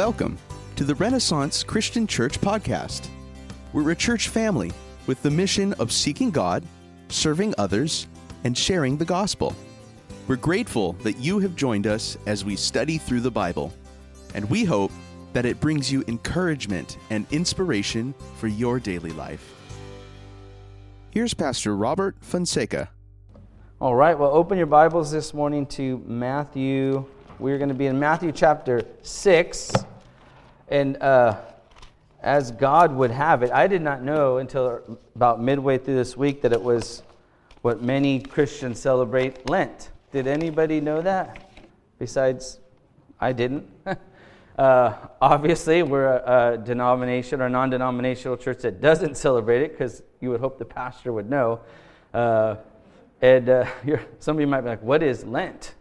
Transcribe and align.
Welcome 0.00 0.38
to 0.76 0.84
the 0.84 0.94
Renaissance 0.94 1.62
Christian 1.62 2.06
Church 2.06 2.40
podcast. 2.40 3.06
We're 3.74 3.90
a 3.90 3.94
church 3.94 4.28
family 4.28 4.72
with 5.06 5.22
the 5.22 5.30
mission 5.30 5.74
of 5.74 5.92
seeking 5.92 6.30
God, 6.30 6.64
serving 7.10 7.52
others, 7.58 8.08
and 8.44 8.56
sharing 8.56 8.96
the 8.96 9.04
gospel. 9.04 9.54
We're 10.26 10.36
grateful 10.36 10.94
that 11.02 11.18
you 11.18 11.38
have 11.40 11.54
joined 11.54 11.86
us 11.86 12.16
as 12.24 12.46
we 12.46 12.56
study 12.56 12.96
through 12.96 13.20
the 13.20 13.30
Bible, 13.30 13.74
and 14.32 14.48
we 14.48 14.64
hope 14.64 14.90
that 15.34 15.44
it 15.44 15.60
brings 15.60 15.92
you 15.92 16.02
encouragement 16.08 16.96
and 17.10 17.26
inspiration 17.30 18.14
for 18.38 18.48
your 18.48 18.80
daily 18.80 19.12
life. 19.12 19.54
Here's 21.10 21.34
Pastor 21.34 21.76
Robert 21.76 22.16
Fonseca. 22.22 22.88
All 23.82 23.94
right, 23.94 24.18
well, 24.18 24.30
open 24.30 24.56
your 24.56 24.66
Bibles 24.66 25.10
this 25.10 25.34
morning 25.34 25.66
to 25.66 26.02
Matthew. 26.06 27.04
We're 27.38 27.58
going 27.58 27.68
to 27.68 27.74
be 27.74 27.86
in 27.86 27.98
Matthew 27.98 28.32
chapter 28.32 28.86
6. 29.02 29.72
And 30.70 30.96
uh, 31.02 31.36
as 32.22 32.52
God 32.52 32.94
would 32.94 33.10
have 33.10 33.42
it, 33.42 33.50
I 33.50 33.66
did 33.66 33.82
not 33.82 34.02
know 34.02 34.38
until 34.38 34.98
about 35.16 35.42
midway 35.42 35.78
through 35.78 35.96
this 35.96 36.16
week 36.16 36.42
that 36.42 36.52
it 36.52 36.62
was 36.62 37.02
what 37.62 37.82
many 37.82 38.20
Christians 38.20 38.78
celebrate 38.78 39.48
Lent. 39.48 39.90
Did 40.12 40.26
anybody 40.26 40.80
know 40.80 41.02
that? 41.02 41.50
Besides, 41.98 42.60
I 43.20 43.32
didn't. 43.32 43.68
uh, 44.58 44.94
obviously, 45.20 45.82
we're 45.82 46.06
a, 46.06 46.54
a 46.54 46.58
denomination 46.58 47.40
or 47.40 47.48
non 47.48 47.70
denominational 47.70 48.36
church 48.36 48.58
that 48.58 48.80
doesn't 48.80 49.16
celebrate 49.16 49.62
it 49.62 49.72
because 49.72 50.02
you 50.20 50.30
would 50.30 50.40
hope 50.40 50.58
the 50.58 50.64
pastor 50.64 51.12
would 51.12 51.28
know. 51.28 51.60
Uh, 52.14 52.56
and 53.22 53.48
uh, 53.48 53.66
some 54.18 54.36
of 54.36 54.40
you 54.40 54.46
might 54.46 54.60
be 54.60 54.68
like, 54.68 54.82
what 54.82 55.02
is 55.02 55.24
Lent? 55.24 55.74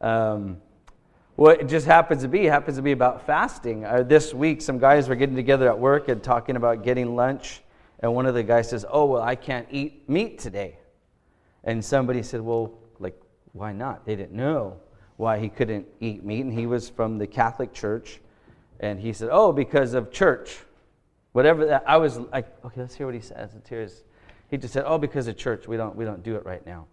Um, 0.00 0.61
it 1.50 1.68
just 1.68 1.86
happens 1.86 2.22
to 2.22 2.28
be, 2.28 2.44
happens 2.44 2.76
to 2.76 2.82
be 2.82 2.92
about 2.92 3.26
fasting. 3.26 3.84
Uh, 3.84 4.02
this 4.02 4.34
week, 4.34 4.60
some 4.60 4.78
guys 4.78 5.08
were 5.08 5.14
getting 5.14 5.36
together 5.36 5.68
at 5.68 5.78
work 5.78 6.08
and 6.08 6.22
talking 6.22 6.56
about 6.56 6.84
getting 6.84 7.16
lunch. 7.16 7.62
And 8.00 8.14
one 8.14 8.26
of 8.26 8.34
the 8.34 8.42
guys 8.42 8.68
says, 8.70 8.84
Oh, 8.88 9.06
well, 9.06 9.22
I 9.22 9.34
can't 9.34 9.66
eat 9.70 10.08
meat 10.08 10.38
today. 10.38 10.78
And 11.64 11.84
somebody 11.84 12.22
said, 12.22 12.40
Well, 12.40 12.74
like, 12.98 13.18
why 13.52 13.72
not? 13.72 14.04
They 14.04 14.16
didn't 14.16 14.32
know 14.32 14.78
why 15.16 15.38
he 15.38 15.48
couldn't 15.48 15.86
eat 16.00 16.24
meat. 16.24 16.44
And 16.44 16.52
he 16.52 16.66
was 16.66 16.90
from 16.90 17.18
the 17.18 17.26
Catholic 17.26 17.72
Church. 17.72 18.20
And 18.80 19.00
he 19.00 19.12
said, 19.12 19.28
Oh, 19.32 19.52
because 19.52 19.94
of 19.94 20.12
church. 20.12 20.58
Whatever 21.32 21.64
that, 21.66 21.84
I 21.86 21.96
was 21.96 22.18
like, 22.18 22.46
Okay, 22.64 22.80
let's 22.80 22.94
hear 22.94 23.06
what 23.06 23.14
he 23.14 23.20
says. 23.20 23.56
Tears. 23.64 24.04
He 24.48 24.58
just 24.58 24.74
said, 24.74 24.84
Oh, 24.86 24.98
because 24.98 25.28
of 25.28 25.36
church. 25.36 25.66
We 25.66 25.76
don't, 25.76 25.96
we 25.96 26.04
don't 26.04 26.22
do 26.22 26.36
it 26.36 26.44
right 26.44 26.64
now. 26.66 26.86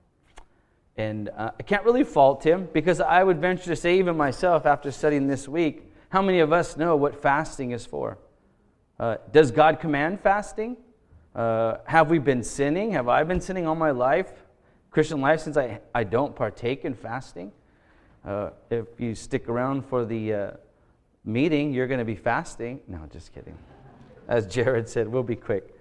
And 1.00 1.30
uh, 1.30 1.52
I 1.58 1.64
can't 1.64 1.86
really 1.86 2.03
fault 2.03 2.45
him 2.45 2.67
because 2.73 3.00
I 3.00 3.23
would 3.23 3.39
venture 3.39 3.67
to 3.67 3.75
say, 3.78 3.97
even 4.00 4.17
myself, 4.17 4.66
after 4.66 4.92
studying 4.92 5.28
this 5.28 5.47
week, 5.47 5.89
how 6.09 6.22
many 6.22 6.39
of 6.41 6.52
us 6.52 6.75
know 6.75 6.97
what 6.97 7.22
fasting 7.22 7.72
is 7.72 7.86
for? 7.86 8.17
Uh, 9.00 9.16
does 9.31 9.50
God 9.50 9.80
command 9.80 10.19
fasting? 10.19 10.75
Uh, 11.33 11.78
have 11.86 12.09
we 12.09 12.19
been 12.19 12.44
sinning? 12.44 12.91
Have 12.91 13.08
I 13.08 13.23
been 13.23 13.39
sinning 13.39 13.66
all 13.66 13.75
my 13.75 13.91
life, 13.91 14.30
Christian 14.91 15.22
life, 15.22 15.39
since 15.39 15.56
I, 15.56 15.80
I 15.95 16.03
don't 16.03 16.36
partake 16.36 16.83
in 16.83 16.94
fasting? 16.94 17.53
Uh, 18.25 18.50
if 18.69 18.88
you 18.97 19.16
stick 19.16 19.47
around 19.47 19.86
for 19.86 20.03
the 20.03 20.34
uh, 20.34 20.52
meeting, 21.23 21.72
you're 21.72 21.88
going 21.88 22.00
to 22.00 22.06
be 22.06 22.17
fasting. 22.17 22.81
No, 22.89 23.00
just 23.09 23.34
kidding. 23.34 23.58
As 24.28 24.45
Jared 24.47 24.89
said, 24.89 25.08
we'll 25.08 25.23
be 25.23 25.38
quick. 25.38 25.78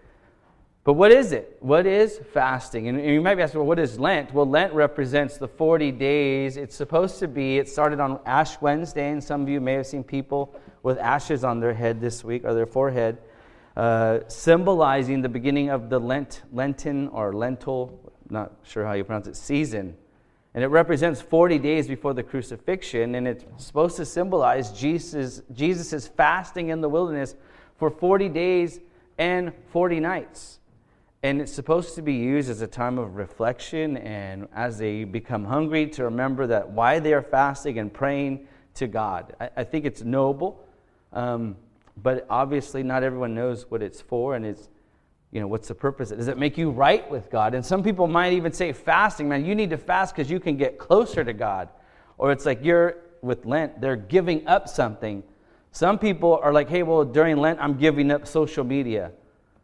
But 0.84 0.94
what 0.94 1.12
is 1.12 1.32
it? 1.32 1.58
What 1.60 1.86
is 1.86 2.18
fasting? 2.32 2.88
And 2.88 3.04
you 3.04 3.20
might 3.20 3.34
be 3.34 3.42
asking, 3.42 3.60
well, 3.60 3.66
what 3.66 3.78
is 3.78 4.00
Lent? 4.00 4.32
Well, 4.32 4.48
Lent 4.48 4.72
represents 4.72 5.36
the 5.36 5.48
40 5.48 5.92
days. 5.92 6.56
It's 6.56 6.74
supposed 6.74 7.18
to 7.18 7.28
be, 7.28 7.58
it 7.58 7.69
started 7.69 8.00
on 8.00 8.20
Ash 8.25 8.58
Wednesday, 8.60 9.10
and 9.10 9.22
some 9.22 9.42
of 9.42 9.48
you 9.48 9.60
may 9.60 9.75
have 9.75 9.86
seen 9.86 10.03
people 10.03 10.54
with 10.82 10.98
ashes 10.98 11.44
on 11.44 11.60
their 11.60 11.75
head 11.75 12.00
this 12.00 12.25
week, 12.25 12.44
or 12.44 12.54
their 12.54 12.66
forehead, 12.66 13.19
uh, 13.76 14.20
symbolizing 14.28 15.20
the 15.20 15.28
beginning 15.28 15.69
of 15.69 15.91
the 15.91 15.98
Lent, 15.98 16.42
Lenten 16.53 17.08
or 17.08 17.34
lentil, 17.34 18.12
not 18.30 18.53
sure 18.62 18.86
how 18.86 18.92
you 18.92 19.04
pronounce 19.04 19.28
it, 19.28 19.36
season. 19.36 19.94
And 20.54 20.64
it 20.64 20.69
represents 20.69 21.20
40 21.20 21.58
days 21.58 21.86
before 21.86 22.14
the 22.14 22.22
crucifixion, 22.22 23.14
and 23.14 23.28
it's 23.28 23.44
supposed 23.58 23.97
to 23.98 24.04
symbolize 24.04 24.72
Jesus' 24.72 25.42
Jesus's 25.53 26.08
fasting 26.08 26.70
in 26.70 26.80
the 26.80 26.88
wilderness 26.88 27.36
for 27.76 27.91
40 27.91 28.28
days 28.30 28.80
and 29.19 29.53
40 29.70 30.00
nights. 30.00 30.58
And 31.22 31.40
it's 31.40 31.52
supposed 31.52 31.96
to 31.96 32.02
be 32.02 32.14
used 32.14 32.48
as 32.48 32.60
a 32.60 32.66
time 32.66 32.96
of 32.96 33.16
reflection 33.16 33.96
and 33.96 34.46
as 34.54 34.78
they 34.78 35.02
become 35.02 35.44
hungry 35.44 35.88
to 35.88 36.04
remember 36.04 36.46
that 36.46 36.70
why 36.70 37.00
they 37.00 37.12
are 37.12 37.22
fasting 37.22 37.78
and 37.78 37.92
praying 37.92 38.46
to 38.74 38.86
God. 38.86 39.34
I, 39.40 39.50
I 39.56 39.64
think 39.64 39.84
it's 39.84 40.02
noble, 40.02 40.64
um, 41.12 41.56
but 42.00 42.24
obviously 42.30 42.84
not 42.84 43.02
everyone 43.02 43.34
knows 43.34 43.68
what 43.68 43.82
it's 43.82 44.00
for 44.00 44.36
and 44.36 44.46
it's, 44.46 44.68
you 45.32 45.40
know, 45.40 45.48
what's 45.48 45.66
the 45.66 45.74
purpose? 45.74 46.10
Does 46.10 46.28
it 46.28 46.38
make 46.38 46.56
you 46.56 46.70
right 46.70 47.08
with 47.10 47.30
God? 47.30 47.52
And 47.52 47.66
some 47.66 47.82
people 47.82 48.06
might 48.06 48.32
even 48.34 48.52
say 48.52 48.72
fasting, 48.72 49.28
man, 49.28 49.44
you 49.44 49.56
need 49.56 49.70
to 49.70 49.76
fast 49.76 50.14
because 50.14 50.30
you 50.30 50.38
can 50.38 50.56
get 50.56 50.78
closer 50.78 51.24
to 51.24 51.32
God. 51.32 51.68
Or 52.16 52.30
it's 52.30 52.46
like 52.46 52.64
you're 52.64 52.98
with 53.22 53.44
Lent, 53.44 53.80
they're 53.80 53.96
giving 53.96 54.46
up 54.46 54.68
something. 54.68 55.24
Some 55.72 55.98
people 55.98 56.38
are 56.42 56.52
like, 56.52 56.68
hey, 56.68 56.84
well, 56.84 57.04
during 57.04 57.36
Lent, 57.38 57.58
I'm 57.60 57.76
giving 57.76 58.12
up 58.12 58.26
social 58.26 58.62
media. 58.62 59.10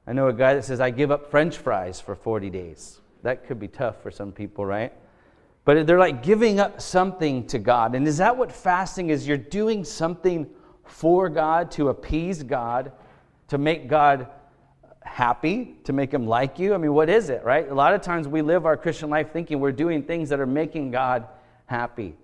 I 0.06 0.12
know 0.12 0.28
a 0.28 0.32
guy 0.32 0.54
that 0.54 0.65
says, 0.65 0.81
I 0.81 0.91
give 0.91 1.10
up 1.10 1.31
french 1.31 1.56
fries 1.56 2.00
for 2.00 2.15
40 2.15 2.50
days. 2.50 3.00
That 3.22 3.47
could 3.47 3.59
be 3.59 3.69
tough 3.69 4.03
for 4.03 4.10
some 4.10 4.32
people, 4.32 4.66
right? 4.66 4.92
But 5.65 5.87
they're 5.87 5.98
like 5.98 6.22
giving 6.22 6.60
up 6.60 6.81
something 6.81 7.47
to 7.47 7.59
God. 7.59 7.94
And 7.94 8.06
is 8.06 8.19
that 8.19 8.37
what 8.37 8.53
fasting 8.53 9.09
is? 9.09 9.26
You're 9.26 9.38
doing 9.38 9.82
something 9.82 10.47
for 10.84 11.31
God 11.31 11.70
to 11.72 11.88
appease 11.88 12.42
God, 12.42 12.92
to 13.48 13.56
make 13.56 13.88
God 13.88 14.28
happy, 15.03 15.76
to 15.84 15.92
make 15.94 16.12
him 16.12 16.26
like 16.26 16.59
you. 16.59 16.75
I 16.75 16.76
mean, 16.76 16.92
what 16.92 17.09
is 17.09 17.31
it, 17.31 17.42
right? 17.44 17.66
A 17.69 17.75
lot 17.75 17.94
of 17.94 18.03
times 18.03 18.28
we 18.28 18.42
live 18.42 18.66
our 18.66 18.76
Christian 18.76 19.09
life 19.09 19.32
thinking 19.32 19.60
we're 19.60 19.72
doing 19.72 20.03
things 20.03 20.28
that 20.28 20.41
are 20.41 20.47
making 20.47 20.91
God 20.91 21.26
happy. 21.66 22.15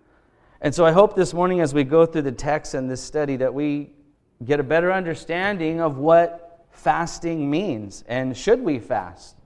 And 0.60 0.74
so 0.74 0.84
I 0.84 0.92
hope 0.92 1.16
this 1.16 1.32
morning 1.32 1.60
as 1.60 1.72
we 1.72 1.84
go 1.84 2.04
through 2.04 2.22
the 2.22 2.32
text 2.32 2.74
and 2.74 2.91
this 2.91 3.02
study 3.02 3.36
that 3.36 3.54
we 3.54 3.91
get 4.44 4.60
a 4.60 4.62
better 4.62 4.92
understanding 4.92 5.80
of 5.80 5.97
what 5.97 6.50
fasting 6.80 7.50
means 7.50 8.04
and 8.08 8.36
should 8.36 8.60
we 8.60 8.78
fast? 8.78 9.36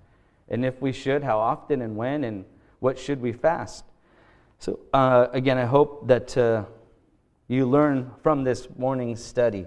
And 0.48 0.64
if 0.64 0.80
we 0.80 0.92
should, 0.92 1.22
how 1.22 1.38
often 1.38 1.82
and 1.82 1.96
when 1.96 2.24
and 2.24 2.44
what 2.80 2.98
should 2.98 3.20
we 3.20 3.32
fast? 3.32 3.84
So, 4.58 4.78
uh, 4.92 5.28
again, 5.32 5.58
I 5.58 5.64
hope 5.64 6.06
that 6.06 6.36
uh, 6.36 6.64
you 7.48 7.66
learn 7.66 8.10
from 8.22 8.44
this 8.44 8.68
morning's 8.78 9.22
study. 9.22 9.66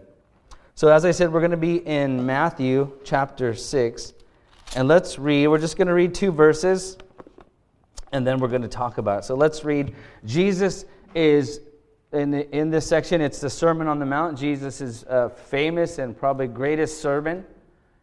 So, 0.76 0.90
as 0.90 1.04
I 1.04 1.12
said, 1.12 1.32
we're 1.32 1.40
going 1.40 1.52
to 1.52 1.58
be 1.58 1.78
in 1.78 2.26
Matthew 2.26 2.92
chapter 3.04 3.54
6. 3.54 4.14
And 4.76 4.88
let's 4.88 5.18
read, 5.18 5.48
we're 5.48 5.58
just 5.58 5.78
going 5.78 5.88
to 5.88 5.94
read 5.94 6.14
two 6.14 6.32
verses 6.32 6.98
and 8.12 8.26
then 8.26 8.40
we're 8.40 8.48
going 8.48 8.62
to 8.62 8.68
talk 8.68 8.98
about 8.98 9.20
it. 9.20 9.26
So, 9.26 9.36
let's 9.36 9.66
read. 9.66 9.94
Jesus 10.26 10.86
is 11.14 11.60
in, 12.14 12.32
the, 12.32 12.50
in 12.56 12.70
this 12.70 12.88
section, 12.88 13.20
it's 13.20 13.40
the 13.40 13.50
Sermon 13.50 13.88
on 13.88 14.00
the 14.00 14.06
Mount. 14.06 14.38
Jesus' 14.38 14.80
is 14.80 15.04
uh, 15.06 15.30
famous 15.30 15.98
and 15.98 16.18
probably 16.18 16.48
greatest 16.48 17.02
sermon 17.02 17.44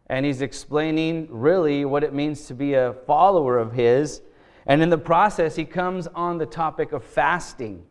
and 0.07 0.25
he's 0.25 0.41
explaining 0.41 1.27
really 1.29 1.83
what 1.83 2.03
it 2.03 2.13
means 2.13 2.45
to 2.47 2.53
be 2.53 2.75
a 2.75 2.93
follower 3.07 3.57
of 3.57 3.73
his. 3.73 4.21
And 4.67 4.81
in 4.81 4.89
the 4.89 4.97
process, 4.97 5.55
he 5.55 5.65
comes 5.65 6.07
on 6.07 6.37
the 6.37 6.45
topic 6.45 6.91
of 6.91 7.03
fasting. 7.03 7.83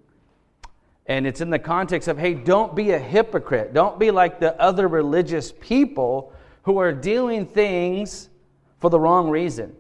And 1.07 1.27
it's 1.27 1.41
in 1.41 1.51
the 1.51 1.59
context 1.59 2.09
of, 2.09 2.19
hey, 2.19 2.35
don't 2.35 2.75
be 2.75 2.93
a 2.93 2.99
hypocrite. 2.99 3.75
Don't 3.75 3.99
be 3.99 4.11
like 4.11 4.39
the 4.39 4.59
other 4.61 4.89
religious 4.89 5.53
people 5.61 6.33
who 6.63 6.79
are 6.79 6.93
doing 6.93 7.47
things 7.47 8.31
for 8.79 8.91
the 8.91 8.99
wrong 8.99 9.29
reason. 9.29 9.75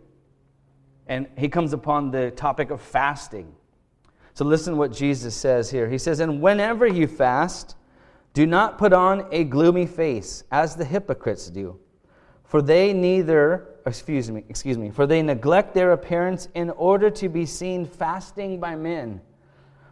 And 1.06 1.29
he 1.37 1.49
comes 1.49 1.73
upon 1.73 2.11
the 2.11 2.31
topic 2.32 2.70
of 2.70 2.81
fasting. 2.81 3.55
So 4.35 4.44
listen 4.44 4.76
what 4.76 4.93
Jesus 4.93 5.35
says 5.35 5.70
here. 5.70 5.88
He 5.88 5.99
says, 5.99 6.19
And 6.19 6.43
whenever 6.43 6.87
you 6.87 7.06
fast, 7.06 7.76
do 8.32 8.44
not 8.47 8.76
put 8.76 8.93
on 8.93 9.29
a 9.31 9.44
gloomy 9.44 9.87
face, 9.87 10.43
as 10.50 10.75
the 10.75 10.85
hypocrites 10.85 11.49
do 11.49 11.79
for 12.55 12.62
they 12.62 12.93
neither, 12.93 13.67
excuse 13.85 14.31
me, 14.31 14.45
excuse 14.49 14.79
me, 14.79 14.89
for 14.89 15.09
they 15.09 15.21
neglect 15.23 15.75
their 15.75 15.91
appearance 15.91 16.47
in 16.55 16.71
order 16.71 17.11
to 17.11 17.29
be 17.29 17.45
seen 17.45 17.85
fasting 17.85 18.61
by 18.61 18.77
men. 18.77 19.21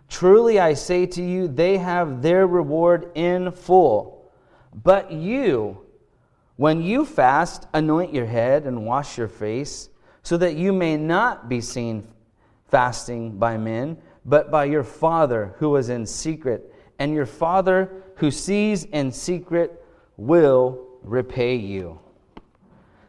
Truly 0.09 0.61
I 0.61 0.75
say 0.75 1.07
to 1.07 1.21
you, 1.25 1.49
they 1.49 1.77
have 1.79 2.23
their 2.23 2.47
reward 2.47 3.11
in 3.17 3.51
full. 3.51 4.31
But 4.73 5.11
you, 5.11 5.85
when 6.55 6.81
you 6.81 7.05
fast, 7.05 7.67
anoint 7.75 8.15
your 8.15 8.27
head 8.27 8.65
and 8.65 8.87
wash 8.87 9.19
your 9.19 9.27
face, 9.27 9.89
so 10.23 10.37
that 10.37 10.55
you 10.55 10.73
may 10.73 10.97
not 10.97 11.49
be 11.49 11.61
seen 11.61 12.07
fasting 12.69 13.41
by 13.41 13.57
men, 13.57 13.99
but 14.25 14.53
by 14.53 14.67
your 14.67 14.85
Father 14.85 15.53
who 15.59 15.75
is 15.75 15.89
in 15.89 16.07
secret. 16.07 16.73
And 17.01 17.13
your 17.13 17.27
Father 17.27 17.91
who 18.19 18.31
sees 18.31 18.85
in 18.85 19.11
secret 19.11 19.85
will 20.17 20.87
repay 21.03 21.57
you. 21.57 21.99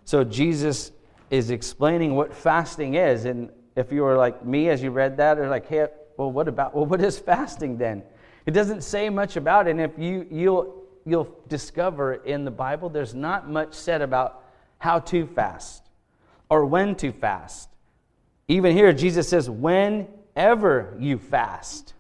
So 0.06 0.24
Jesus 0.24 0.92
is 1.30 1.50
explaining 1.50 2.16
what 2.16 2.34
fasting 2.34 2.96
is. 2.96 3.26
And 3.26 3.50
if 3.76 3.92
you 3.92 4.04
were 4.04 4.18
like 4.18 4.46
me 4.46 4.70
as 4.70 4.84
you 4.84 4.92
read 4.92 5.18
that, 5.18 5.40
or 5.40 5.50
like, 5.50 5.68
hey, 5.68 5.88
well, 6.18 6.32
what 6.32 6.48
about, 6.48 6.76
well, 6.76 6.86
what 6.86 7.02
is 7.02 7.18
fasting 7.18 7.78
then? 7.78 8.04
It 8.46 8.52
doesn't 8.52 8.84
say 8.84 9.10
much 9.10 9.36
about 9.36 9.68
it. 9.68 9.72
And 9.72 9.82
if 9.82 9.98
you, 9.98 10.28
you'll 10.30 10.84
you'll 11.06 11.36
discover 11.48 12.14
in 12.14 12.46
the 12.46 12.52
Bible, 12.52 12.90
there's 12.90 13.14
not 13.14 13.50
much 13.50 13.74
said 13.74 14.02
about 14.02 14.44
how 14.80 15.00
to 15.00 15.28
fast 15.28 15.84
or 16.50 16.66
when 16.66 16.96
to 16.96 17.12
fast. 17.12 17.70
Even 18.48 18.76
here, 18.76 18.94
Jesus 18.94 19.28
says, 19.30 19.50
whenever 19.50 20.96
you 21.00 21.18
fast. 21.18 21.93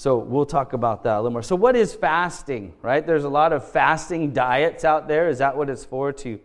So 0.00 0.16
we'll 0.16 0.46
talk 0.46 0.72
about 0.72 1.02
that 1.02 1.16
a 1.16 1.18
little 1.18 1.30
more. 1.30 1.42
So, 1.42 1.54
what 1.54 1.76
is 1.76 1.94
fasting, 1.94 2.72
right? 2.80 3.06
There's 3.06 3.24
a 3.24 3.28
lot 3.28 3.52
of 3.52 3.70
fasting 3.70 4.32
diets 4.32 4.82
out 4.82 5.08
there. 5.08 5.28
Is 5.28 5.36
that 5.40 5.54
what 5.54 5.68
it's 5.68 5.84
for? 5.84 6.10
To, 6.10 6.40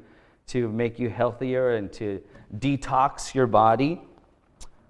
to 0.47 0.67
make 0.67 0.99
you 0.99 1.09
healthier 1.09 1.77
and 1.77 1.89
to 1.93 2.21
detox 2.57 3.33
your 3.33 3.47
body? 3.47 4.01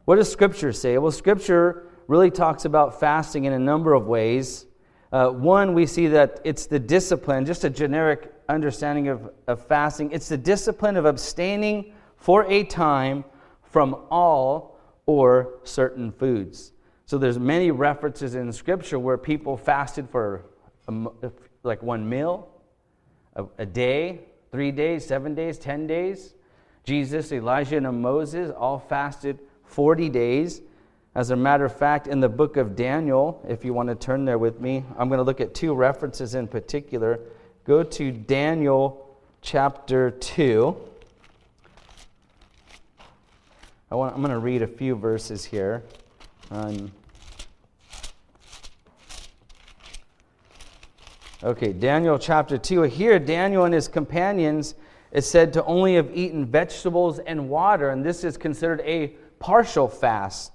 What 0.05 0.15
does 0.15 0.31
Scripture 0.31 0.73
say? 0.73 0.97
Well, 0.97 1.11
Scripture 1.11 1.89
really 2.07 2.31
talks 2.31 2.65
about 2.65 2.99
fasting 2.99 3.45
in 3.45 3.53
a 3.53 3.59
number 3.59 3.93
of 3.93 4.07
ways. 4.07 4.65
Uh, 5.11 5.29
one, 5.29 5.75
we 5.75 5.85
see 5.85 6.07
that 6.07 6.41
it's 6.43 6.65
the 6.65 6.79
discipline, 6.79 7.45
just 7.45 7.65
a 7.65 7.69
generic 7.69 8.33
understanding 8.49 9.09
of, 9.09 9.29
of 9.45 9.63
fasting. 9.67 10.11
It's 10.11 10.27
the 10.27 10.39
discipline 10.39 10.97
of 10.97 11.05
abstaining 11.05 11.93
for 12.17 12.51
a 12.51 12.63
time 12.63 13.25
from 13.61 13.95
all 14.09 14.79
or 15.05 15.59
certain 15.65 16.11
foods. 16.11 16.71
So 17.05 17.17
there's 17.17 17.37
many 17.37 17.69
references 17.71 18.33
in 18.35 18.51
Scripture 18.51 18.97
where 18.97 19.17
people 19.17 19.57
fasted 19.57 20.09
for 20.09 20.45
a, 20.87 21.31
like 21.63 21.83
one 21.83 22.07
meal, 22.07 22.49
a, 23.35 23.45
a 23.59 23.65
day, 23.65 24.21
three 24.51 24.71
days, 24.71 25.05
seven 25.05 25.35
days, 25.35 25.59
ten 25.59 25.85
days. 25.85 26.33
Jesus, 26.83 27.31
Elijah, 27.31 27.77
and 27.77 28.01
Moses 28.01 28.51
all 28.55 28.79
fasted 28.79 29.39
40 29.65 30.09
days. 30.09 30.61
As 31.15 31.29
a 31.29 31.35
matter 31.35 31.65
of 31.65 31.75
fact, 31.75 32.07
in 32.07 32.19
the 32.19 32.29
book 32.29 32.57
of 32.57 32.75
Daniel, 32.75 33.43
if 33.47 33.63
you 33.63 33.73
want 33.73 33.89
to 33.89 33.95
turn 33.95 34.25
there 34.25 34.37
with 34.37 34.59
me, 34.59 34.83
I'm 34.97 35.07
going 35.07 35.17
to 35.17 35.23
look 35.23 35.41
at 35.41 35.53
two 35.53 35.73
references 35.73 36.35
in 36.35 36.47
particular. 36.47 37.19
Go 37.65 37.83
to 37.83 38.11
Daniel 38.11 39.17
chapter 39.41 40.11
2. 40.11 40.75
I 43.91 43.95
want, 43.95 44.13
I'm 44.13 44.21
going 44.21 44.31
to 44.31 44.39
read 44.39 44.61
a 44.61 44.67
few 44.67 44.95
verses 44.95 45.45
here. 45.45 45.83
Okay, 51.43 51.73
Daniel 51.73 52.17
chapter 52.17 52.57
2. 52.57 52.83
Here, 52.83 53.19
Daniel 53.19 53.65
and 53.65 53.73
his 53.73 53.87
companions 53.87 54.75
is 55.11 55.29
said 55.29 55.53
to 55.53 55.63
only 55.65 55.95
have 55.95 56.09
eaten 56.15 56.45
vegetables 56.45 57.19
and 57.19 57.49
water, 57.49 57.89
and 57.89 58.03
this 58.03 58.23
is 58.23 58.37
considered 58.37 58.81
a 58.81 59.07
partial 59.39 59.87
fast. 59.87 60.51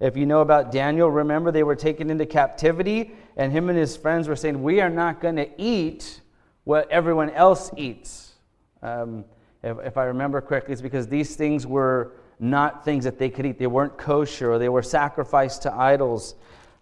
If 0.00 0.16
you 0.16 0.26
know 0.26 0.40
about 0.40 0.70
Daniel, 0.70 1.10
remember 1.10 1.50
they 1.50 1.64
were 1.64 1.76
taken 1.76 2.08
into 2.08 2.24
captivity, 2.24 3.12
and 3.36 3.50
him 3.50 3.68
and 3.68 3.76
his 3.76 3.96
friends 3.96 4.28
were 4.28 4.36
saying, 4.36 4.62
We 4.62 4.80
are 4.80 4.90
not 4.90 5.20
going 5.20 5.36
to 5.36 5.48
eat 5.60 6.20
what 6.64 6.90
everyone 6.90 7.30
else 7.30 7.70
eats. 7.76 8.34
Um, 8.82 9.24
if, 9.62 9.76
if 9.84 9.96
I 9.96 10.04
remember 10.04 10.40
correctly, 10.40 10.72
it's 10.72 10.82
because 10.82 11.08
these 11.08 11.34
things 11.34 11.66
were 11.66 12.12
not 12.40 12.84
things 12.84 13.04
that 13.04 13.18
they 13.18 13.30
could 13.30 13.46
eat. 13.46 13.58
They 13.58 13.66
weren't 13.66 13.98
kosher 13.98 14.52
or 14.52 14.58
they 14.58 14.68
were 14.68 14.82
sacrificed 14.82 15.62
to 15.62 15.74
idols 15.74 16.34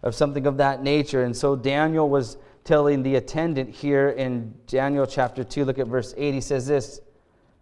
of 0.03 0.13
something 0.15 0.45
of 0.45 0.57
that 0.57 0.83
nature. 0.83 1.23
And 1.23 1.35
so 1.35 1.55
Daniel 1.55 2.09
was 2.09 2.37
telling 2.63 3.01
the 3.01 3.15
attendant 3.15 3.69
here 3.69 4.09
in 4.09 4.53
Daniel 4.67 5.05
chapter 5.05 5.43
2, 5.43 5.65
look 5.65 5.79
at 5.79 5.87
verse 5.87 6.13
8. 6.17 6.33
He 6.33 6.41
says 6.41 6.67
this 6.67 6.99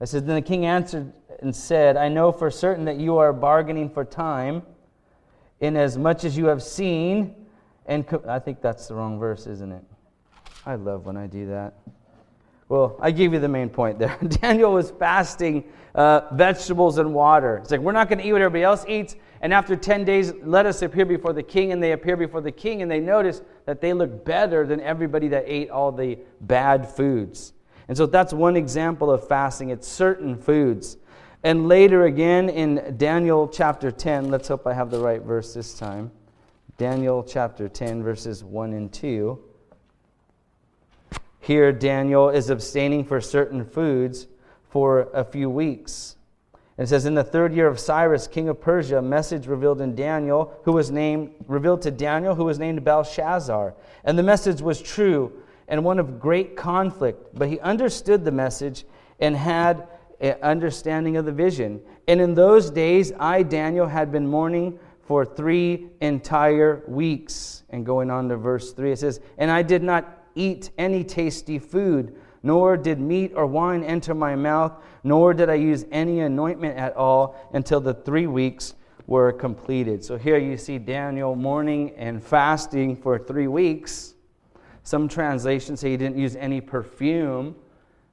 It 0.02 0.08
says, 0.08 0.24
Then 0.24 0.36
the 0.36 0.42
king 0.42 0.66
answered 0.66 1.14
and 1.42 1.56
said, 1.56 1.96
I 1.96 2.10
know 2.10 2.32
for 2.32 2.50
certain 2.50 2.86
that 2.86 2.98
you 2.98 3.18
are 3.18 3.32
bargaining 3.32 3.90
for 3.90 4.04
time, 4.04 4.64
inasmuch 5.60 6.24
as 6.24 6.38
you 6.38 6.48
have 6.48 6.64
seen 6.64 7.36
and. 7.86 8.08
Co- 8.08 8.24
I 8.28 8.40
think 8.40 8.62
that's 8.62 8.88
the 8.88 8.96
wrong 8.96 9.20
verse, 9.20 9.48
isn't 9.48 9.72
it? 9.72 9.84
I 10.66 10.76
love 10.76 11.06
when 11.06 11.18
I 11.18 11.28
do 11.28 11.48
that. 11.48 11.76
Well, 12.68 12.98
I 13.00 13.12
gave 13.12 13.32
you 13.32 13.40
the 13.40 13.48
main 13.48 13.70
point 13.70 14.00
there. 14.00 14.18
Daniel 14.28 14.74
was 14.74 14.92
fasting 14.92 15.66
uh, 15.94 16.22
vegetables 16.34 16.98
and 16.98 17.14
water. 17.14 17.58
It's 17.58 17.70
like, 17.70 17.80
we're 17.80 17.92
not 17.92 18.10
going 18.10 18.20
to 18.20 18.28
eat 18.28 18.34
what 18.34 18.42
everybody 18.42 18.64
else 18.64 18.86
eats. 18.88 19.16
And 19.42 19.54
after 19.54 19.76
10 19.76 20.04
days, 20.04 20.34
let 20.42 20.66
us 20.66 20.82
appear 20.82 21.06
before 21.06 21.32
the 21.32 21.44
king. 21.44 21.72
And 21.72 21.82
they 21.82 21.92
appear 21.92 22.18
before 22.18 22.42
the 22.42 22.52
king, 22.52 22.82
and 22.82 22.90
they 22.90 23.00
notice 23.00 23.42
that 23.66 23.82
they 23.82 23.94
look 23.94 24.26
better 24.26 24.66
than 24.66 24.82
everybody 24.82 25.28
that 25.28 25.44
ate 25.46 25.70
all 25.70 25.92
the 25.92 26.18
bad 26.42 26.90
foods. 26.90 27.54
And 27.88 27.96
so 27.96 28.08
that's 28.08 28.34
one 28.34 28.56
example 28.56 29.12
of 29.12 29.28
fasting. 29.28 29.70
It's 29.70 29.88
certain 29.88 30.36
foods. 30.36 30.98
And 31.44 31.68
later 31.68 32.06
again 32.06 32.50
in 32.50 32.96
Daniel 32.98 33.48
chapter 33.48 33.92
10, 33.92 34.32
let's 34.32 34.48
hope 34.48 34.66
I 34.66 34.74
have 34.74 34.90
the 34.90 35.00
right 35.00 35.22
verse 35.22 35.54
this 35.54 35.78
time. 35.78 36.12
Daniel 36.78 37.24
chapter 37.24 37.70
10, 37.70 38.02
verses 38.02 38.44
1 38.44 38.74
and 38.74 38.92
2. 38.92 39.40
Here, 41.46 41.72
Daniel 41.72 42.30
is 42.30 42.50
abstaining 42.50 43.06
for 43.06 43.22
certain 43.22 43.66
foods 43.66 44.26
for 44.68 45.12
a 45.14 45.24
few 45.24 45.48
weeks. 45.48 46.16
It 46.76 46.88
says, 46.88 47.06
In 47.06 47.14
the 47.14 47.24
third 47.24 47.54
year 47.54 47.68
of 47.68 47.80
Cyrus, 47.80 48.26
king 48.26 48.50
of 48.50 48.60
Persia, 48.60 48.98
a 48.98 49.02
message 49.04 49.46
revealed 49.46 49.80
in 49.80 49.94
Daniel, 49.94 50.60
who 50.64 50.72
was 50.72 50.90
named, 50.90 51.36
revealed 51.48 51.84
to 51.84 51.92
Daniel, 51.92 52.34
who 52.34 52.46
was 52.46 52.58
named 52.58 52.84
Belshazzar. 52.84 53.76
And 54.06 54.18
the 54.18 54.24
message 54.24 54.60
was 54.60 54.82
true 54.82 55.34
and 55.68 55.84
one 55.84 56.00
of 56.00 56.20
great 56.20 56.56
conflict. 56.56 57.38
But 57.38 57.48
he 57.48 57.60
understood 57.60 58.26
the 58.26 58.32
message 58.32 58.84
and 59.20 59.38
had 59.38 59.88
an 60.22 60.38
understanding 60.42 61.16
of 61.16 61.26
the 61.26 61.32
vision. 61.32 61.80
And 62.08 62.20
in 62.20 62.34
those 62.34 62.72
days, 62.72 63.14
I, 63.20 63.44
Daniel, 63.44 63.86
had 63.86 64.12
been 64.12 64.26
mourning 64.26 64.80
for 65.04 65.24
three 65.24 65.90
entire 66.02 66.82
weeks. 66.88 67.62
And 67.70 67.86
going 67.86 68.10
on 68.10 68.30
to 68.30 68.36
verse 68.36 68.74
3, 68.74 68.94
it 68.94 68.98
says, 68.98 69.20
And 69.38 69.52
I 69.52 69.62
did 69.62 69.84
not 69.84 70.25
eat 70.36 70.70
any 70.78 71.04
tasty 71.04 71.58
food, 71.58 72.16
nor 72.44 72.78
did 72.78 73.00
meat 73.00 73.32
or 73.36 73.46
wine 73.46 73.84
enter 73.84 74.14
my 74.14 74.36
mouth, 74.36 74.74
nor 75.04 75.34
did 75.34 75.50
I 75.50 75.56
use 75.56 75.86
any 75.92 76.20
anointment 76.20 76.78
at 76.78 76.96
all 76.96 77.36
until 77.54 77.80
the 77.80 77.94
three 77.94 78.28
weeks 78.28 78.76
were 79.08 79.32
completed. 79.32 80.04
So 80.04 80.18
here 80.18 80.38
you 80.38 80.58
see 80.58 80.78
Daniel 80.78 81.36
mourning 81.36 81.96
and 81.96 82.24
fasting 82.24 82.96
for 82.96 83.18
three 83.18 83.48
weeks. 83.48 84.16
Some 84.84 85.08
translations 85.08 85.80
say 85.80 85.92
he 85.92 85.98
didn't 85.98 86.18
use 86.18 86.36
any 86.36 86.62
perfume, 86.62 87.56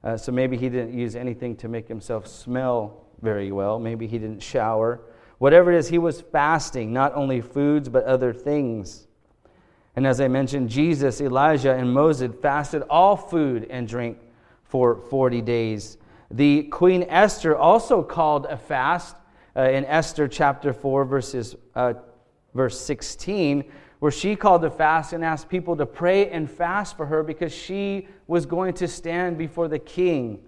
uh, 0.03 0.17
so 0.17 0.31
maybe 0.31 0.57
he 0.57 0.69
didn't 0.69 0.97
use 0.97 1.15
anything 1.15 1.55
to 1.57 1.67
make 1.67 1.87
himself 1.87 2.27
smell 2.27 3.05
very 3.21 3.51
well. 3.51 3.79
Maybe 3.79 4.07
he 4.07 4.17
didn't 4.17 4.41
shower. 4.41 5.01
Whatever 5.37 5.71
it 5.71 5.77
is, 5.77 5.89
he 5.89 5.97
was 5.97 6.21
fasting, 6.21 6.93
not 6.93 7.13
only 7.15 7.41
foods, 7.41 7.89
but 7.89 8.03
other 8.05 8.33
things. 8.33 9.07
And 9.95 10.07
as 10.07 10.19
I 10.19 10.27
mentioned, 10.27 10.69
Jesus, 10.69 11.21
Elijah, 11.21 11.73
and 11.73 11.93
Moses 11.93 12.31
fasted 12.41 12.83
all 12.89 13.15
food 13.15 13.67
and 13.69 13.87
drink 13.87 14.17
for 14.63 14.95
40 14.95 15.41
days. 15.41 15.97
The 16.31 16.63
Queen 16.63 17.05
Esther 17.09 17.55
also 17.55 18.01
called 18.01 18.45
a 18.47 18.57
fast 18.57 19.15
uh, 19.55 19.61
in 19.69 19.85
Esther 19.85 20.27
chapter 20.27 20.73
4, 20.73 21.05
verses, 21.05 21.55
uh, 21.75 21.93
verse 22.55 22.79
16, 22.79 23.65
where 23.99 24.11
she 24.11 24.35
called 24.35 24.65
a 24.65 24.71
fast 24.71 25.13
and 25.13 25.23
asked 25.23 25.47
people 25.47 25.75
to 25.77 25.85
pray 25.85 26.29
and 26.31 26.49
fast 26.49 26.97
for 26.97 27.05
her 27.05 27.21
because 27.21 27.53
she 27.53 28.07
was 28.25 28.47
going 28.47 28.73
to 28.73 28.87
stand 28.87 29.37
before 29.37 29.67
the 29.67 29.77
king. 29.77 30.39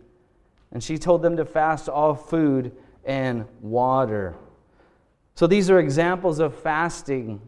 And 0.72 0.84
she 0.84 0.98
told 0.98 1.22
them 1.22 1.38
to 1.38 1.46
fast 1.46 1.88
all 1.88 2.16
food 2.16 2.76
and 3.06 3.46
water. 3.62 4.36
So 5.36 5.46
these 5.46 5.70
are 5.70 5.80
examples 5.80 6.40
of 6.40 6.56
fasting 6.56 7.42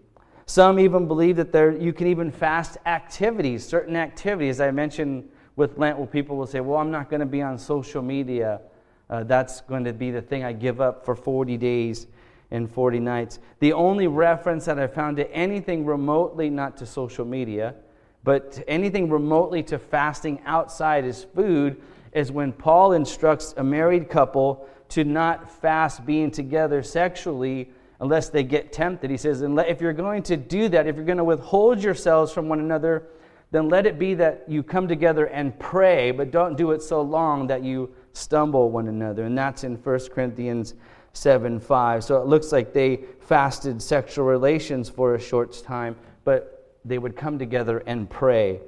some 0.48 0.80
even 0.80 1.08
believe 1.08 1.36
that 1.36 1.52
there, 1.52 1.72
you 1.72 1.92
can 1.92 2.08
even 2.08 2.32
fast 2.32 2.78
activities, 2.86 3.66
certain 3.66 3.98
activities. 3.98 4.62
I 4.62 4.72
mentioned 4.72 5.30
with 5.58 5.78
Lent, 5.78 5.98
where 5.98 6.08
people 6.08 6.38
will 6.38 6.48
say, 6.48 6.62
Well, 6.62 6.80
I'm 6.80 6.90
not 6.90 7.10
going 7.10 7.20
to 7.20 7.26
be 7.26 7.42
on 7.42 7.58
social 7.58 8.02
media. 8.02 8.62
Uh, 9.10 9.24
that's 9.24 9.62
going 9.62 9.84
to 9.84 9.94
be 9.94 10.10
the 10.10 10.22
thing 10.22 10.46
I 10.46 10.54
give 10.54 10.80
up 10.80 11.06
for 11.06 11.16
40 11.16 11.58
days 11.58 12.08
and 12.52 12.72
40 12.72 13.00
nights. 13.00 13.40
The 13.60 13.74
only 13.74 14.08
reference 14.08 14.66
that 14.66 14.80
I 14.80 14.88
found 14.88 15.18
to 15.18 15.30
anything 15.34 15.86
remotely, 15.86 16.50
not 16.50 16.78
to 16.78 16.86
social 16.86 17.26
media, 17.26 17.76
but 18.24 18.64
anything 18.70 19.10
remotely 19.10 19.64
to 19.64 19.78
fasting 19.78 20.42
outside 20.46 21.04
is 21.04 21.26
food, 21.36 21.82
is 22.14 22.32
when 22.32 22.54
Paul 22.54 22.94
instructs 22.94 23.54
a 23.58 23.64
married 23.64 24.10
couple 24.10 24.68
to 24.90 25.04
not 25.04 25.50
fast 25.50 26.06
being 26.06 26.32
together 26.32 26.82
sexually 26.84 27.70
unless 28.00 28.30
they 28.30 28.44
get 28.44 28.72
tempted. 28.72 29.10
He 29.10 29.18
says, 29.18 29.42
and 29.42 29.58
if 29.60 29.82
you're 29.82 29.94
going 29.94 30.24
to 30.24 30.38
do 30.38 30.70
that, 30.70 30.88
if 30.88 30.96
you're 30.96 31.06
going 31.06 31.18
to 31.18 31.24
withhold 31.24 31.82
yourselves 31.82 32.32
from 32.32 32.48
one 32.48 32.60
another, 32.60 33.08
then 33.52 33.70
let 33.70 33.86
it 33.86 33.98
be 33.98 34.14
that 34.16 34.44
you 34.48 34.62
come 34.62 34.88
together 34.88 35.26
and 35.28 35.58
pray, 35.58 36.12
but 36.12 36.32
don't 36.32 36.58
do 36.58 36.72
it 36.72 36.82
so 36.82 37.02
long 37.02 37.48
that 37.48 37.64
you 37.64 37.90
stumble 38.14 38.70
one 38.70 38.88
another. 38.88 39.24
And 39.24 39.38
that's 39.38 39.64
in 39.64 39.76
1 39.76 40.00
Corinthians 40.14 40.74
7 41.14 41.60
5. 41.60 42.04
So 42.04 42.22
it 42.22 42.28
looks 42.28 42.52
like 42.52 42.74
they 42.74 43.06
fasted 43.22 43.82
sexual 43.82 44.26
relations 44.26 44.90
for 44.90 45.16
a 45.16 45.20
short 45.20 45.62
time, 45.64 45.96
but 46.24 46.76
they 46.84 46.98
would 46.98 47.16
come 47.16 47.40
together 47.40 47.80
and 47.88 48.10
pray. 48.10 48.60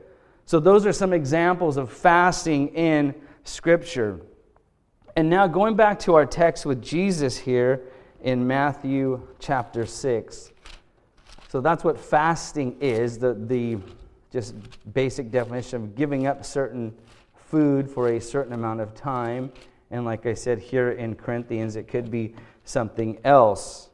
So 0.46 0.60
those 0.60 0.86
are 0.86 0.94
some 0.94 1.14
examples 1.14 1.78
of 1.78 1.92
fasting 1.92 2.70
in 2.70 3.14
Scripture. 3.44 4.22
And 5.16 5.30
now 5.30 5.48
going 5.48 5.76
back 5.76 6.00
to 6.00 6.16
our 6.16 6.26
text 6.26 6.66
with 6.66 6.82
Jesus 6.82 7.38
here 7.38 7.84
in 8.22 8.46
Matthew 8.46 9.28
chapter 9.40 9.86
6. 9.86 10.52
So 11.50 11.62
that's 11.62 11.84
what 11.84 12.00
fasting 12.00 12.78
is. 12.80 13.18
The, 13.18 13.34
the 13.34 13.80
just 14.32 14.56
basic 14.94 15.32
definition 15.32 15.84
of 15.84 15.96
giving 15.96 16.28
up 16.28 16.46
certain 16.46 16.96
food 17.36 17.90
for 17.90 18.10
a 18.10 18.22
certain 18.22 18.54
amount 18.54 18.82
of 18.82 18.94
time. 18.94 19.52
And 19.92 20.06
like 20.06 20.26
I 20.26 20.36
said 20.36 20.60
here 20.60 20.92
in 20.92 21.16
Corinthians, 21.16 21.76
it 21.76 21.88
could 21.88 22.12
be 22.12 22.36
something 22.64 23.20
else. 23.24 23.90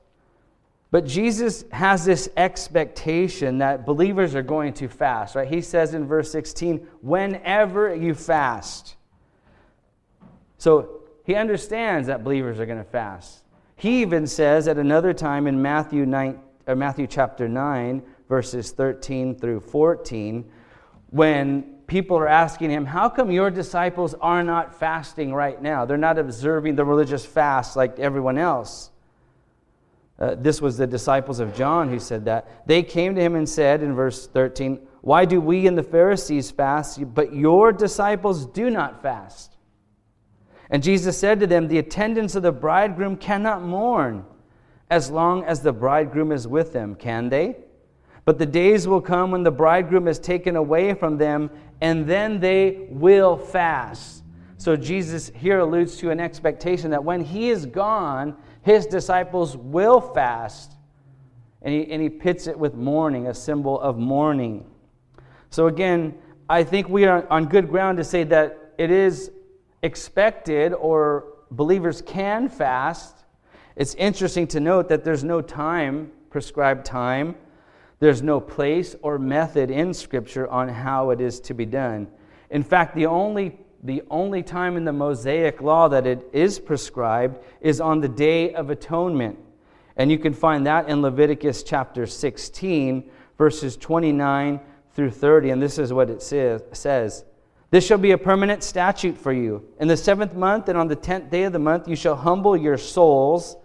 But 0.91 1.05
Jesus 1.05 1.65
has 1.71 2.05
this 2.05 2.29
expectation 2.37 3.57
that 3.59 3.85
believers 3.85 4.35
are 4.35 4.43
going 4.43 4.73
to 4.73 4.87
fast, 4.87 5.35
right? 5.35 5.47
He 5.47 5.61
says 5.61 5.93
in 5.93 6.05
verse 6.05 6.31
16, 6.31 6.87
whenever 7.01 7.95
you 7.95 8.13
fast. 8.13 8.95
So 10.57 11.01
he 11.23 11.35
understands 11.35 12.07
that 12.07 12.23
believers 12.23 12.59
are 12.59 12.65
going 12.65 12.77
to 12.77 12.89
fast. 12.89 13.44
He 13.75 14.01
even 14.01 14.25
says 14.27 14.67
at 14.67 14.77
another 14.77 15.13
time 15.13 15.47
in 15.47 15.61
Matthew, 15.61 16.05
9, 16.05 16.39
or 16.67 16.75
Matthew 16.75 17.07
chapter 17.07 17.47
9, 17.47 18.01
verses 18.29 18.71
13 18.71 19.35
through 19.35 19.59
14, 19.59 20.49
when 21.09 21.63
people 21.87 22.17
are 22.17 22.27
asking 22.27 22.69
him, 22.69 22.85
How 22.85 23.09
come 23.09 23.31
your 23.31 23.49
disciples 23.49 24.13
are 24.15 24.43
not 24.43 24.79
fasting 24.79 25.33
right 25.33 25.61
now? 25.61 25.85
They're 25.85 25.97
not 25.97 26.17
observing 26.17 26.75
the 26.75 26.85
religious 26.85 27.25
fast 27.25 27.75
like 27.75 27.99
everyone 27.99 28.37
else. 28.37 28.91
Uh, 30.17 30.35
this 30.35 30.61
was 30.61 30.77
the 30.77 30.87
disciples 30.87 31.39
of 31.39 31.53
John 31.55 31.89
who 31.89 31.99
said 31.99 32.25
that. 32.25 32.65
They 32.67 32.81
came 32.83 33.15
to 33.15 33.21
him 33.21 33.35
and 33.35 33.47
said 33.47 33.83
in 33.83 33.93
verse 33.93 34.27
13, 34.27 34.79
Why 35.01 35.25
do 35.25 35.41
we 35.41 35.67
and 35.67 35.77
the 35.77 35.83
Pharisees 35.83 36.51
fast, 36.51 37.13
but 37.13 37.33
your 37.33 37.73
disciples 37.73 38.45
do 38.45 38.69
not 38.69 39.01
fast? 39.01 39.54
And 40.69 40.81
Jesus 40.81 41.17
said 41.17 41.39
to 41.39 41.47
them, 41.47 41.67
The 41.67 41.77
attendants 41.77 42.35
of 42.35 42.43
the 42.43 42.51
bridegroom 42.51 43.17
cannot 43.17 43.63
mourn 43.63 44.25
as 44.89 45.09
long 45.09 45.43
as 45.43 45.61
the 45.61 45.73
bridegroom 45.73 46.31
is 46.31 46.47
with 46.47 46.73
them, 46.73 46.95
can 46.95 47.29
they? 47.29 47.57
But 48.23 48.39
the 48.39 48.45
days 48.45 48.87
will 48.87 49.01
come 49.01 49.31
when 49.31 49.43
the 49.43 49.51
bridegroom 49.51 50.07
is 50.07 50.19
taken 50.19 50.55
away 50.55 50.93
from 50.93 51.17
them, 51.17 51.49
and 51.81 52.07
then 52.07 52.39
they 52.39 52.87
will 52.89 53.37
fast. 53.37 54.23
So 54.57 54.75
Jesus 54.75 55.31
here 55.35 55.59
alludes 55.59 55.97
to 55.97 56.09
an 56.09 56.19
expectation 56.19 56.89
that 56.91 57.03
when 57.03 57.23
he 57.23 57.49
is 57.49 57.65
gone, 57.65 58.35
his 58.63 58.87
disciples 58.87 59.55
will 59.55 60.01
fast. 60.01 60.73
And 61.61 61.73
he, 61.73 61.91
and 61.91 62.01
he 62.01 62.09
pits 62.09 62.47
it 62.47 62.57
with 62.57 62.73
mourning, 62.73 63.27
a 63.27 63.33
symbol 63.33 63.79
of 63.79 63.97
mourning. 63.97 64.65
So 65.49 65.67
again, 65.67 66.15
I 66.49 66.63
think 66.63 66.89
we 66.89 67.05
are 67.05 67.27
on 67.29 67.45
good 67.45 67.69
ground 67.69 67.97
to 67.97 68.03
say 68.03 68.23
that 68.25 68.73
it 68.77 68.91
is 68.91 69.31
expected 69.85 70.73
or 70.73 71.25
believers 71.51 72.01
can 72.01 72.49
fast. 72.49 73.23
It's 73.75 73.93
interesting 73.95 74.47
to 74.47 74.59
note 74.59 74.89
that 74.89 75.03
there's 75.03 75.23
no 75.23 75.41
time, 75.41 76.11
prescribed 76.29 76.85
time. 76.85 77.35
There's 77.99 78.21
no 78.21 78.41
place 78.41 78.95
or 79.01 79.17
method 79.19 79.71
in 79.71 79.93
Scripture 79.93 80.49
on 80.49 80.67
how 80.67 81.11
it 81.11 81.21
is 81.21 81.39
to 81.41 81.53
be 81.53 81.65
done. 81.65 82.07
In 82.49 82.63
fact, 82.63 82.95
the 82.95 83.05
only 83.05 83.59
the 83.83 84.01
only 84.09 84.41
time 84.41 84.77
in 84.77 84.83
the 84.83 84.91
Mosaic 84.91 85.61
law 85.61 85.87
that 85.87 86.07
it 86.07 86.27
is 86.33 86.57
prescribed 86.57 87.37
is 87.61 87.79
on 87.79 88.01
the 88.01 88.07
Day 88.07 88.51
of 88.51 88.71
Atonement. 88.71 89.37
And 89.95 90.09
you 90.09 90.17
can 90.17 90.33
find 90.33 90.65
that 90.65 90.89
in 90.89 91.03
Leviticus 91.03 91.61
chapter 91.61 92.07
16, 92.07 93.07
verses 93.37 93.77
29 93.77 94.59
through 94.95 95.11
30. 95.11 95.51
And 95.51 95.61
this 95.61 95.77
is 95.77 95.93
what 95.93 96.09
it 96.09 96.23
says 96.23 97.25
This 97.75 97.85
shall 97.85 97.97
be 97.97 98.11
a 98.11 98.17
permanent 98.17 98.63
statute 98.63 99.17
for 99.17 99.33
you. 99.33 99.61
In 99.81 99.89
the 99.89 99.97
seventh 99.97 100.33
month 100.33 100.69
and 100.69 100.77
on 100.77 100.87
the 100.87 100.95
tenth 100.95 101.29
day 101.29 101.43
of 101.43 101.51
the 101.51 101.59
month, 101.59 101.89
you 101.89 101.97
shall 101.97 102.15
humble 102.15 102.55
your 102.55 102.77
souls 102.77 103.57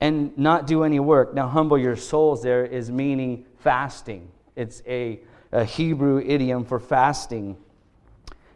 and 0.00 0.38
not 0.38 0.68
do 0.68 0.84
any 0.84 1.00
work. 1.00 1.34
Now, 1.34 1.48
humble 1.48 1.76
your 1.76 1.96
souls 1.96 2.44
there 2.44 2.64
is 2.64 2.92
meaning 2.92 3.44
fasting, 3.58 4.30
it's 4.54 4.84
a, 4.86 5.18
a 5.50 5.64
Hebrew 5.64 6.20
idiom 6.20 6.64
for 6.64 6.78
fasting. 6.78 7.56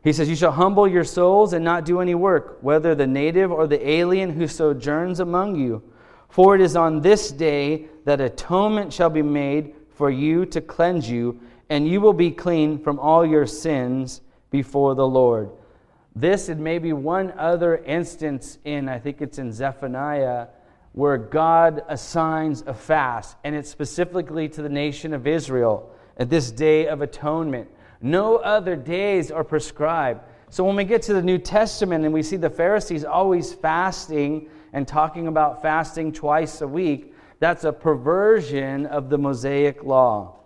He 0.05 0.13
says, 0.13 0.29
You 0.29 0.37
shall 0.37 0.53
humble 0.53 0.87
your 0.87 1.03
souls 1.03 1.55
and 1.55 1.65
not 1.65 1.85
do 1.85 2.01
any 2.01 2.15
work, 2.15 2.59
whether 2.61 2.95
the 2.95 3.09
native 3.09 3.51
or 3.51 3.67
the 3.67 3.85
alien 3.85 4.31
who 4.31 4.47
sojourns 4.47 5.19
among 5.19 5.57
you. 5.57 5.83
For 6.29 6.55
it 6.55 6.61
is 6.61 6.77
on 6.77 7.01
this 7.01 7.33
day 7.33 7.87
that 8.05 8.21
atonement 8.21 8.93
shall 8.93 9.11
be 9.11 9.23
made 9.23 9.75
for 9.91 10.09
you 10.09 10.47
to 10.47 10.61
cleanse 10.61 11.11
you, 11.11 11.41
and 11.69 11.89
you 11.89 12.01
will 12.01 12.13
be 12.13 12.31
clean 12.31 12.79
from 12.79 13.01
all 13.01 13.27
your 13.27 13.45
sins 13.45 14.21
before 14.55 14.95
the 14.95 15.05
Lord. 15.05 15.51
This 16.15 16.49
and 16.49 16.61
maybe 16.61 16.93
one 16.93 17.33
other 17.37 17.79
instance 17.79 18.57
in, 18.65 18.89
I 18.89 19.01
think 19.01 19.21
it's 19.21 19.41
in 19.41 19.53
Zephaniah, 19.53 20.47
where 20.93 21.19
God 21.19 21.83
assigns 21.89 22.63
a 22.65 22.73
fast, 22.73 23.37
and 23.43 23.57
it's 23.57 23.69
specifically 23.69 24.49
to 24.51 24.63
the 24.63 24.69
nation 24.69 25.13
of 25.13 25.27
Israel 25.27 25.91
at 26.19 26.31
this 26.31 26.53
day 26.53 26.87
of 26.87 27.03
atonement. 27.03 27.69
No 28.01 28.37
other 28.37 28.77
days 28.77 29.33
are 29.33 29.43
prescribed. 29.43 30.21
So 30.51 30.63
when 30.63 30.77
we 30.77 30.85
get 30.85 31.03
to 31.03 31.15
the 31.15 31.23
New 31.23 31.39
Testament 31.39 32.05
and 32.05 32.15
we 32.15 32.23
see 32.23 32.37
the 32.37 32.49
Pharisees 32.49 33.05
always 33.05 33.53
fasting 33.53 34.49
and 34.73 34.87
talking 34.87 35.27
about 35.27 35.63
fasting 35.63 36.13
twice 36.13 36.61
a 36.61 36.69
week, 36.69 37.13
that's 37.41 37.65
a 37.65 37.73
perversion 37.73 38.87
of 38.87 39.11
the 39.11 39.19
Mosaic 39.19 39.83
law. 39.83 40.37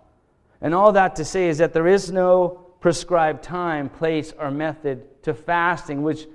And 0.61 0.73
all 0.73 0.93
that 0.93 1.15
to 1.17 1.25
say 1.25 1.47
is 1.47 1.59
that 1.59 1.73
there 1.73 1.85
is 1.85 2.11
no 2.11 2.68
prescribed 2.79 3.43
time, 3.43 3.89
place, 3.89 4.33
or 4.39 4.51
method 4.51 5.21
to 5.23 5.33
fasting, 5.33 6.01
which 6.01 6.27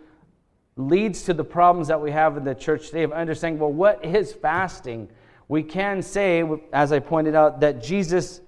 leads 0.77 1.23
to 1.23 1.35
the 1.35 1.45
problems 1.45 1.89
that 1.89 2.01
we 2.01 2.11
have 2.11 2.37
in 2.37 2.45
the 2.45 2.55
church 2.55 2.87
today 2.87 3.03
of 3.03 3.13
understanding 3.13 3.61
well, 3.61 3.73
what 3.73 4.05
is 4.05 4.33
fasting? 4.33 5.09
We 5.49 5.63
can 5.63 6.03
say, 6.03 6.45
as 6.73 6.93
I 6.93 6.99
pointed 6.99 7.35
out, 7.35 7.61
that 7.61 7.83
Jesus 7.83 8.41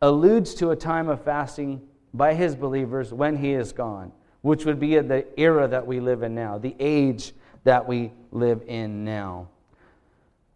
alludes 0.00 0.54
to 0.54 0.70
a 0.70 0.76
time 0.76 1.08
of 1.08 1.22
fasting 1.22 1.82
by 2.14 2.34
his 2.34 2.54
believers 2.54 3.12
when 3.12 3.36
he 3.36 3.52
is 3.52 3.72
gone, 3.72 4.12
which 4.42 4.64
would 4.64 4.80
be 4.80 4.98
the 4.98 5.26
era 5.38 5.68
that 5.68 5.86
we 5.86 6.00
live 6.00 6.22
in 6.22 6.34
now, 6.34 6.58
the 6.58 6.74
age 6.78 7.32
that 7.64 7.86
we 7.86 8.12
live 8.30 8.62
in 8.66 9.04
now. 9.04 9.48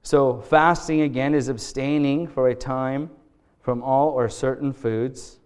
So, 0.03 0.41
fasting 0.41 1.03
again 1.03 1.35
is 1.35 1.49
abstaining 1.49 2.27
for 2.27 2.49
a 2.49 2.55
time 2.55 3.11
from 3.61 3.83
all 3.83 4.09
or 4.09 4.29
certain 4.29 4.73
foods. 4.73 5.39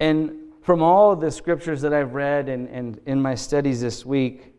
And 0.00 0.52
from 0.62 0.82
all 0.82 1.16
the 1.16 1.30
scriptures 1.30 1.80
that 1.82 1.94
I've 1.94 2.14
read 2.14 2.48
and, 2.48 2.68
and 2.68 3.00
in 3.06 3.20
my 3.20 3.34
studies 3.34 3.80
this 3.80 4.04
week, 4.04 4.54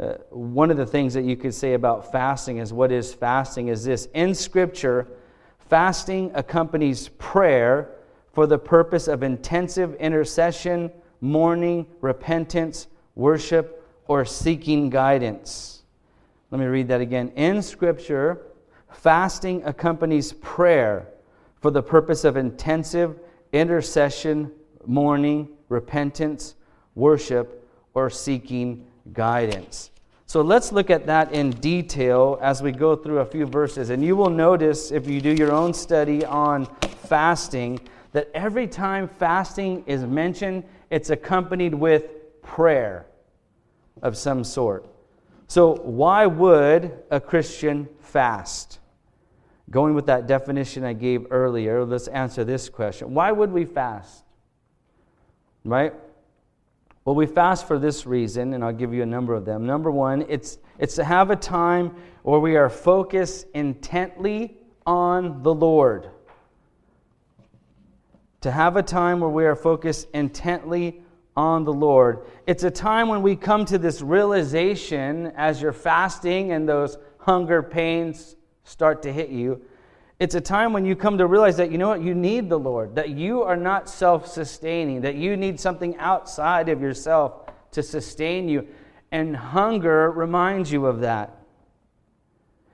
uh, 0.00 0.14
one 0.30 0.70
of 0.70 0.76
the 0.76 0.86
things 0.86 1.14
that 1.14 1.24
you 1.24 1.36
could 1.36 1.54
say 1.54 1.74
about 1.74 2.10
fasting 2.10 2.58
is 2.58 2.72
what 2.72 2.90
is 2.90 3.14
fasting 3.14 3.68
is 3.68 3.84
this. 3.84 4.08
In 4.14 4.34
Scripture, 4.34 5.06
fasting 5.58 6.32
accompanies 6.34 7.08
prayer 7.18 7.90
for 8.32 8.46
the 8.46 8.58
purpose 8.58 9.06
of 9.06 9.22
intensive 9.22 9.94
intercession, 9.96 10.90
mourning, 11.20 11.86
repentance, 12.00 12.88
worship, 13.14 13.88
or 14.08 14.24
seeking 14.24 14.90
guidance. 14.90 15.84
Let 16.50 16.60
me 16.60 16.66
read 16.66 16.88
that 16.88 17.00
again. 17.00 17.28
In 17.36 17.62
Scripture, 17.62 18.42
fasting 18.90 19.62
accompanies 19.64 20.32
prayer 20.32 21.06
for 21.60 21.70
the 21.70 21.82
purpose 21.82 22.24
of 22.24 22.36
intensive 22.36 23.20
intercession, 23.52 24.50
mourning, 24.86 25.48
repentance, 25.68 26.54
worship, 26.94 27.68
or 27.94 28.10
seeking 28.10 28.86
guidance. 29.12 29.90
So 30.26 30.40
let's 30.40 30.72
look 30.72 30.90
at 30.90 31.06
that 31.06 31.32
in 31.32 31.50
detail 31.50 32.38
as 32.42 32.62
we 32.62 32.72
go 32.72 32.96
through 32.96 33.18
a 33.18 33.24
few 33.24 33.46
verses. 33.46 33.90
And 33.90 34.02
you 34.02 34.16
will 34.16 34.30
notice, 34.30 34.90
if 34.90 35.06
you 35.06 35.20
do 35.20 35.30
your 35.30 35.52
own 35.52 35.72
study 35.74 36.24
on 36.24 36.66
fasting, 37.06 37.78
that 38.12 38.30
every 38.34 38.66
time 38.66 39.08
fasting 39.08 39.84
is 39.86 40.04
mentioned, 40.04 40.64
it's 40.90 41.10
accompanied 41.10 41.74
with 41.74 42.04
prayer 42.42 43.06
of 44.02 44.16
some 44.16 44.44
sort. 44.44 44.86
So, 45.46 45.76
why 45.76 46.26
would 46.26 46.92
a 47.10 47.20
Christian 47.20 47.88
fast? 48.00 48.80
Going 49.70 49.94
with 49.94 50.06
that 50.06 50.26
definition 50.26 50.84
I 50.84 50.92
gave 50.92 51.26
earlier, 51.30 51.84
let's 51.84 52.08
answer 52.08 52.44
this 52.44 52.68
question. 52.68 53.14
Why 53.14 53.32
would 53.32 53.52
we 53.52 53.64
fast? 53.64 54.24
Right? 55.64 55.92
Well, 57.04 57.14
we 57.14 57.26
fast 57.26 57.66
for 57.66 57.78
this 57.78 58.06
reason, 58.06 58.54
and 58.54 58.64
I'll 58.64 58.72
give 58.72 58.94
you 58.94 59.02
a 59.02 59.06
number 59.06 59.34
of 59.34 59.44
them. 59.44 59.66
Number 59.66 59.90
one, 59.90 60.24
it's, 60.28 60.58
it's 60.78 60.94
to 60.96 61.04
have 61.04 61.30
a 61.30 61.36
time 61.36 61.94
where 62.22 62.40
we 62.40 62.56
are 62.56 62.70
focused 62.70 63.46
intently 63.54 64.56
on 64.86 65.42
the 65.42 65.54
Lord 65.54 66.10
to 68.44 68.50
have 68.50 68.76
a 68.76 68.82
time 68.82 69.20
where 69.20 69.30
we 69.30 69.46
are 69.46 69.56
focused 69.56 70.06
intently 70.12 71.00
on 71.34 71.64
the 71.64 71.72
Lord. 71.72 72.26
It's 72.46 72.62
a 72.62 72.70
time 72.70 73.08
when 73.08 73.22
we 73.22 73.36
come 73.36 73.64
to 73.64 73.78
this 73.78 74.02
realization 74.02 75.32
as 75.34 75.62
you're 75.62 75.72
fasting 75.72 76.52
and 76.52 76.68
those 76.68 76.98
hunger 77.16 77.62
pains 77.62 78.36
start 78.64 79.02
to 79.04 79.10
hit 79.10 79.30
you. 79.30 79.62
It's 80.24 80.34
a 80.34 80.40
time 80.40 80.72
when 80.72 80.86
you 80.86 80.96
come 80.96 81.18
to 81.18 81.26
realize 81.26 81.58
that 81.58 81.70
you 81.70 81.76
know 81.76 81.88
what? 81.88 82.00
You 82.00 82.14
need 82.14 82.48
the 82.48 82.58
Lord, 82.58 82.94
that 82.94 83.10
you 83.10 83.42
are 83.42 83.58
not 83.58 83.90
self 83.90 84.26
sustaining, 84.26 85.02
that 85.02 85.16
you 85.16 85.36
need 85.36 85.60
something 85.60 85.98
outside 85.98 86.70
of 86.70 86.80
yourself 86.80 87.42
to 87.72 87.82
sustain 87.82 88.48
you. 88.48 88.66
And 89.12 89.36
hunger 89.36 90.10
reminds 90.10 90.72
you 90.72 90.86
of 90.86 91.00
that. 91.00 91.36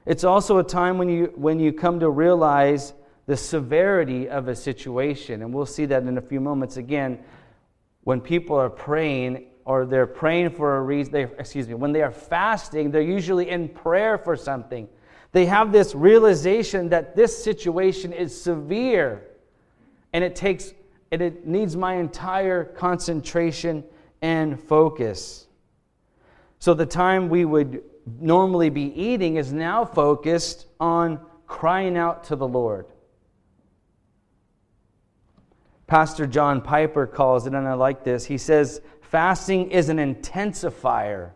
It's 0.06 0.22
also 0.22 0.58
a 0.58 0.62
time 0.62 0.96
when 0.96 1.08
you, 1.08 1.32
when 1.34 1.58
you 1.58 1.72
come 1.72 1.98
to 1.98 2.08
realize 2.08 2.92
the 3.26 3.36
severity 3.36 4.28
of 4.28 4.46
a 4.46 4.54
situation. 4.54 5.42
And 5.42 5.52
we'll 5.52 5.66
see 5.66 5.86
that 5.86 6.04
in 6.04 6.18
a 6.18 6.22
few 6.22 6.38
moments. 6.38 6.76
Again, 6.76 7.18
when 8.04 8.20
people 8.20 8.54
are 8.54 8.70
praying 8.70 9.46
or 9.64 9.86
they're 9.86 10.06
praying 10.06 10.50
for 10.50 10.76
a 10.76 10.82
reason, 10.82 11.12
they, 11.12 11.24
excuse 11.24 11.66
me, 11.66 11.74
when 11.74 11.90
they 11.90 12.02
are 12.02 12.12
fasting, 12.12 12.92
they're 12.92 13.02
usually 13.02 13.50
in 13.50 13.68
prayer 13.68 14.18
for 14.18 14.36
something. 14.36 14.88
They 15.32 15.46
have 15.46 15.72
this 15.72 15.94
realization 15.94 16.88
that 16.88 17.14
this 17.14 17.42
situation 17.42 18.12
is 18.12 18.40
severe 18.40 19.26
and 20.12 20.24
it 20.24 20.34
takes 20.34 20.74
and 21.12 21.22
it 21.22 21.46
needs 21.46 21.76
my 21.76 21.94
entire 21.94 22.64
concentration 22.64 23.84
and 24.22 24.60
focus. 24.60 25.46
So 26.58 26.74
the 26.74 26.86
time 26.86 27.28
we 27.28 27.44
would 27.44 27.82
normally 28.20 28.70
be 28.70 28.92
eating 29.00 29.36
is 29.36 29.52
now 29.52 29.84
focused 29.84 30.66
on 30.78 31.20
crying 31.46 31.96
out 31.96 32.24
to 32.24 32.36
the 32.36 32.46
Lord. 32.46 32.86
Pastor 35.86 36.26
John 36.26 36.60
Piper 36.60 37.06
calls 37.06 37.48
it, 37.48 37.54
and 37.54 37.66
I 37.66 37.74
like 37.74 38.04
this. 38.04 38.24
He 38.24 38.38
says, 38.38 38.80
Fasting 39.00 39.72
is 39.72 39.88
an 39.88 39.96
intensifier. 39.96 41.32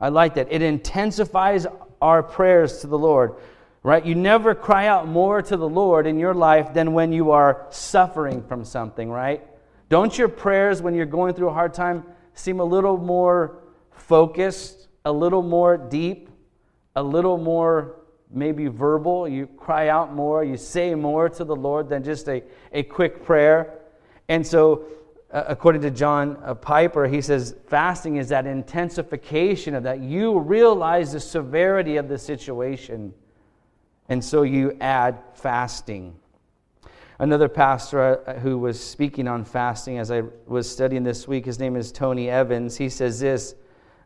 I 0.00 0.08
like 0.08 0.34
that. 0.34 0.48
It 0.50 0.62
intensifies 0.62 1.64
our 2.00 2.22
prayers 2.22 2.78
to 2.78 2.86
the 2.86 2.98
Lord, 2.98 3.34
right? 3.82 4.04
You 4.04 4.14
never 4.14 4.54
cry 4.54 4.86
out 4.86 5.08
more 5.08 5.42
to 5.42 5.56
the 5.56 5.68
Lord 5.68 6.06
in 6.06 6.18
your 6.18 6.34
life 6.34 6.72
than 6.74 6.92
when 6.92 7.12
you 7.12 7.30
are 7.30 7.66
suffering 7.70 8.42
from 8.42 8.64
something, 8.64 9.10
right? 9.10 9.46
Don't 9.88 10.16
your 10.16 10.28
prayers 10.28 10.82
when 10.82 10.94
you're 10.94 11.06
going 11.06 11.34
through 11.34 11.48
a 11.48 11.52
hard 11.52 11.74
time 11.74 12.04
seem 12.34 12.60
a 12.60 12.64
little 12.64 12.96
more 12.96 13.58
focused, 13.90 14.88
a 15.04 15.12
little 15.12 15.42
more 15.42 15.76
deep, 15.76 16.28
a 16.94 17.02
little 17.02 17.38
more 17.38 17.96
maybe 18.30 18.66
verbal? 18.66 19.26
You 19.26 19.46
cry 19.46 19.88
out 19.88 20.14
more, 20.14 20.44
you 20.44 20.56
say 20.56 20.94
more 20.94 21.28
to 21.30 21.44
the 21.44 21.56
Lord 21.56 21.88
than 21.88 22.04
just 22.04 22.28
a, 22.28 22.42
a 22.72 22.82
quick 22.82 23.24
prayer. 23.24 23.78
And 24.28 24.46
so 24.46 24.84
uh, 25.30 25.44
according 25.46 25.82
to 25.82 25.90
John 25.90 26.38
uh, 26.42 26.54
Piper, 26.54 27.06
he 27.06 27.20
says 27.20 27.54
fasting 27.66 28.16
is 28.16 28.30
that 28.30 28.46
intensification 28.46 29.74
of 29.74 29.82
that. 29.82 30.00
You 30.00 30.38
realize 30.38 31.12
the 31.12 31.20
severity 31.20 31.96
of 31.96 32.08
the 32.08 32.18
situation, 32.18 33.12
and 34.08 34.24
so 34.24 34.42
you 34.42 34.76
add 34.80 35.18
fasting. 35.34 36.14
Another 37.18 37.48
pastor 37.48 38.22
uh, 38.26 38.34
who 38.34 38.58
was 38.58 38.82
speaking 38.82 39.28
on 39.28 39.44
fasting 39.44 39.98
as 39.98 40.10
I 40.10 40.22
was 40.46 40.70
studying 40.70 41.02
this 41.02 41.28
week, 41.28 41.44
his 41.44 41.58
name 41.58 41.76
is 41.76 41.92
Tony 41.92 42.30
Evans. 42.30 42.76
He 42.76 42.88
says 42.88 43.20
this 43.20 43.54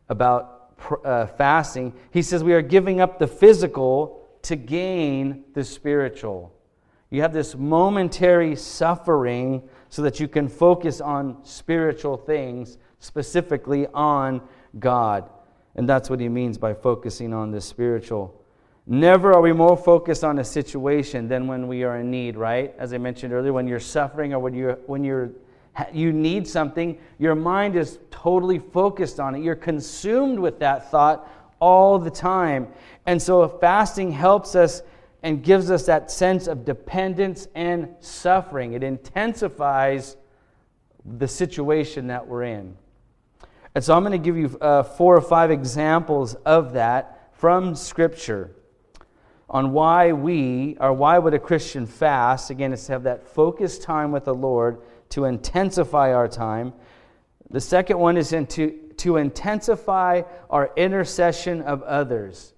about 0.09 0.73
uh, 1.05 1.27
fasting. 1.27 1.93
He 2.11 2.21
says, 2.21 2.43
We 2.43 2.53
are 2.53 2.61
giving 2.61 2.99
up 2.99 3.19
the 3.19 3.27
physical 3.27 4.27
to 4.41 4.55
gain 4.55 5.43
the 5.53 5.63
spiritual. 5.63 6.51
You 7.09 7.21
have 7.21 7.33
this 7.33 7.55
momentary 7.55 8.55
suffering 8.55 9.69
so 9.93 10.01
that 10.01 10.19
you 10.19 10.27
can 10.27 10.47
focus 10.47 10.99
on 11.01 11.37
spiritual 11.43 12.17
things, 12.17 12.79
specifically 12.97 13.85
on 13.93 14.41
God. 14.79 15.29
And 15.75 15.87
that's 15.87 16.09
what 16.09 16.19
he 16.19 16.27
means 16.29 16.57
by 16.57 16.73
focusing 16.73 17.31
on 17.31 17.51
the 17.51 17.61
spiritual. 17.61 18.43
Never 18.87 19.33
are 19.33 19.41
we 19.41 19.53
more 19.53 19.77
focused 19.77 20.23
on 20.23 20.39
a 20.39 20.43
situation 20.43 21.27
than 21.27 21.45
when 21.45 21.67
we 21.67 21.83
are 21.83 21.99
in 21.99 22.09
need, 22.09 22.37
right? 22.37 22.73
As 22.79 22.91
I 22.91 22.97
mentioned 22.97 23.33
earlier, 23.33 23.53
when 23.53 23.67
you're 23.67 23.79
suffering 23.79 24.33
or 24.33 24.39
when 24.39 24.55
you're, 24.55 24.79
when 24.87 25.03
you're 25.03 25.29
you 25.91 26.11
need 26.11 26.47
something, 26.47 26.97
your 27.19 27.35
mind 27.35 27.75
is 27.75 27.99
totally 28.09 28.57
focused 28.57 29.19
on 29.19 29.35
it. 29.35 29.43
You're 29.43 29.53
consumed 29.53 30.39
with 30.39 30.57
that 30.57 30.89
thought 30.89 31.29
all 31.59 31.99
the 31.99 32.09
time. 32.09 32.67
And 33.05 33.21
so 33.21 33.47
fasting 33.47 34.11
helps 34.11 34.55
us 34.55 34.81
and 35.23 35.41
gives 35.41 35.71
us 35.71 35.85
that 35.85 36.11
sense 36.11 36.47
of 36.47 36.65
dependence 36.65 37.47
and 37.55 37.95
suffering. 38.01 38.73
It 38.73 38.83
intensifies 38.83 40.17
the 41.05 41.27
situation 41.27 42.07
that 42.07 42.27
we're 42.27 42.43
in. 42.43 42.75
And 43.73 43.83
so 43.83 43.95
I'm 43.95 44.03
going 44.03 44.11
to 44.11 44.17
give 44.17 44.37
you 44.37 44.55
uh, 44.59 44.83
four 44.83 45.15
or 45.15 45.21
five 45.21 45.49
examples 45.49 46.35
of 46.45 46.73
that 46.73 47.31
from 47.33 47.75
Scripture 47.75 48.51
on 49.49 49.71
why 49.71 50.11
we, 50.11 50.77
or 50.79 50.93
why 50.93 51.17
would 51.17 51.33
a 51.33 51.39
Christian 51.39 51.85
fast? 51.85 52.49
Again, 52.49 52.73
it's 52.73 52.87
to 52.87 52.93
have 52.93 53.03
that 53.03 53.27
focused 53.27 53.81
time 53.81 54.11
with 54.11 54.25
the 54.25 54.33
Lord 54.33 54.81
to 55.09 55.25
intensify 55.25 56.13
our 56.13 56.27
time. 56.27 56.73
The 57.49 57.61
second 57.61 57.99
one 57.99 58.17
is 58.17 58.29
to, 58.29 58.71
to 58.97 59.17
intensify 59.17 60.23
our 60.49 60.71
intercession 60.75 61.61
of 61.61 61.83
others. 61.83 62.53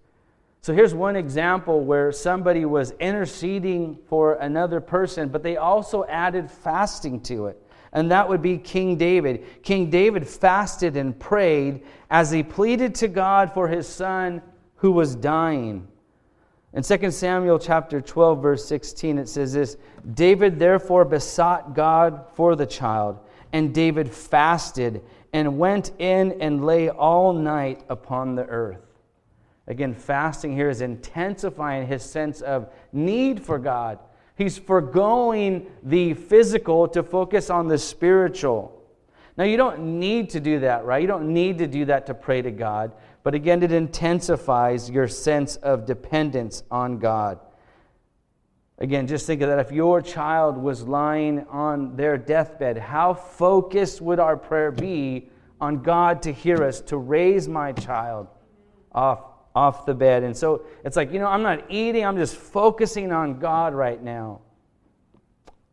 So 0.65 0.73
here's 0.73 0.95
one 0.95 1.15
example 1.15 1.81
where 1.81 2.11
somebody 2.11 2.65
was 2.65 2.89
interceding 2.99 3.99
for 4.09 4.33
another 4.33 4.81
person, 4.81 5.29
but 5.29 5.43
they 5.43 5.57
also 5.57 6.05
added 6.05 6.49
fasting 6.49 7.21
to 7.21 7.45
it. 7.45 7.61
And 7.93 8.09
that 8.09 8.27
would 8.27 8.41
be 8.41 8.57
King 8.57 8.97
David. 8.97 9.61
King 9.61 9.91
David 9.91 10.27
fasted 10.27 10.97
and 10.97 11.19
prayed 11.19 11.83
as 12.09 12.31
he 12.31 12.41
pleaded 12.41 12.95
to 12.95 13.07
God 13.07 13.53
for 13.53 13.67
his 13.67 13.87
son 13.87 14.41
who 14.77 14.91
was 14.91 15.13
dying. 15.13 15.87
In 16.73 16.81
2 16.81 17.11
Samuel 17.11 17.59
chapter 17.59 18.01
12 18.01 18.41
verse 18.41 18.65
16 18.65 19.19
it 19.19 19.29
says 19.29 19.53
this, 19.53 19.77
David 20.15 20.57
therefore 20.57 21.05
besought 21.05 21.75
God 21.75 22.25
for 22.33 22.55
the 22.55 22.65
child, 22.65 23.19
and 23.53 23.71
David 23.71 24.11
fasted 24.11 25.03
and 25.31 25.59
went 25.59 25.91
in 25.99 26.41
and 26.41 26.65
lay 26.65 26.89
all 26.89 27.33
night 27.33 27.83
upon 27.87 28.33
the 28.33 28.45
earth. 28.45 28.84
Again, 29.67 29.93
fasting 29.95 30.53
here 30.53 30.69
is 30.69 30.81
intensifying 30.81 31.87
his 31.87 32.03
sense 32.03 32.41
of 32.41 32.69
need 32.93 33.41
for 33.41 33.57
God. 33.57 33.99
He's 34.35 34.57
foregoing 34.57 35.67
the 35.81 36.13
physical 36.13 36.87
to 36.89 37.01
focus 37.01 37.49
on 37.49 37.67
the 37.67 37.77
spiritual. 37.77 38.71
Now, 39.37 39.45
you 39.45 39.57
don't 39.57 39.99
need 39.99 40.29
to 40.31 40.39
do 40.39 40.59
that, 40.59 40.85
right? 40.85 41.01
You 41.01 41.07
don't 41.07 41.33
need 41.33 41.57
to 41.57 41.67
do 41.67 41.85
that 41.85 42.05
to 42.05 42.13
pray 42.13 42.41
to 42.41 42.51
God. 42.51 42.91
But 43.23 43.33
again, 43.33 43.63
it 43.63 43.71
intensifies 43.71 44.89
your 44.89 45.07
sense 45.07 45.55
of 45.57 45.85
dependence 45.85 46.63
on 46.69 46.99
God. 46.99 47.39
Again, 48.77 49.07
just 49.07 49.25
think 49.25 49.41
of 49.41 49.49
that. 49.49 49.59
If 49.59 49.71
your 49.71 50.01
child 50.01 50.57
was 50.57 50.83
lying 50.83 51.45
on 51.47 51.95
their 51.95 52.17
deathbed, 52.17 52.77
how 52.77 53.13
focused 53.13 54.01
would 54.01 54.19
our 54.19 54.37
prayer 54.37 54.71
be 54.71 55.29
on 55.59 55.81
God 55.81 56.21
to 56.23 56.31
hear 56.31 56.61
us, 56.63 56.81
to 56.81 56.97
raise 56.97 57.47
my 57.47 57.71
child 57.71 58.27
off 58.91 59.34
off 59.55 59.85
the 59.85 59.93
bed. 59.93 60.23
And 60.23 60.35
so 60.35 60.65
it's 60.83 60.97
like, 60.97 61.11
you 61.11 61.19
know, 61.19 61.27
I'm 61.27 61.41
not 61.41 61.71
eating, 61.71 62.05
I'm 62.05 62.17
just 62.17 62.35
focusing 62.35 63.11
on 63.11 63.39
God 63.39 63.73
right 63.73 64.01
now. 64.01 64.41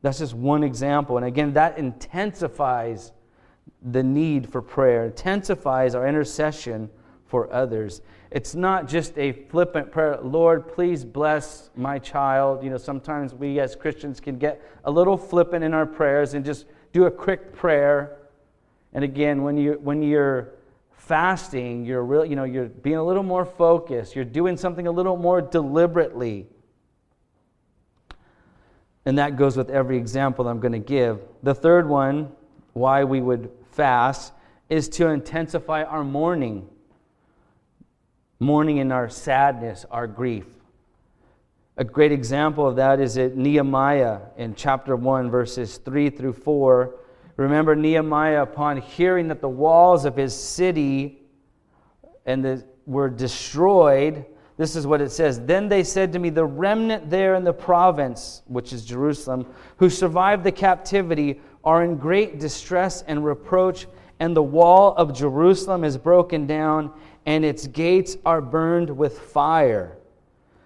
That's 0.03 0.18
just 0.18 0.35
one 0.35 0.62
example. 0.62 1.16
And 1.16 1.27
again, 1.27 1.53
that 1.55 1.79
intensifies 1.79 3.12
the 3.83 4.03
need 4.03 4.49
for 4.49 4.62
prayer, 4.62 5.07
intensifies 5.07 5.95
our 5.95 6.07
intercession 6.07 6.88
for 7.27 7.53
others. 7.53 8.03
It's 8.31 8.55
not 8.55 8.88
just 8.88 9.18
a 9.18 9.33
flippant 9.33 9.90
prayer, 9.90 10.18
Lord, 10.23 10.68
please 10.68 11.05
bless 11.05 11.71
my 11.77 11.99
child. 11.99 12.62
You 12.64 12.71
know, 12.71 12.79
sometimes 12.79 13.35
we 13.35 13.61
as 13.61 13.77
Christians 13.77 14.21
can 14.21 14.38
get 14.38 14.62
a 14.85 14.90
little 14.90 15.16
flippant 15.16 15.64
in 15.64 15.75
our 15.75 15.87
prayers 15.87 16.35
and 16.35 16.45
just 16.45 16.66
do 16.92 17.07
a 17.07 17.11
quick 17.11 17.53
prayer. 17.53 18.18
And 18.92 19.05
again, 19.05 19.42
when 19.42 19.57
you 19.57 19.79
when 19.83 20.03
you're 20.03 20.55
fasting, 21.07 21.85
you're 21.85 22.05
real, 22.05 22.25
you 22.25 22.37
know, 22.37 22.45
you're 22.45 22.69
being 22.69 22.97
a 22.97 23.05
little 23.05 23.25
more 23.25 23.45
focused, 23.45 24.15
you're 24.15 24.25
doing 24.25 24.57
something 24.57 24.87
a 24.87 24.91
little 24.91 25.17
more 25.17 25.41
deliberately. 25.41 26.47
And 29.05 29.19
that 29.19 29.37
goes 29.37 29.57
with 29.57 29.69
every 29.69 29.97
example 29.97 30.47
I'm 30.47 30.61
going 30.61 30.73
to 30.73 30.79
give. 30.79 31.21
The 31.43 31.55
third 31.55 31.88
one, 31.88 32.31
why 32.73 33.03
we 33.03 33.21
would 33.21 33.51
fast, 33.73 34.33
is 34.69 34.88
to 34.91 35.09
intensify 35.09 35.83
our 35.83 36.05
mourning. 36.05 36.69
Mourning 38.38 38.77
in 38.77 38.93
our 38.93 39.09
sadness, 39.09 39.85
our 39.91 40.07
grief. 40.07 40.47
A 41.77 41.85
great 41.85 42.12
example 42.12 42.67
of 42.67 42.77
that 42.77 43.01
is 43.01 43.19
at 43.19 43.37
Nehemiah 43.37 44.21
in 44.37 44.55
chapter 44.55 44.95
1, 44.95 45.31
verses 45.31 45.79
3 45.79 46.11
through 46.11 46.35
4. 46.35 46.95
Remember, 47.37 47.75
Nehemiah, 47.75 48.42
upon 48.42 48.77
hearing 48.79 49.29
that 49.29 49.40
the 49.40 49.49
walls 49.49 50.05
of 50.05 50.16
his 50.16 50.35
city 50.35 51.23
and 52.27 52.45
the, 52.45 52.64
were 52.87 53.09
destroyed, 53.09 54.25
this 54.57 54.77
is 54.77 54.87
what 54.87 55.01
it 55.01 55.11
says. 55.11 55.40
Then 55.40 55.68
they 55.68 55.83
said 55.83 56.12
to 56.12 56.18
me, 56.18 56.31
The 56.31 56.45
remnant 56.45 57.11
there 57.11 57.35
in 57.35 57.45
the 57.45 57.53
province, 57.53 58.42
which 58.47 58.73
is 58.73 58.85
Jerusalem, 58.85 59.47
who 59.79 59.88
survived 59.88 60.45
the 60.45 60.53
captivity, 60.53 61.40
are 61.64 61.83
in 61.85 61.97
great 61.97 62.38
distress 62.38 63.03
and 63.03 63.25
reproach, 63.25 63.87
and 64.21 64.37
the 64.37 64.42
wall 64.42 64.95
of 64.97 65.14
Jerusalem 65.14 65.85
is 65.85 65.97
broken 65.97 66.47
down, 66.47 66.92
and 67.25 67.45
its 67.45 67.66
gates 67.66 68.16
are 68.27 68.40
burned 68.40 68.90
with 68.90 69.18
fire. 69.18 69.97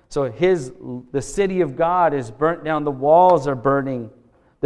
So 0.08 0.30
his 0.30 0.72
the 1.12 1.22
city 1.22 1.60
of 1.60 1.76
God 1.76 2.14
is 2.14 2.30
burnt 2.30 2.64
down, 2.64 2.84
the 2.84 2.90
walls 2.90 3.46
are 3.46 3.54
burning. 3.54 4.10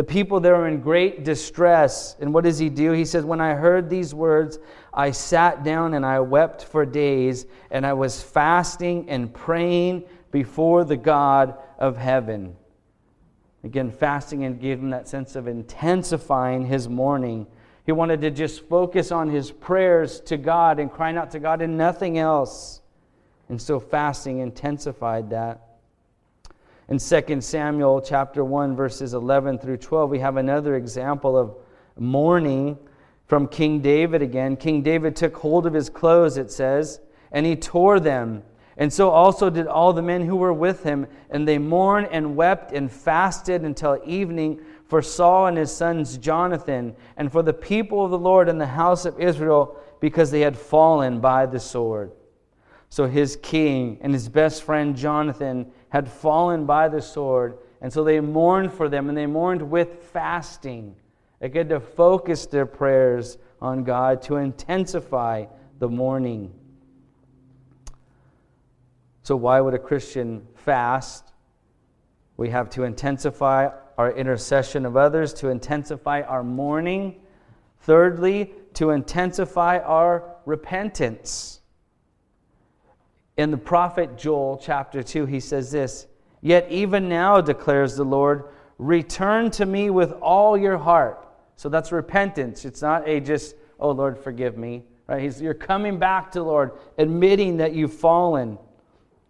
The 0.01 0.05
people 0.05 0.41
there 0.41 0.55
are 0.55 0.67
in 0.67 0.81
great 0.81 1.25
distress. 1.25 2.17
And 2.21 2.33
what 2.33 2.45
does 2.45 2.59
he 2.59 2.71
do? 2.71 2.93
He 2.93 3.05
says, 3.05 3.23
When 3.23 3.39
I 3.39 3.53
heard 3.53 3.91
these 3.91 4.15
words, 4.15 4.59
I 4.95 5.11
sat 5.11 5.63
down 5.63 5.93
and 5.93 6.07
I 6.07 6.21
wept 6.21 6.65
for 6.65 6.87
days, 6.87 7.45
and 7.71 7.85
I 7.85 7.93
was 7.93 8.23
fasting 8.23 9.11
and 9.11 9.31
praying 9.31 10.05
before 10.31 10.85
the 10.85 10.97
God 10.97 11.55
of 11.79 11.99
heaven. 11.99 12.57
Again, 13.63 13.91
fasting 13.91 14.45
and 14.45 14.59
gave 14.59 14.79
him 14.79 14.89
that 14.89 15.07
sense 15.07 15.37
of 15.37 15.47
intensifying 15.47 16.65
his 16.65 16.89
mourning. 16.89 17.47
He 17.85 17.93
wanted 17.93 18.23
to 18.23 18.31
just 18.31 18.67
focus 18.71 19.13
on 19.13 19.29
his 19.29 19.51
prayers 19.51 20.19
to 20.21 20.39
God 20.39 20.79
and 20.79 20.91
crying 20.91 21.19
out 21.19 21.31
to 21.33 21.41
God 21.41 21.61
and 21.61 21.77
nothing 21.77 22.17
else. 22.17 22.81
And 23.51 23.61
so 23.61 23.79
fasting 23.79 24.39
intensified 24.39 25.29
that. 25.29 25.70
In 26.91 26.99
2 26.99 27.41
Samuel 27.41 28.01
chapter 28.01 28.45
1 28.45 28.75
verses 28.75 29.15
11 29.15 29.59
through 29.61 29.77
12, 29.77 30.11
we 30.11 30.19
have 30.19 30.37
another 30.37 30.75
example 30.75 31.39
of 31.39 31.55
mourning 31.97 32.77
from 33.29 33.47
King 33.47 33.79
David 33.81 34.23
again. 34.23 34.57
King 34.57 34.83
David 34.83 35.15
took 35.15 35.37
hold 35.37 35.67
of 35.67 35.73
his 35.73 35.89
clothes, 35.89 36.37
it 36.37 36.51
says, 36.51 36.99
and 37.31 37.47
he 37.47 37.55
tore 37.55 38.01
them. 38.01 38.43
And 38.77 38.93
so 38.93 39.11
also 39.11 39.51
did 39.51 39.69
all 39.69 39.93
the 39.93 40.03
men 40.03 40.27
who 40.27 40.35
were 40.35 40.53
with 40.53 40.83
him, 40.83 41.07
and 41.31 41.47
they 41.47 41.59
mourned 41.59 42.09
and 42.11 42.35
wept 42.35 42.73
and 42.73 42.91
fasted 42.91 43.63
until 43.63 44.03
evening 44.05 44.61
for 44.89 45.01
Saul 45.01 45.47
and 45.47 45.57
his 45.57 45.71
sons 45.71 46.19
Jonathan, 46.19 46.97
and 47.17 47.31
for 47.31 47.45
the 47.45 47.53
people 47.53 48.05
of 48.05 48.11
the 48.11 48.19
Lord 48.19 48.49
and 48.49 48.61
the 48.61 48.67
house 48.67 49.05
of 49.05 49.21
Israel, 49.21 49.77
because 50.01 50.33
they 50.33 50.41
had 50.41 50.59
fallen 50.59 51.21
by 51.21 51.47
the 51.47 51.61
sword. 51.61 52.11
So 52.89 53.07
his 53.07 53.37
king 53.37 53.99
and 54.01 54.13
his 54.13 54.29
best 54.29 54.65
friend 54.65 54.97
Jonathan 54.97 55.71
had 55.91 56.11
fallen 56.11 56.65
by 56.67 56.89
the 56.89 57.03
sword, 57.03 57.59
and 57.81 57.93
so 57.93 58.03
they 58.03 58.21
mourned 58.21 58.73
for 58.73 58.89
them, 58.89 59.09
and 59.09 59.17
they 59.17 59.27
mourned 59.27 59.63
with 59.63 60.03
fasting. 60.13 60.97
They 61.41 61.51
had 61.51 61.69
to 61.69 61.81
focus 61.81 62.47
their 62.47 62.67
prayers 62.67 63.39
on 63.61 63.85
God 63.85 64.23
to 64.23 64.37
intensify 64.37 65.47
the 65.79 65.89
mourning. 65.89 66.53
So, 69.23 69.37
why 69.37 69.61
would 69.61 69.75
a 69.75 69.79
Christian 69.79 70.47
fast? 70.55 71.33
We 72.37 72.51
have 72.51 72.71
to 72.71 72.85
intensify 72.85 73.69
our 73.99 74.13
intercession 74.13 74.87
of 74.87 74.97
others, 74.97 75.35
to 75.35 75.49
intensify 75.49 76.23
our 76.23 76.43
mourning. 76.43 77.21
Thirdly, 77.81 78.53
to 78.75 78.91
intensify 78.91 79.79
our 79.79 80.37
repentance. 80.47 81.60
In 83.37 83.51
the 83.51 83.57
prophet 83.57 84.19
Joel, 84.19 84.61
chapter 84.63 85.03
2, 85.03 85.27
he 85.27 85.41
says 85.41 85.71
this 85.71 86.07
Yet 86.41 86.67
even 86.71 87.09
now, 87.09 87.41
declares 87.41 87.97
the 87.97 88.05
Lord, 88.05 88.45
return 88.79 89.51
to 89.53 89.67
me 89.67 89.91
with 89.91 90.13
all 90.13 90.57
your 90.57 90.79
heart. 90.79 91.27
So 91.57 91.69
that's 91.69 91.93
repentance. 91.93 92.65
It's 92.65 92.83
not 92.83 93.07
a 93.07 93.21
just, 93.21 93.55
oh 93.79 93.91
Lord, 93.91 94.19
forgive 94.19 94.57
me. 94.57 94.85
Right? 95.07 95.23
He's, 95.23 95.41
you're 95.43 95.55
coming 95.55 95.99
back 95.99 96.33
to 96.33 96.39
the 96.39 96.45
Lord, 96.45 96.73
admitting 96.97 97.59
that 97.59 97.75
you've 97.75 97.93
fallen 97.93 98.59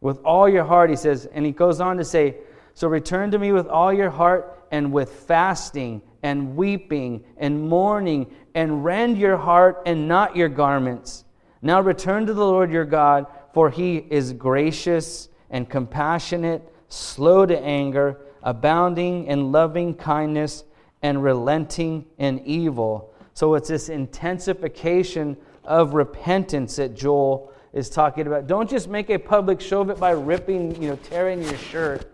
with 0.01 0.19
all 0.25 0.49
your 0.49 0.65
heart, 0.65 0.91
he 0.91 0.97
says, 0.97 1.27
and 1.27 1.45
he 1.45 1.53
goes 1.53 1.81
on 1.81 1.97
to 1.99 2.05
say, 2.05 2.37
So 2.75 2.89
return 2.89 3.31
to 3.33 3.39
me 3.39 3.53
with 3.53 3.67
all 3.67 3.93
your 3.93 4.11
heart 4.11 4.67
and 4.71 4.93
with 4.93 5.11
fasting 5.11 6.03
and 6.23 6.57
weeping 6.57 7.25
and 7.37 7.69
mourning, 7.69 8.33
and 8.55 8.85
rend 8.85 9.19
your 9.19 9.37
heart 9.37 9.83
and 9.87 10.07
not 10.07 10.37
your 10.37 10.49
garments. 10.49 11.25
Now 11.63 11.81
return 11.81 12.27
to 12.27 12.35
the 12.35 12.45
Lord 12.45 12.71
your 12.71 12.85
God, 12.85 13.27
for 13.53 13.71
he 13.71 13.97
is 13.97 14.33
gracious 14.33 15.29
and 15.51 15.69
compassionate, 15.69 16.63
slow 16.89 17.47
to 17.47 17.59
anger, 17.61 18.19
abounding 18.43 19.27
in 19.27 19.53
loving 19.53 19.95
kindness, 19.95 20.65
and 21.03 21.23
relenting 21.23 22.07
in 22.19 22.41
evil. 22.45 23.13
So 23.35 23.55
it's 23.55 23.69
this 23.69 23.89
intensification 23.89 25.37
of 25.65 25.95
repentance 25.95 26.77
that 26.77 26.95
Joel 26.95 27.53
is 27.73 27.89
talking 27.89 28.27
about. 28.27 28.47
Don't 28.47 28.69
just 28.69 28.89
make 28.89 29.11
a 29.11 29.19
public 29.19 29.61
show 29.61 29.81
of 29.81 29.91
it 29.91 29.99
by 29.99 30.11
ripping, 30.11 30.81
you 30.83 30.91
know, 30.91 30.97
tearing 30.97 31.43
your 31.43 31.57
shirt. 31.57 32.11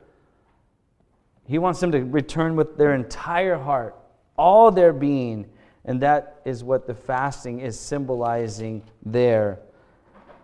He 1.47 1.59
wants 1.59 1.81
them 1.81 1.93
to 1.93 2.01
return 2.05 2.57
with 2.57 2.77
their 2.77 2.95
entire 2.95 3.57
heart, 3.57 3.97
all 4.37 4.71
their 4.71 4.93
being. 4.93 5.47
And 5.85 6.01
that 6.03 6.41
is 6.45 6.65
what 6.65 6.87
the 6.87 6.95
fasting 6.95 7.61
is 7.61 7.79
symbolizing 7.79 8.83
there. 9.05 9.61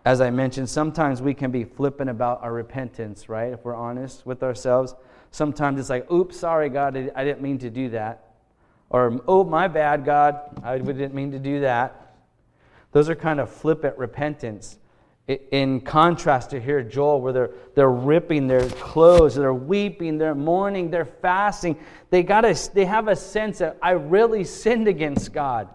As 0.04 0.20
I 0.20 0.30
mentioned, 0.30 0.68
sometimes 0.68 1.22
we 1.22 1.34
can 1.34 1.50
be 1.50 1.64
flippant 1.64 2.10
about 2.10 2.42
our 2.42 2.52
repentance, 2.52 3.28
right? 3.28 3.52
If 3.52 3.64
we're 3.64 3.76
honest 3.76 4.26
with 4.26 4.42
ourselves. 4.42 4.94
Sometimes 5.30 5.78
it's 5.78 5.90
like, 5.90 6.10
oops, 6.10 6.38
sorry, 6.38 6.68
God, 6.68 6.96
I 7.14 7.24
didn't 7.24 7.40
mean 7.40 7.58
to 7.58 7.70
do 7.70 7.90
that. 7.90 8.34
Or, 8.90 9.20
oh, 9.26 9.44
my 9.44 9.68
bad, 9.68 10.04
God, 10.04 10.40
I 10.62 10.78
didn't 10.78 11.14
mean 11.14 11.30
to 11.32 11.38
do 11.38 11.60
that. 11.60 12.16
Those 12.90 13.08
are 13.08 13.14
kind 13.14 13.40
of 13.40 13.50
flippant 13.50 13.96
repentance 13.96 14.78
in 15.28 15.80
contrast 15.80 16.50
to 16.50 16.60
here 16.60 16.82
joel 16.82 17.20
where 17.20 17.32
they're, 17.32 17.50
they're 17.76 17.90
ripping 17.90 18.48
their 18.48 18.68
clothes 18.70 19.36
they're 19.36 19.54
weeping 19.54 20.18
they're 20.18 20.34
mourning 20.34 20.90
they're 20.90 21.04
fasting 21.04 21.78
they 22.10 22.24
got 22.24 22.44
a, 22.44 22.58
they 22.74 22.84
have 22.84 23.06
a 23.06 23.14
sense 23.14 23.58
that 23.58 23.76
i 23.80 23.92
really 23.92 24.42
sinned 24.42 24.88
against 24.88 25.32
god 25.32 25.68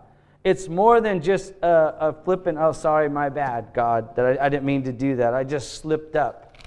it's 0.44 0.68
more 0.68 1.02
than 1.02 1.22
just 1.22 1.54
a, 1.62 2.10
a 2.10 2.14
flippant 2.14 2.58
oh 2.58 2.72
sorry 2.72 3.10
my 3.10 3.30
bad 3.30 3.74
god 3.74 4.16
that 4.16 4.40
I, 4.40 4.46
I 4.46 4.50
didn't 4.50 4.66
mean 4.66 4.84
to 4.84 4.94
do 4.94 5.16
that. 5.18 5.34
I 5.34 5.44
just 5.44 5.76
slipped 5.82 6.16
up. 6.16 6.58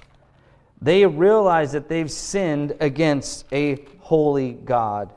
They 0.82 1.06
realize 1.06 1.72
that 1.72 1.88
they've 1.88 2.10
sinned 2.10 2.76
against 2.80 3.46
a 3.52 3.84
holy 4.00 4.52
god. 4.52 5.12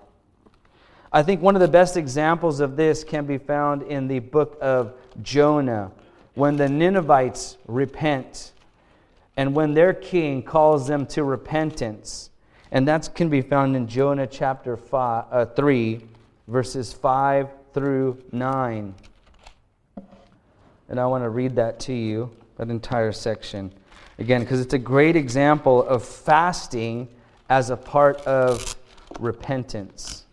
I 1.12 1.24
think 1.24 1.42
one 1.42 1.56
of 1.56 1.62
the 1.62 1.68
best 1.68 1.96
examples 1.96 2.60
of 2.60 2.76
this 2.76 3.04
can 3.04 3.26
be 3.26 3.38
found 3.38 3.84
in 3.84 4.08
the 4.08 4.20
book 4.20 4.58
of 4.62 4.94
jonah 5.22 5.92
when 6.34 6.58
the 6.58 6.68
Ninevites 6.68 7.58
repent 7.68 8.52
and 9.38 9.56
when 9.56 9.74
their 9.74 9.94
king 9.94 10.44
calls 10.44 10.88
them 10.88 11.06
to 11.08 11.24
repentance. 11.24 12.30
And 12.72 12.88
that 12.88 13.14
can 13.14 13.30
be 13.30 13.42
found 13.42 13.76
in 13.76 13.88
Jonah 13.88 14.28
chapter 14.28 14.76
five, 14.76 15.26
uh, 15.32 15.46
3, 15.46 16.02
verses 16.48 16.92
5 16.92 17.48
through 17.74 18.22
9. 18.32 18.94
And 20.90 21.00
I 21.00 21.06
want 21.06 21.24
to 21.24 21.30
read 21.30 21.56
that 21.56 21.80
to 21.82 21.94
you, 21.94 22.30
that 22.58 22.70
entire 22.70 23.12
section. 23.12 23.72
Again, 24.20 24.42
because 24.42 24.60
it's 24.62 24.74
a 24.74 24.80
great 24.80 25.16
example 25.16 25.84
of 25.84 26.04
fasting 26.04 27.08
as 27.50 27.70
a 27.70 27.78
part 27.78 28.22
of 28.22 28.76
repentance. 29.20 30.26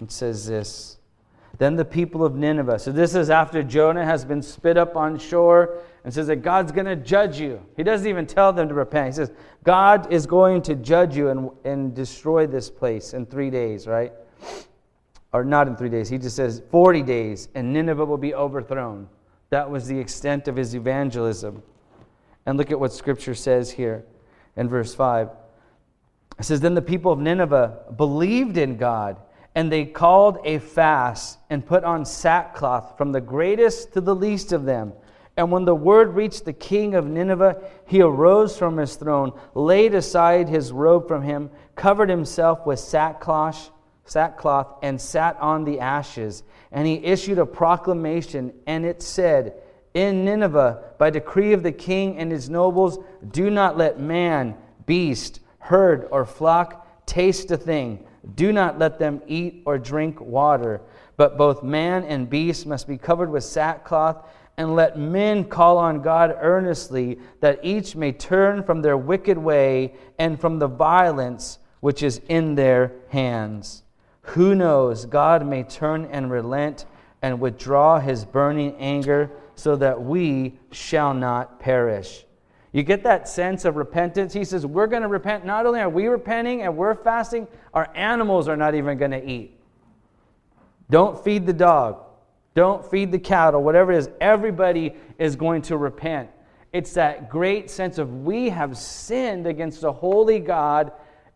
It 0.00 0.10
says 0.10 0.46
this 0.46 0.96
then 1.60 1.76
the 1.76 1.84
people 1.84 2.24
of 2.24 2.34
Nineveh. 2.34 2.78
So 2.78 2.90
this 2.90 3.14
is 3.14 3.28
after 3.28 3.62
Jonah 3.62 4.04
has 4.04 4.24
been 4.24 4.40
spit 4.40 4.78
up 4.78 4.96
on 4.96 5.18
shore 5.18 5.76
and 6.04 6.12
says 6.12 6.26
that 6.28 6.36
God's 6.36 6.72
going 6.72 6.86
to 6.86 6.96
judge 6.96 7.38
you. 7.38 7.60
He 7.76 7.82
doesn't 7.82 8.06
even 8.06 8.26
tell 8.26 8.52
them 8.52 8.68
to 8.68 8.74
repent. 8.74 9.08
He 9.08 9.12
says, 9.12 9.32
God 9.64 10.12
is 10.12 10.26
going 10.26 10.62
to 10.62 10.74
judge 10.74 11.16
you 11.16 11.28
and, 11.28 11.50
and 11.64 11.94
destroy 11.94 12.46
this 12.46 12.70
place 12.70 13.12
in 13.12 13.26
three 13.26 13.50
days, 13.50 13.86
right? 13.86 14.12
Or 15.32 15.44
not 15.44 15.68
in 15.68 15.76
three 15.76 15.90
days. 15.90 16.08
He 16.08 16.18
just 16.18 16.36
says 16.36 16.62
40 16.70 17.02
days 17.02 17.48
and 17.54 17.72
Nineveh 17.72 18.04
will 18.04 18.18
be 18.18 18.34
overthrown. 18.34 19.08
That 19.50 19.70
was 19.70 19.86
the 19.86 19.98
extent 19.98 20.48
of 20.48 20.56
his 20.56 20.74
evangelism. 20.74 21.62
And 22.46 22.56
look 22.56 22.70
at 22.70 22.80
what 22.80 22.92
scripture 22.92 23.34
says 23.34 23.70
here 23.70 24.04
in 24.56 24.68
verse 24.68 24.94
5. 24.94 25.28
It 26.38 26.44
says, 26.44 26.60
Then 26.60 26.74
the 26.74 26.82
people 26.82 27.12
of 27.12 27.18
Nineveh 27.18 27.94
believed 27.96 28.56
in 28.56 28.76
God 28.76 29.18
and 29.54 29.70
they 29.70 29.84
called 29.84 30.38
a 30.44 30.58
fast 30.58 31.38
and 31.50 31.66
put 31.66 31.84
on 31.84 32.04
sackcloth 32.04 32.96
from 32.96 33.12
the 33.12 33.20
greatest 33.20 33.92
to 33.92 34.00
the 34.00 34.14
least 34.14 34.52
of 34.52 34.64
them. 34.64 34.92
And 35.40 35.50
when 35.50 35.64
the 35.64 35.74
word 35.74 36.12
reached 36.12 36.44
the 36.44 36.52
king 36.52 36.94
of 36.94 37.06
Nineveh, 37.06 37.62
he 37.86 38.02
arose 38.02 38.58
from 38.58 38.76
his 38.76 38.96
throne, 38.96 39.32
laid 39.54 39.94
aside 39.94 40.50
his 40.50 40.70
robe 40.70 41.08
from 41.08 41.22
him, 41.22 41.48
covered 41.76 42.10
himself 42.10 42.66
with 42.66 42.78
sackcloth, 42.78 43.70
sackcloth 44.04 44.66
and 44.82 45.00
sat 45.00 45.38
on 45.40 45.64
the 45.64 45.80
ashes. 45.80 46.42
And 46.70 46.86
he 46.86 46.96
issued 46.96 47.38
a 47.38 47.46
proclamation, 47.46 48.52
and 48.66 48.84
it 48.84 49.00
said, 49.00 49.54
In 49.94 50.26
Nineveh, 50.26 50.92
by 50.98 51.08
decree 51.08 51.54
of 51.54 51.62
the 51.62 51.72
king 51.72 52.18
and 52.18 52.30
his 52.30 52.50
nobles, 52.50 52.98
do 53.30 53.48
not 53.48 53.78
let 53.78 53.98
man, 53.98 54.54
beast, 54.84 55.40
herd, 55.58 56.06
or 56.10 56.26
flock 56.26 57.06
taste 57.06 57.50
a 57.50 57.56
thing 57.56 58.06
do 58.34 58.52
not 58.52 58.78
let 58.78 58.98
them 58.98 59.22
eat 59.26 59.62
or 59.64 59.78
drink 59.78 60.20
water, 60.20 60.82
but 61.16 61.38
both 61.38 61.62
man 61.62 62.04
and 62.04 62.28
beast 62.28 62.66
must 62.66 62.86
be 62.86 62.98
covered 62.98 63.30
with 63.30 63.44
sackcloth, 63.44 64.26
and 64.56 64.74
let 64.74 64.98
men 64.98 65.44
call 65.44 65.78
on 65.78 66.02
God 66.02 66.36
earnestly, 66.40 67.18
that 67.40 67.60
each 67.62 67.96
may 67.96 68.12
turn 68.12 68.62
from 68.62 68.82
their 68.82 68.96
wicked 68.96 69.38
way 69.38 69.94
and 70.18 70.40
from 70.40 70.58
the 70.58 70.68
violence 70.68 71.58
which 71.80 72.02
is 72.02 72.20
in 72.28 72.54
their 72.54 72.92
hands. 73.08 73.82
Who 74.22 74.54
knows, 74.54 75.06
God 75.06 75.46
may 75.46 75.62
turn 75.62 76.04
and 76.06 76.30
relent 76.30 76.84
and 77.22 77.40
withdraw 77.40 78.00
his 78.00 78.24
burning 78.24 78.74
anger, 78.76 79.30
so 79.54 79.76
that 79.76 80.00
we 80.00 80.58
shall 80.72 81.12
not 81.12 81.60
perish. 81.60 82.24
You 82.72 82.82
get 82.82 83.02
that 83.02 83.28
sense 83.28 83.64
of 83.64 83.76
repentance? 83.76 84.32
He 84.32 84.44
says, 84.44 84.64
We're 84.64 84.86
going 84.86 85.02
to 85.02 85.08
repent. 85.08 85.44
Not 85.44 85.66
only 85.66 85.80
are 85.80 85.88
we 85.88 86.06
repenting 86.06 86.62
and 86.62 86.76
we're 86.76 86.94
fasting, 86.94 87.46
our 87.74 87.90
animals 87.94 88.48
are 88.48 88.56
not 88.56 88.74
even 88.74 88.96
going 88.96 89.10
to 89.10 89.24
eat. 89.24 89.58
Don't 90.88 91.22
feed 91.22 91.46
the 91.46 91.52
dog. 91.52 92.02
Don't 92.54 92.88
feed 92.90 93.12
the 93.12 93.18
cattle, 93.18 93.62
whatever 93.62 93.92
it 93.92 93.98
is. 93.98 94.10
Everybody 94.20 94.94
is 95.18 95.36
going 95.36 95.62
to 95.62 95.76
repent. 95.76 96.30
It's 96.72 96.94
that 96.94 97.28
great 97.30 97.70
sense 97.70 97.98
of 97.98 98.22
we 98.24 98.48
have 98.48 98.76
sinned 98.76 99.46
against 99.46 99.82
a 99.82 99.92
holy 99.92 100.38
God 100.38 100.92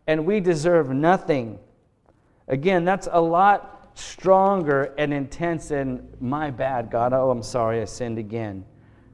and 0.07 0.25
we 0.25 0.39
deserve 0.39 0.89
nothing. 0.89 1.59
Again, 2.47 2.85
that's 2.85 3.07
a 3.11 3.19
lot 3.19 3.91
stronger 3.95 4.93
and 4.97 5.13
intense 5.13 5.69
than 5.69 6.07
my 6.19 6.51
bad, 6.51 6.91
God. 6.91 7.13
Oh, 7.13 7.29
I'm 7.29 7.43
sorry, 7.43 7.81
I 7.81 7.85
sinned 7.85 8.17
again. 8.17 8.65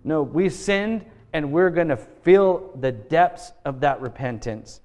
No, 0.03 0.23
we 0.23 0.49
sinned 0.49 1.05
and 1.33 1.51
we're 1.51 1.69
going 1.69 1.87
to 1.87 1.97
feel 1.97 2.75
the 2.79 2.91
depths 2.91 3.53
of 3.63 3.79
that 3.81 4.01
repentance 4.01 4.81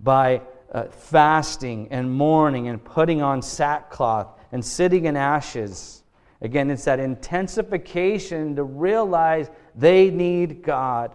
by 0.00 0.40
uh, 0.72 0.84
fasting 0.84 1.88
and 1.90 2.10
mourning 2.10 2.68
and 2.68 2.82
putting 2.82 3.20
on 3.20 3.42
sackcloth 3.42 4.28
and 4.52 4.64
sitting 4.64 5.04
in 5.04 5.16
ashes. 5.16 5.99
Again, 6.42 6.70
it's 6.70 6.84
that 6.84 7.00
intensification 7.00 8.56
to 8.56 8.64
realize 8.64 9.50
they 9.74 10.10
need 10.10 10.62
God. 10.62 11.14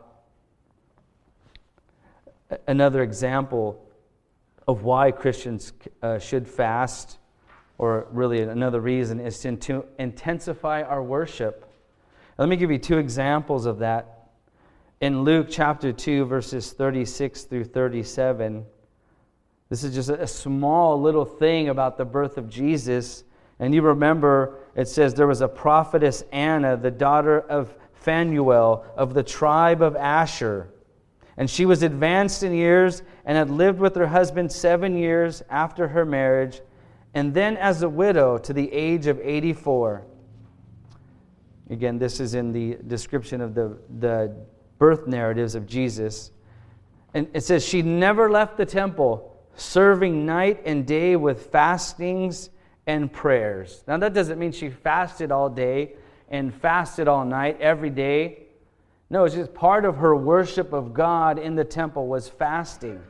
Another 2.68 3.02
example 3.02 3.82
of 4.68 4.84
why 4.84 5.12
Christians 5.12 5.74
uh, 6.02 6.20
should 6.20 6.48
fast, 6.48 7.18
or 7.78 8.08
really 8.12 8.42
another 8.42 8.80
reason, 8.80 9.20
is 9.20 9.40
to 9.40 9.86
intensify 9.98 10.84
our 10.84 11.02
worship. 11.02 11.72
Let 12.38 12.50
me 12.50 12.56
give 12.56 12.72
you 12.72 12.78
two 12.78 12.98
examples 12.98 13.66
of 13.66 13.80
that. 13.80 14.30
In 15.02 15.24
Luke 15.24 15.48
chapter 15.50 15.92
2, 15.92 16.26
verses 16.26 16.72
36 16.72 17.44
through 17.44 17.66
37, 17.66 18.66
this 19.70 19.84
is 19.84 19.96
just 19.96 20.10
a 20.10 20.28
small 20.28 21.02
little 21.02 21.26
thing 21.26 21.70
about 21.70 21.98
the 21.98 22.06
birth 22.06 22.38
of 22.38 22.50
Jesus. 22.50 23.24
And 23.60 23.74
you 23.74 23.82
remember 23.82 24.60
it 24.76 24.88
says 24.88 25.14
there 25.14 25.28
was 25.28 25.42
a 25.42 25.48
prophetess 25.48 26.24
Anna, 26.32 26.76
the 26.76 26.92
daughter 26.92 27.40
of 27.40 27.74
Phanuel 27.94 28.86
of 28.96 29.14
the 29.14 29.24
tribe 29.24 29.82
of 29.82 29.96
Asher. 29.96 30.70
And 31.38 31.50
she 31.50 31.66
was 31.66 31.82
advanced 31.82 32.44
in 32.44 32.54
years 32.54 33.02
and 33.26 33.38
had 33.38 33.50
lived 33.50 33.80
with 33.80 33.96
her 33.96 34.08
husband 34.08 34.52
seven 34.52 34.98
years 34.98 35.42
after 35.50 35.88
her 35.88 36.06
marriage, 36.06 36.62
and 37.14 37.34
then 37.34 37.58
as 37.58 37.82
a 37.82 37.90
widow 37.90 38.38
to 38.38 38.54
the 38.54 38.72
age 38.72 39.08
of 39.08 39.20
84. 39.22 40.06
Again, 41.70 41.98
this 41.98 42.20
is 42.20 42.36
in 42.36 42.52
the 42.52 42.78
description 42.88 43.42
of 43.42 43.56
the, 43.56 43.78
the 44.00 44.36
birth 44.78 45.08
narratives 45.08 45.56
of 45.56 45.66
Jesus. 45.66 46.32
And 47.14 47.28
it 47.34 47.42
says, 47.42 47.66
She 47.66 47.82
never 47.82 48.30
left 48.30 48.58
the 48.58 48.66
temple, 48.66 49.36
serving 49.56 50.26
night 50.26 50.62
and 50.66 50.86
day 50.86 51.16
with 51.16 51.48
fastings 51.48 52.50
and 52.88 53.12
prayers. 53.12 53.84
Now, 53.88 53.98
that 53.98 54.14
doesn't 54.14 54.40
mean 54.40 54.52
she 54.52 54.70
fasted 54.70 55.32
all 55.32 55.50
day 55.50 55.94
and 56.30 56.54
fasted 56.54 57.08
all 57.08 57.26
night 57.26 57.60
every 57.60 57.90
day. 57.90 58.40
No, 59.10 59.26
it's 59.26 59.36
just 59.36 59.54
part 59.54 59.86
of 59.86 59.98
her 59.98 60.16
worship 60.16 60.74
of 60.74 60.94
God 60.94 61.38
in 61.38 61.56
the 61.56 61.64
temple 61.64 62.08
was 62.08 62.28
fasting. 62.28 63.02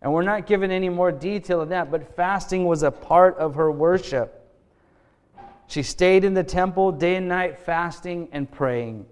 And 0.00 0.12
we're 0.12 0.22
not 0.22 0.46
given 0.46 0.70
any 0.70 0.88
more 0.88 1.10
detail 1.10 1.60
of 1.60 1.70
that, 1.70 1.90
but 1.90 2.14
fasting 2.14 2.64
was 2.64 2.82
a 2.82 2.90
part 2.90 3.36
of 3.38 3.56
her 3.56 3.70
worship. 3.70 4.34
She 5.66 5.82
stayed 5.82 6.24
in 6.24 6.34
the 6.34 6.44
temple 6.44 6.92
day 6.92 7.16
and 7.16 7.28
night, 7.28 7.58
fasting 7.58 8.28
and 8.32 8.50
praying. 8.50 9.06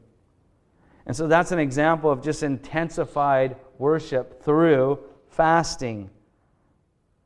And 1.07 1.15
so 1.15 1.29
that's 1.29 1.53
an 1.53 1.59
example 1.59 2.11
of 2.11 2.23
just 2.23 2.43
intensified 2.43 3.57
worship 3.79 4.43
through 4.43 5.01
fasting. 5.29 6.11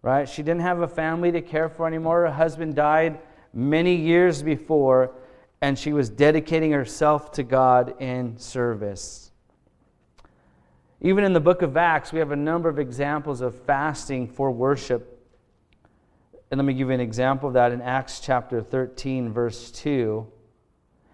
Right? 0.02 0.28
She 0.28 0.42
didn't 0.42 0.62
have 0.62 0.80
a 0.80 0.88
family 0.88 1.30
to 1.32 1.42
care 1.42 1.68
for 1.68 1.86
anymore. 1.86 2.22
Her 2.22 2.32
husband 2.32 2.74
died 2.74 3.18
many 3.52 3.94
years 3.94 4.42
before, 4.42 5.12
and 5.60 5.78
she 5.78 5.92
was 5.92 6.08
dedicating 6.08 6.72
herself 6.72 7.32
to 7.32 7.42
God 7.42 8.00
in 8.00 8.38
service. 8.38 9.30
Even 11.02 11.24
in 11.24 11.32
the 11.32 11.40
book 11.40 11.62
of 11.62 11.76
Acts, 11.76 12.12
we 12.12 12.18
have 12.18 12.30
a 12.30 12.36
number 12.36 12.68
of 12.68 12.78
examples 12.78 13.40
of 13.40 13.54
fasting 13.62 14.28
for 14.28 14.50
worship. 14.50 15.18
And 16.50 16.58
let 16.58 16.64
me 16.64 16.74
give 16.74 16.88
you 16.88 16.94
an 16.94 17.00
example 17.00 17.48
of 17.48 17.54
that 17.54 17.72
in 17.72 17.80
Acts 17.80 18.20
chapter 18.20 18.60
13, 18.60 19.32
verse 19.32 19.70
2. 19.70 20.26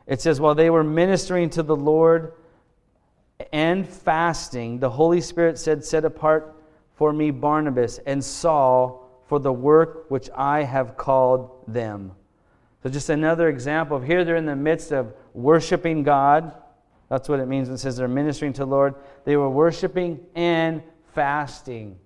It 0.07 0.21
says, 0.21 0.41
While 0.41 0.55
they 0.55 0.71
were 0.71 0.85
ministering 0.85 1.51
to 1.51 1.63
the 1.63 1.77
Lord 1.77 2.33
and 3.53 3.87
fasting, 3.87 4.79
the 4.79 4.91
Holy 4.91 5.21
Spirit 5.21 5.59
said, 5.59 5.85
Set 5.85 6.05
apart 6.05 6.56
for 6.97 7.13
me 7.13 7.31
Barnabas 7.31 7.99
and 8.07 8.23
Saul 8.23 9.23
for 9.27 9.39
the 9.39 9.53
work 9.53 10.07
which 10.09 10.29
I 10.35 10.63
have 10.63 10.97
called 10.97 11.51
them. 11.69 12.13
So, 12.83 12.91
just 12.91 13.11
another 13.11 13.49
example 13.49 13.97
of 13.97 14.05
here 14.05 14.25
they're 14.25 14.37
in 14.37 14.47
the 14.47 14.57
midst 14.57 14.93
of 14.93 15.13
worshiping 15.35 16.03
God. 16.03 16.55
That's 17.09 17.29
what 17.29 17.41
it 17.41 17.47
means 17.47 17.69
when 17.69 17.77
it 17.77 17.79
says 17.79 17.97
they're 17.97 18.09
ministering 18.09 18.53
to 18.55 18.61
the 18.61 18.67
Lord. 18.67 18.95
They 19.25 19.37
were 19.37 19.51
worshiping 19.51 20.21
and 20.35 20.83
fasting. 21.15 21.99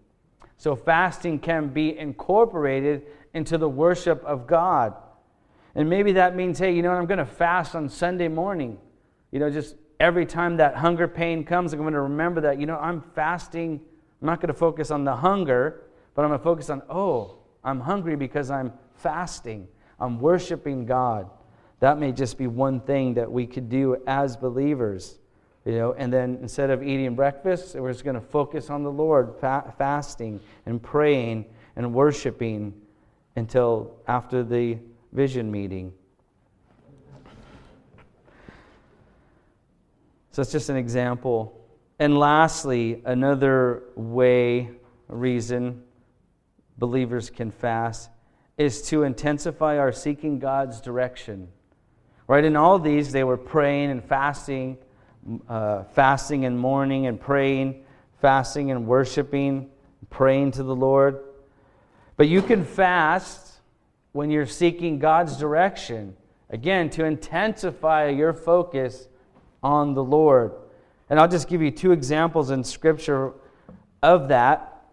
So, 0.56 0.74
fasting 0.76 1.38
can 1.38 1.68
be 1.68 1.98
incorporated 1.98 3.06
into 3.34 3.58
the 3.58 3.68
worship 3.68 4.24
of 4.24 4.46
God. 4.46 4.94
And 5.74 5.88
maybe 5.88 6.12
that 6.12 6.34
means, 6.34 6.58
hey, 6.58 6.74
you 6.74 6.82
know, 6.82 6.90
I'm 6.90 7.06
going 7.06 7.18
to 7.18 7.26
fast 7.26 7.74
on 7.74 7.88
Sunday 7.88 8.28
morning. 8.28 8.78
You 9.30 9.38
know, 9.38 9.50
just 9.50 9.76
every 10.00 10.26
time 10.26 10.56
that 10.56 10.76
hunger 10.76 11.06
pain 11.06 11.44
comes, 11.44 11.72
I'm 11.72 11.80
going 11.80 11.92
to 11.92 12.00
remember 12.00 12.40
that, 12.42 12.58
you 12.58 12.66
know, 12.66 12.76
I'm 12.78 13.02
fasting. 13.14 13.80
I'm 14.20 14.26
not 14.26 14.40
going 14.40 14.48
to 14.48 14.58
focus 14.58 14.90
on 14.90 15.04
the 15.04 15.16
hunger, 15.16 15.84
but 16.14 16.22
I'm 16.22 16.28
going 16.28 16.40
to 16.40 16.44
focus 16.44 16.70
on, 16.70 16.82
oh, 16.90 17.36
I'm 17.64 17.80
hungry 17.80 18.16
because 18.16 18.50
I'm 18.50 18.72
fasting. 18.94 19.68
I'm 19.98 20.20
worshiping 20.20 20.86
God. 20.86 21.30
That 21.80 21.98
may 21.98 22.12
just 22.12 22.36
be 22.36 22.46
one 22.46 22.80
thing 22.80 23.14
that 23.14 23.30
we 23.30 23.46
could 23.46 23.68
do 23.68 23.96
as 24.06 24.36
believers. 24.36 25.18
You 25.64 25.72
know, 25.72 25.92
and 25.92 26.12
then 26.12 26.38
instead 26.40 26.70
of 26.70 26.82
eating 26.82 27.14
breakfast, 27.14 27.74
we're 27.74 27.92
just 27.92 28.04
going 28.04 28.14
to 28.14 28.20
focus 28.20 28.70
on 28.70 28.82
the 28.82 28.90
Lord, 28.90 29.34
fa- 29.40 29.74
fasting 29.76 30.40
and 30.64 30.82
praying 30.82 31.44
and 31.76 31.92
worshiping 31.92 32.74
until 33.36 33.94
after 34.08 34.42
the 34.42 34.78
vision 35.12 35.50
meeting. 35.50 35.92
So 40.32 40.42
it's 40.42 40.52
just 40.52 40.70
an 40.70 40.76
example. 40.76 41.59
And 42.00 42.18
lastly, 42.18 43.02
another 43.04 43.82
way, 43.94 44.70
reason 45.06 45.82
believers 46.78 47.28
can 47.28 47.50
fast 47.50 48.08
is 48.56 48.80
to 48.88 49.02
intensify 49.02 49.76
our 49.76 49.92
seeking 49.92 50.38
God's 50.38 50.80
direction. 50.80 51.48
Right? 52.26 52.42
In 52.42 52.56
all 52.56 52.78
these, 52.78 53.12
they 53.12 53.22
were 53.22 53.36
praying 53.36 53.90
and 53.90 54.02
fasting, 54.02 54.78
uh, 55.46 55.84
fasting 55.92 56.46
and 56.46 56.58
mourning 56.58 57.06
and 57.06 57.20
praying, 57.20 57.84
fasting 58.22 58.70
and 58.70 58.86
worshiping, 58.86 59.68
praying 60.08 60.52
to 60.52 60.62
the 60.62 60.74
Lord. 60.74 61.20
But 62.16 62.28
you 62.28 62.40
can 62.40 62.64
fast 62.64 63.60
when 64.12 64.30
you're 64.30 64.46
seeking 64.46 64.98
God's 64.98 65.36
direction. 65.36 66.16
Again, 66.48 66.88
to 66.90 67.04
intensify 67.04 68.08
your 68.08 68.32
focus 68.32 69.06
on 69.62 69.92
the 69.92 70.02
Lord. 70.02 70.52
And 71.10 71.18
I'll 71.18 71.28
just 71.28 71.48
give 71.48 71.60
you 71.60 71.72
two 71.72 71.90
examples 71.90 72.50
in 72.50 72.62
Scripture 72.62 73.32
of 74.00 74.28
that. 74.28 74.84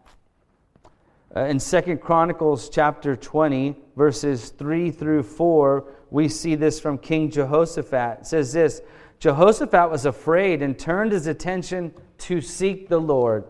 Uh, 1.35 1.41
in 1.41 1.59
Second 1.59 2.01
Chronicles 2.01 2.69
chapter 2.69 3.15
20, 3.15 3.75
verses 3.95 4.49
3 4.49 4.89
through 4.89 5.21
4, 5.21 5.85
we 6.09 6.27
see 6.27 6.55
this 6.55 6.79
from 6.79 6.97
King 6.97 7.29
Jehoshaphat. 7.29 8.21
It 8.21 8.25
says 8.25 8.51
this 8.51 8.81
Jehoshaphat 9.19 9.91
was 9.91 10.07
afraid 10.07 10.63
and 10.63 10.77
turned 10.77 11.11
his 11.11 11.27
attention 11.27 11.93
to 12.19 12.41
seek 12.41 12.89
the 12.89 12.99
Lord 12.99 13.45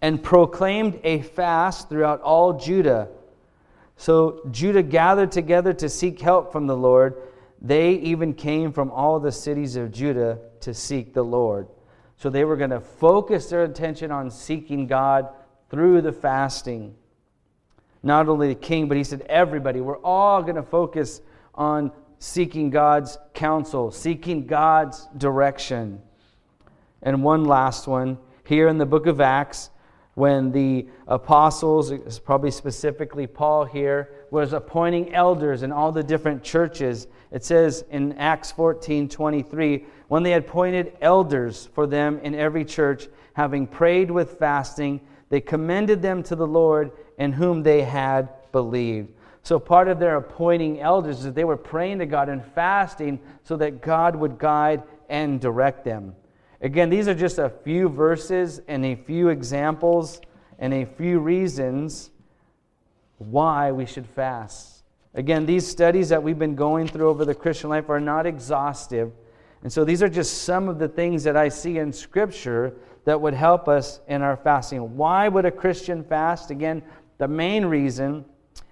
and 0.00 0.22
proclaimed 0.22 0.98
a 1.04 1.20
fast 1.20 1.90
throughout 1.90 2.22
all 2.22 2.54
Judah. 2.54 3.08
So 3.96 4.40
Judah 4.50 4.82
gathered 4.82 5.32
together 5.32 5.74
to 5.74 5.90
seek 5.90 6.18
help 6.20 6.50
from 6.50 6.66
the 6.66 6.76
Lord. 6.76 7.14
They 7.60 7.92
even 7.92 8.32
came 8.32 8.72
from 8.72 8.90
all 8.90 9.20
the 9.20 9.32
cities 9.32 9.76
of 9.76 9.92
Judah 9.92 10.38
to 10.64 10.74
seek 10.74 11.14
the 11.14 11.22
Lord. 11.22 11.68
So 12.16 12.30
they 12.30 12.44
were 12.44 12.56
going 12.56 12.70
to 12.70 12.80
focus 12.80 13.48
their 13.48 13.64
attention 13.64 14.10
on 14.10 14.30
seeking 14.30 14.86
God 14.86 15.28
through 15.70 16.02
the 16.02 16.12
fasting. 16.12 16.94
Not 18.02 18.28
only 18.28 18.48
the 18.48 18.54
king, 18.54 18.88
but 18.88 18.96
he 18.96 19.04
said, 19.04 19.22
everybody, 19.28 19.80
we're 19.80 19.98
all 19.98 20.42
going 20.42 20.56
to 20.56 20.62
focus 20.62 21.20
on 21.54 21.90
seeking 22.18 22.70
God's 22.70 23.18
counsel, 23.32 23.90
seeking 23.90 24.46
God's 24.46 25.06
direction. 25.16 26.00
And 27.02 27.22
one 27.22 27.44
last 27.44 27.86
one 27.86 28.18
here 28.46 28.68
in 28.68 28.78
the 28.78 28.86
book 28.86 29.06
of 29.06 29.20
Acts, 29.20 29.70
when 30.14 30.52
the 30.52 30.86
apostles, 31.08 31.92
probably 32.20 32.50
specifically 32.50 33.26
Paul 33.26 33.64
here, 33.64 34.26
was 34.30 34.52
appointing 34.52 35.12
elders 35.12 35.62
in 35.62 35.72
all 35.72 35.92
the 35.92 36.02
different 36.02 36.42
churches. 36.42 37.08
It 37.30 37.44
says 37.44 37.84
in 37.90 38.12
Acts 38.12 38.52
14 38.52 39.08
23, 39.08 39.84
when 40.08 40.22
they 40.22 40.30
had 40.30 40.44
appointed 40.44 40.96
elders 41.00 41.68
for 41.74 41.86
them 41.86 42.18
in 42.20 42.34
every 42.34 42.64
church, 42.64 43.08
having 43.34 43.66
prayed 43.66 44.10
with 44.10 44.38
fasting, 44.38 45.00
they 45.28 45.40
commended 45.40 46.02
them 46.02 46.22
to 46.24 46.36
the 46.36 46.46
Lord 46.46 46.92
in 47.18 47.32
whom 47.32 47.62
they 47.62 47.82
had 47.82 48.28
believed. 48.52 49.10
So, 49.42 49.58
part 49.58 49.88
of 49.88 49.98
their 49.98 50.16
appointing 50.16 50.80
elders 50.80 51.18
is 51.18 51.24
that 51.24 51.34
they 51.34 51.44
were 51.44 51.56
praying 51.56 51.98
to 51.98 52.06
God 52.06 52.28
and 52.28 52.44
fasting 52.54 53.20
so 53.42 53.56
that 53.58 53.82
God 53.82 54.16
would 54.16 54.38
guide 54.38 54.82
and 55.08 55.40
direct 55.40 55.84
them. 55.84 56.14
Again, 56.60 56.88
these 56.88 57.08
are 57.08 57.14
just 57.14 57.38
a 57.38 57.50
few 57.50 57.90
verses 57.90 58.62
and 58.68 58.86
a 58.86 58.94
few 58.94 59.28
examples 59.28 60.20
and 60.58 60.72
a 60.72 60.86
few 60.86 61.18
reasons 61.18 62.10
why 63.18 63.70
we 63.70 63.84
should 63.84 64.06
fast. 64.06 64.82
Again, 65.12 65.44
these 65.44 65.66
studies 65.66 66.08
that 66.08 66.22
we've 66.22 66.38
been 66.38 66.54
going 66.54 66.88
through 66.88 67.08
over 67.08 67.24
the 67.24 67.34
Christian 67.34 67.70
life 67.70 67.90
are 67.90 68.00
not 68.00 68.26
exhaustive. 68.26 69.12
And 69.64 69.72
so 69.72 69.84
these 69.84 70.02
are 70.02 70.08
just 70.08 70.42
some 70.42 70.68
of 70.68 70.78
the 70.78 70.86
things 70.86 71.24
that 71.24 71.36
I 71.36 71.48
see 71.48 71.78
in 71.78 71.92
Scripture 71.92 72.74
that 73.06 73.20
would 73.20 73.34
help 73.34 73.66
us 73.66 74.00
in 74.08 74.22
our 74.22 74.36
fasting. 74.36 74.96
Why 74.96 75.26
would 75.26 75.46
a 75.46 75.50
Christian 75.50 76.04
fast? 76.04 76.50
Again, 76.50 76.82
the 77.18 77.26
main 77.26 77.64
reason 77.64 78.26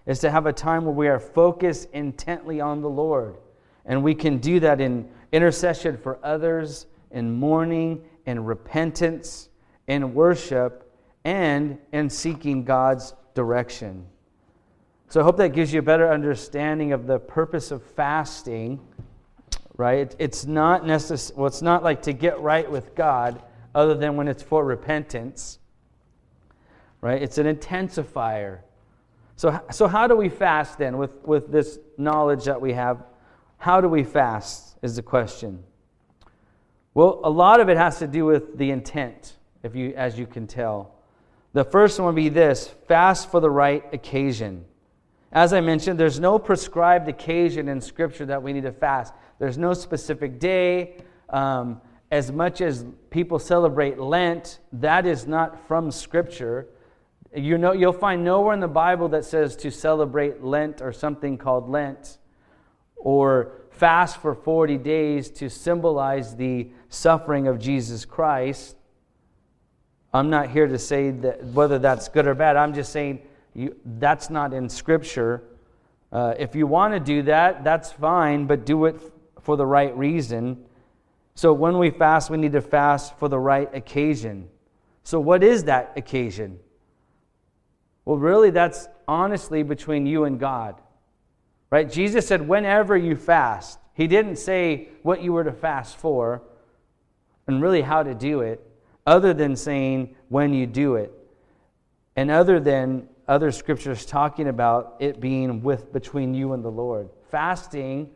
is 0.07 0.19
to 0.21 0.31
have 0.31 0.47
a 0.47 0.53
time 0.53 0.85
where 0.85 0.95
we 0.95 1.09
are 1.09 1.19
focused 1.19 1.89
intently 1.93 2.61
on 2.61 2.83
the 2.83 2.91
Lord. 2.91 3.37
And 3.87 4.03
we 4.03 4.15
can 4.15 4.39
do 4.39 4.61
that 4.61 4.81
in 4.81 5.09
intercession 5.33 5.97
for 5.97 6.19
others, 6.23 6.87
in 7.11 7.33
mourning, 7.33 8.05
in 8.27 8.45
repentance, 8.45 9.49
in 9.87 10.15
worship, 10.15 10.93
and 11.25 11.79
in 11.93 12.11
seeking 12.11 12.65
God's 12.65 13.15
direction. 13.35 14.07
So 15.09 15.21
I 15.21 15.25
hope 15.25 15.37
that 15.39 15.53
gives 15.53 15.73
you 15.73 15.81
a 15.81 15.83
better 15.83 16.11
understanding 16.11 16.93
of 16.93 17.07
the 17.07 17.19
purpose 17.19 17.71
of 17.71 17.83
fasting, 17.83 18.81
right? 19.77 20.15
It's 20.19 20.45
not 20.47 20.87
necessary. 20.87 21.37
well, 21.39 21.47
it's 21.47 21.63
not 21.63 21.83
like 21.83 22.03
to 22.03 22.13
get 22.13 22.41
right 22.41 22.71
with 22.71 22.95
God 22.95 23.43
other 23.75 23.95
than 23.95 24.17
when 24.17 24.29
it's 24.29 24.43
for 24.43 24.65
repentance. 24.65 25.59
Right? 27.01 27.23
It's 27.23 27.39
an 27.39 27.47
intensifier. 27.47 28.61
So, 29.37 29.61
so 29.71 29.89
how 29.89 30.07
do 30.07 30.17
we 30.17 30.29
fast 30.29 30.79
then 30.79 30.99
with, 30.99 31.25
with 31.25 31.51
this 31.51 31.79
knowledge 31.97 32.45
that 32.45 32.61
we 32.61 32.75
have? 32.75 33.03
How 33.59 33.81
do 33.81 33.89
we 33.89 34.05
fast 34.05 34.73
is 34.83 34.97
the 34.97 35.03
question. 35.03 35.63
Well, 36.95 37.21
a 37.25 37.31
lot 37.31 37.61
of 37.61 37.69
it 37.69 37.77
has 37.77 38.01
to 38.01 38.07
do 38.07 38.27
with 38.27 38.59
the 38.59 38.71
intent, 38.71 39.37
if 39.63 39.75
you, 39.75 39.95
as 39.97 40.19
you 40.19 40.27
can 40.27 40.47
tell. 40.47 40.95
The 41.55 41.65
first 41.65 41.99
one 41.99 42.07
would 42.07 42.17
be 42.17 42.29
this 42.29 42.69
fast 42.89 43.31
for 43.31 43.41
the 43.41 43.51
right 43.51 43.85
occasion. 43.93 44.65
As 45.31 45.55
I 45.55 45.61
mentioned, 45.61 45.99
there's 45.99 46.21
no 46.21 46.39
prescribed 46.39 47.09
occasion 47.09 47.69
in 47.69 47.81
Scripture 47.81 48.27
that 48.27 48.43
we 48.43 48.53
need 48.53 48.65
to 48.65 48.73
fast. 48.73 49.15
There's 49.43 49.59
no 49.59 49.75
specific 49.75 50.39
day. 50.39 50.99
Um, 51.29 51.81
as 52.13 52.31
much 52.31 52.61
as 52.61 52.85
people 53.11 53.41
celebrate 53.41 53.99
Lent, 53.99 54.61
that 54.75 55.05
is 55.05 55.27
not 55.27 55.67
from 55.67 55.91
Scripture. 55.91 56.69
You 57.35 57.59
know, 57.59 57.73
you'll 57.73 57.93
find 57.93 58.23
nowhere 58.23 58.55
in 58.55 58.61
the 58.61 58.69
Bible 58.69 59.09
that 59.09 59.25
says 59.25 59.57
to 59.57 59.73
celebrate 59.73 60.45
Lent 60.45 60.81
or 60.81 60.93
something 60.93 61.37
called 61.39 61.69
Lent, 61.69 62.19
or 62.95 63.51
fast 63.71 64.19
for 64.19 64.33
40 64.33 64.79
days 64.79 65.29
to 65.31 65.51
symbolize 65.51 66.37
the 66.37 66.69
suffering 66.89 67.49
of 67.49 67.59
Jesus 67.59 68.05
Christ. 68.05 68.77
I'm 70.15 70.31
not 70.31 70.51
here 70.51 70.69
to 70.69 70.79
say 70.79 71.11
that 71.11 71.47
whether 71.47 71.81
that's 71.81 72.07
good 72.07 72.29
or 72.29 72.37
bad. 72.37 72.55
I'm 72.55 72.75
just 72.75 72.93
saying 72.93 73.23
you, 73.55 73.75
that's 73.99 74.31
not 74.31 74.55
in 74.55 74.69
Scripture. 74.69 75.43
Uh, 76.13 76.35
if 76.39 76.55
you 76.55 76.69
want 76.69 76.95
to 76.95 77.01
do 77.01 77.23
that, 77.23 77.65
that's 77.65 77.91
fine, 77.91 78.47
but 78.47 78.65
do 78.65 78.85
it 78.85 79.01
for 79.43 79.57
the 79.57 79.67
right 79.67 79.97
reason. 79.97 80.65
So 81.35 81.53
when 81.53 81.79
we 81.79 81.91
fast, 81.91 82.31
we 82.31 82.37
need 82.37 82.53
to 82.53 82.61
fast 82.61 83.19
for 83.19 83.29
the 83.29 83.39
right 83.39 83.73
occasion. 83.75 84.49
So, 85.05 85.19
what 85.19 85.43
is 85.43 85.65
that 85.65 85.93
occasion? 85.97 86.59
Well, 88.05 88.19
really, 88.19 88.51
that's 88.51 88.89
honestly 89.07 89.63
between 89.63 90.07
you 90.07 90.25
and 90.25 90.39
God. 90.39 90.81
Right? 91.71 91.91
Jesus 91.91 92.27
said, 92.27 92.47
whenever 92.47 92.97
you 92.97 93.17
fast. 93.17 93.79
He 93.95 94.07
didn't 94.07 94.37
say 94.37 94.89
what 95.03 95.23
you 95.23 95.33
were 95.33 95.45
to 95.45 95.53
fast 95.53 95.97
for 95.97 96.43
and 97.47 97.61
really 97.61 97.83
how 97.83 98.03
to 98.03 98.15
do 98.15 98.41
it, 98.41 98.61
other 99.07 99.35
than 99.35 99.57
saying 99.57 100.15
when 100.29 100.55
you 100.55 100.67
do 100.67 100.97
it. 100.97 101.13
And 102.17 102.31
other 102.31 102.61
than 102.61 103.09
other 103.29 103.51
scriptures 103.51 104.05
talking 104.05 104.49
about 104.49 104.97
it 105.01 105.21
being 105.21 105.63
with 105.63 105.93
between 105.93 106.35
you 106.35 106.53
and 106.53 106.65
the 106.65 106.71
Lord. 106.71 107.09
Fasting 107.31 108.11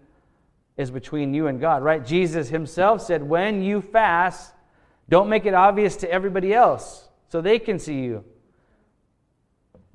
is 0.76 0.90
between 0.90 1.32
you 1.32 1.46
and 1.46 1.60
God, 1.60 1.82
right? 1.82 2.04
Jesus 2.04 2.48
himself 2.48 3.02
said, 3.02 3.22
when 3.22 3.62
you 3.62 3.80
fast, 3.80 4.52
don't 5.08 5.28
make 5.28 5.46
it 5.46 5.54
obvious 5.54 5.96
to 5.96 6.10
everybody 6.10 6.52
else 6.52 7.08
so 7.28 7.40
they 7.40 7.58
can 7.58 7.78
see 7.78 8.00
you. 8.00 8.24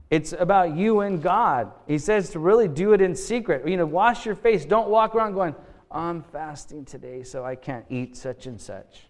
It's 0.10 0.34
about 0.34 0.76
you 0.76 1.00
and 1.02 1.24
God. 1.24 1.72
He 1.88 1.98
says 1.98 2.32
to 2.32 2.40
really 2.40 2.68
do 2.68 2.94
it 2.94 3.02
in 3.02 3.16
secret. 3.16 3.68
You 3.68 3.78
know, 3.78 3.86
wash 3.86 4.26
your 4.26 4.36
face. 4.36 4.66
Don't 4.66 4.90
walk 4.90 5.16
around 5.16 5.34
going, 5.34 5.56
I'm 5.90 6.22
fasting 6.22 6.84
today, 6.84 7.24
so 7.24 7.46
I 7.46 7.56
can't 7.56 7.86
eat 7.90 8.18
such 8.18 8.46
and 8.46 8.60
such. 8.60 9.04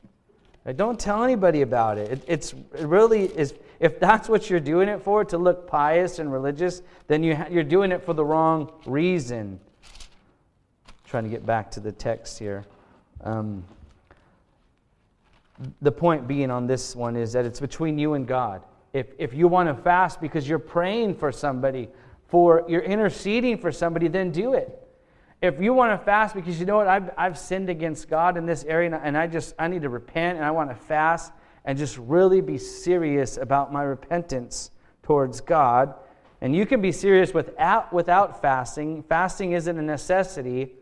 Don't 0.76 1.00
tell 1.00 1.24
anybody 1.24 1.64
about 1.64 1.98
it. 1.98 2.12
it. 2.12 2.24
It's 2.28 2.54
it 2.54 2.86
really 2.86 3.24
is. 3.26 3.56
If 3.80 4.00
that's 4.00 4.30
what 4.30 4.48
you're 4.48 4.60
doing 4.60 4.90
it 4.90 5.02
for, 5.02 5.26
to 5.26 5.38
look 5.40 5.68
pious 5.68 6.20
and 6.20 6.32
religious, 6.32 6.84
then 7.08 7.24
you 7.24 7.36
ha- 7.36 7.48
you're 7.50 7.64
doing 7.64 7.92
it 7.92 8.04
for 8.04 8.14
the 8.14 8.24
wrong 8.24 8.72
reason. 8.86 9.60
Trying 11.12 11.26
to 11.26 11.30
get 11.30 11.46
back 11.46 11.70
to 11.72 11.80
the 11.80 11.92
text 11.92 12.40
here. 12.40 12.66
Um, 13.24 13.64
the 15.82 15.92
point 15.92 16.28
being 16.28 16.50
on 16.50 16.66
this 16.66 16.96
one 16.96 17.16
is 17.16 17.34
that 17.34 17.46
it's 17.46 17.60
between 17.60 18.00
you 18.00 18.14
and 18.14 18.26
God. 18.26 18.64
If, 18.94 19.08
if 19.20 19.34
you 19.34 19.48
want 19.48 19.70
to 19.70 19.80
fast 19.84 20.20
because 20.20 20.50
you're 20.50 20.58
praying 20.58 21.16
for 21.16 21.32
somebody, 21.32 21.90
for 22.28 22.66
you're 22.68 22.82
interceding 22.82 23.60
for 23.60 23.72
somebody, 23.72 24.08
then 24.08 24.32
do 24.32 24.54
it 24.54 24.82
if 25.42 25.60
you 25.60 25.74
want 25.74 26.00
to 26.00 26.06
fast 26.06 26.36
because 26.36 26.60
you 26.60 26.66
know 26.66 26.78
what 26.78 26.88
I've, 26.88 27.10
I've 27.18 27.38
sinned 27.38 27.70
against 27.70 28.08
god 28.08 28.38
in 28.38 28.46
this 28.46 28.64
area 28.64 29.00
and 29.04 29.18
i 29.18 29.28
just 29.28 29.56
i 29.58 29.68
need 29.68 29.82
to 29.82 29.90
repent 29.90 30.38
and 30.38 30.46
i 30.46 30.52
want 30.52 30.70
to 30.70 30.76
fast 30.76 31.34
and 31.66 31.78
just 31.78 31.98
really 31.98 32.42
be 32.42 32.58
serious 32.58 33.38
about 33.38 33.74
my 33.74 33.84
repentance 33.84 34.72
towards 35.04 35.42
god 35.42 35.96
and 36.42 36.56
you 36.56 36.66
can 36.66 36.82
be 36.82 36.92
serious 36.92 37.34
without 37.34 37.92
without 37.92 38.42
fasting 38.42 39.04
fasting 39.04 39.54
isn't 39.54 39.78
a 39.78 39.82
necessity 39.82 40.74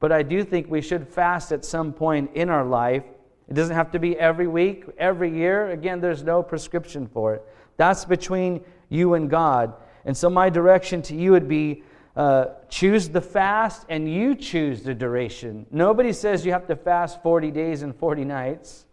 but 0.00 0.12
i 0.12 0.22
do 0.22 0.44
think 0.44 0.70
we 0.70 0.80
should 0.80 1.08
fast 1.08 1.52
at 1.52 1.64
some 1.64 1.92
point 1.92 2.30
in 2.34 2.48
our 2.48 2.64
life 2.64 3.04
it 3.48 3.54
doesn't 3.54 3.76
have 3.76 3.90
to 3.90 3.98
be 3.98 4.18
every 4.18 4.46
week 4.46 4.84
every 4.98 5.30
year 5.30 5.70
again 5.70 6.00
there's 6.00 6.22
no 6.22 6.42
prescription 6.42 7.06
for 7.06 7.34
it 7.34 7.42
that's 7.76 8.04
between 8.04 8.62
you 8.88 9.14
and 9.14 9.30
god 9.30 9.74
and 10.04 10.16
so 10.16 10.28
my 10.28 10.50
direction 10.50 11.02
to 11.02 11.14
you 11.14 11.32
would 11.32 11.48
be 11.48 11.82
uh, 12.16 12.46
choose 12.68 13.08
the 13.08 13.20
fast 13.20 13.84
and 13.88 14.12
you 14.12 14.36
choose 14.36 14.82
the 14.82 14.94
duration. 14.94 15.66
Nobody 15.72 16.12
says 16.12 16.46
you 16.46 16.52
have 16.52 16.66
to 16.68 16.76
fast 16.76 17.20
40 17.22 17.50
days 17.50 17.82
and 17.82 17.94
40 17.94 18.24
nights. 18.24 18.86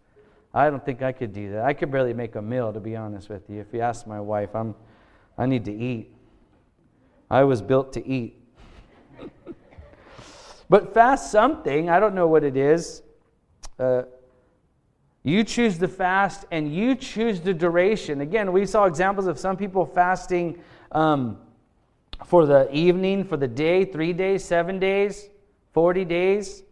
I 0.52 0.68
don't 0.68 0.84
think 0.84 1.02
I 1.02 1.12
could 1.12 1.32
do 1.32 1.52
that. 1.52 1.64
I 1.64 1.72
could 1.72 1.90
barely 1.90 2.14
make 2.14 2.34
a 2.34 2.42
meal, 2.42 2.72
to 2.72 2.80
be 2.80 2.96
honest 2.96 3.28
with 3.28 3.48
you. 3.48 3.60
If 3.60 3.72
you 3.72 3.80
ask 3.80 4.06
my 4.06 4.20
wife, 4.20 4.54
I'm, 4.54 4.74
I 5.38 5.46
need 5.46 5.64
to 5.66 5.72
eat. 5.72 6.12
I 7.30 7.44
was 7.44 7.62
built 7.62 7.92
to 7.94 8.06
eat. 8.06 8.42
but 10.72 10.94
fast 10.94 11.30
something, 11.30 11.90
I 11.90 12.00
don't 12.00 12.14
know 12.14 12.26
what 12.26 12.44
it 12.44 12.56
is. 12.56 13.02
Uh, 13.78 14.04
you 15.22 15.44
choose 15.44 15.76
the 15.76 15.86
fast 15.86 16.46
and 16.50 16.74
you 16.74 16.94
choose 16.94 17.40
the 17.40 17.52
duration. 17.52 18.22
Again, 18.22 18.52
we 18.52 18.64
saw 18.64 18.86
examples 18.86 19.26
of 19.26 19.38
some 19.38 19.58
people 19.58 19.84
fasting. 19.84 20.62
Um, 20.90 21.36
for 22.24 22.46
the 22.46 22.72
evening, 22.74 23.24
for 23.24 23.36
the 23.36 23.48
day, 23.48 23.84
three 23.84 24.12
days, 24.12 24.44
seven 24.44 24.78
days, 24.78 25.28
40 25.72 26.04
days. 26.04 26.62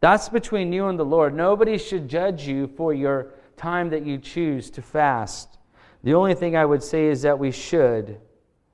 That's 0.00 0.28
between 0.28 0.72
you 0.72 0.86
and 0.86 0.98
the 0.98 1.04
Lord. 1.04 1.34
Nobody 1.34 1.78
should 1.78 2.08
judge 2.08 2.46
you 2.46 2.68
for 2.68 2.92
your 2.92 3.34
time 3.56 3.90
that 3.90 4.04
you 4.04 4.18
choose 4.18 4.70
to 4.70 4.82
fast. 4.82 5.58
The 6.04 6.14
only 6.14 6.34
thing 6.34 6.56
I 6.56 6.64
would 6.64 6.82
say 6.82 7.06
is 7.06 7.22
that 7.22 7.38
we 7.38 7.50
should 7.50 8.20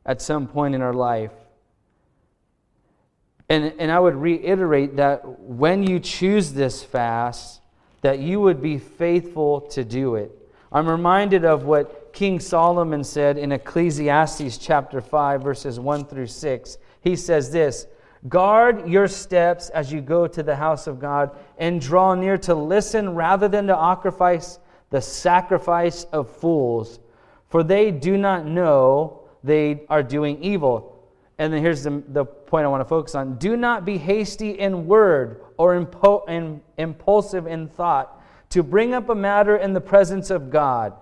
at 0.05 0.21
some 0.21 0.47
point 0.47 0.75
in 0.75 0.83
our 0.83 0.93
life. 0.93 1.33
And, 3.53 3.75
and 3.79 3.93
I 3.93 4.01
would 4.01 4.15
reiterate 4.15 4.97
that 4.97 5.41
when 5.41 5.87
you 5.87 6.01
choose 6.01 6.55
this 6.55 6.83
fast, 6.83 7.61
that 8.01 8.19
you 8.19 8.41
would 8.41 8.63
be 8.63 8.79
faithful 8.79 9.61
to 9.73 9.85
do 9.85 10.15
it. 10.15 10.33
I'm 10.73 10.89
reminded 10.89 11.45
of 11.45 11.65
what 11.65 12.15
King 12.15 12.41
Solomon 12.41 13.05
said 13.05 13.37
in 13.37 13.53
Ecclesiastes 13.53 14.57
chapter 14.57 15.03
5, 15.03 15.43
verses 15.43 15.79
1 15.79 16.07
through 16.07 16.29
6. 16.29 16.79
He 17.03 17.15
says 17.15 17.53
this 17.53 17.87
Guard 18.27 18.89
your 18.89 19.07
steps 19.07 19.69
as 19.69 19.93
you 19.93 20.01
go 20.01 20.27
to 20.27 20.43
the 20.43 20.57
house 20.57 20.87
of 20.87 20.99
God, 20.99 21.37
and 21.59 21.79
draw 21.79 22.15
near 22.15 22.39
to 22.39 22.55
listen 22.55 23.15
rather 23.15 23.49
than 23.49 23.67
to 23.67 23.75
sacrifice 23.75 24.61
the 24.89 25.03
sacrifice 25.03 26.05
of 26.05 26.35
fools, 26.37 27.01
for 27.51 27.63
they 27.63 27.91
do 27.91 28.17
not 28.17 28.47
know 28.47 29.29
they 29.45 29.83
are 29.91 30.03
doing 30.03 30.43
evil. 30.43 30.92
And 31.39 31.53
then 31.53 31.63
here's 31.63 31.83
the, 31.83 32.03
the 32.09 32.25
point 32.25 32.65
I 32.65 32.69
want 32.69 32.83
to 32.83 32.89
focus 32.89 33.15
on 33.15 33.37
do 33.37 33.57
not 33.57 33.85
be 33.85 33.99
hasty 33.99 34.51
in 34.59 34.87
word 34.87 35.41
or 35.57 35.75
impo- 35.75 36.29
in, 36.29 36.61
impulsive 36.79 37.47
in 37.47 37.69
thought 37.69 38.23
to 38.51 38.63
bring 38.63 38.93
up 38.93 39.09
a 39.09 39.15
matter 39.15 39.57
in 39.57 39.73
the 39.73 39.81
presence 39.81 40.31
of 40.31 40.51
God. 40.51 40.93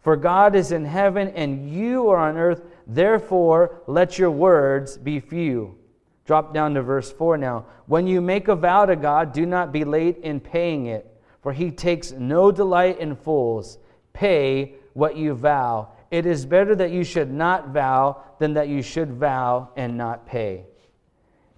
For 0.00 0.16
God 0.16 0.54
is 0.54 0.72
in 0.72 0.84
heaven 0.84 1.28
and 1.28 1.70
you 1.70 2.08
are 2.08 2.18
on 2.18 2.36
earth, 2.36 2.62
therefore 2.86 3.82
let 3.86 4.18
your 4.18 4.30
words 4.30 4.96
be 4.96 5.20
few. 5.20 5.76
Drop 6.24 6.54
down 6.54 6.74
to 6.74 6.82
verse 6.82 7.12
4 7.12 7.36
now. 7.38 7.66
When 7.86 8.06
you 8.06 8.20
make 8.20 8.48
a 8.48 8.56
vow 8.56 8.86
to 8.86 8.96
God, 8.96 9.32
do 9.32 9.46
not 9.46 9.72
be 9.72 9.84
late 9.84 10.18
in 10.18 10.40
paying 10.40 10.86
it, 10.86 11.12
for 11.42 11.52
he 11.52 11.70
takes 11.70 12.12
no 12.12 12.52
delight 12.52 12.98
in 12.98 13.16
fools. 13.16 13.78
Pay 14.12 14.74
what 14.92 15.16
you 15.16 15.34
vow. 15.34 15.91
It 16.12 16.26
is 16.26 16.44
better 16.44 16.76
that 16.76 16.90
you 16.90 17.04
should 17.04 17.32
not 17.32 17.70
vow 17.70 18.22
than 18.38 18.52
that 18.52 18.68
you 18.68 18.82
should 18.82 19.14
vow 19.14 19.70
and 19.76 19.96
not 19.96 20.26
pay. 20.26 20.66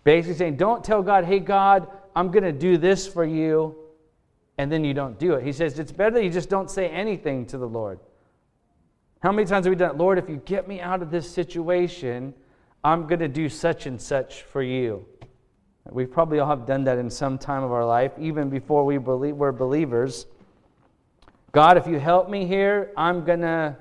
Basically 0.05 0.37
saying, 0.37 0.59
don't 0.59 0.85
tell 0.85 1.03
God, 1.03 1.25
hey, 1.25 1.41
God, 1.41 1.89
I'm 2.15 2.31
going 2.31 2.45
to 2.45 2.53
do 2.53 2.79
this 2.79 3.05
for 3.05 3.25
you, 3.25 3.75
and 4.57 4.71
then 4.71 4.85
you 4.85 4.95
don't 4.95 5.19
do 5.19 5.35
it. 5.35 5.43
He 5.43 5.53
says, 5.53 5.77
it's 5.81 5.91
better 5.91 6.13
that 6.13 6.25
you 6.25 6.31
just 6.31 6.49
don't 6.49 6.71
say 6.71 6.89
anything 6.89 7.47
to 7.47 7.59
the 7.59 7.67
Lord. 7.67 7.99
How 9.25 9.33
many 9.33 9.45
times 9.45 9.67
have 9.67 9.73
we 9.73 9.77
done 9.77 9.91
it? 9.91 9.97
Lord, 9.97 10.19
if 10.19 10.29
you 10.29 10.37
get 10.37 10.69
me 10.69 10.81
out 10.81 11.03
of 11.03 11.11
this 11.11 11.29
situation, 11.29 12.33
I'm 12.85 13.09
going 13.09 13.19
to 13.19 13.29
do 13.29 13.49
such 13.49 13.87
and 13.87 14.01
such 14.01 14.43
for 14.43 14.63
you. 14.63 15.05
We 15.91 16.07
probably 16.07 16.39
all 16.39 16.49
have 16.49 16.65
done 16.65 16.85
that 16.85 16.99
in 16.99 17.11
some 17.11 17.39
time 17.39 17.65
of 17.65 17.73
our 17.73 17.85
life, 17.85 18.13
even 18.21 18.51
before 18.51 18.85
we 18.85 18.99
believe, 18.99 19.35
were 19.35 19.51
believers. 19.51 20.27
God, 21.51 21.77
if 21.77 21.89
you 21.89 21.99
help 21.99 22.31
me 22.31 22.47
here, 22.47 22.93
I'm 22.97 23.25
going 23.25 23.41
to 23.41 23.77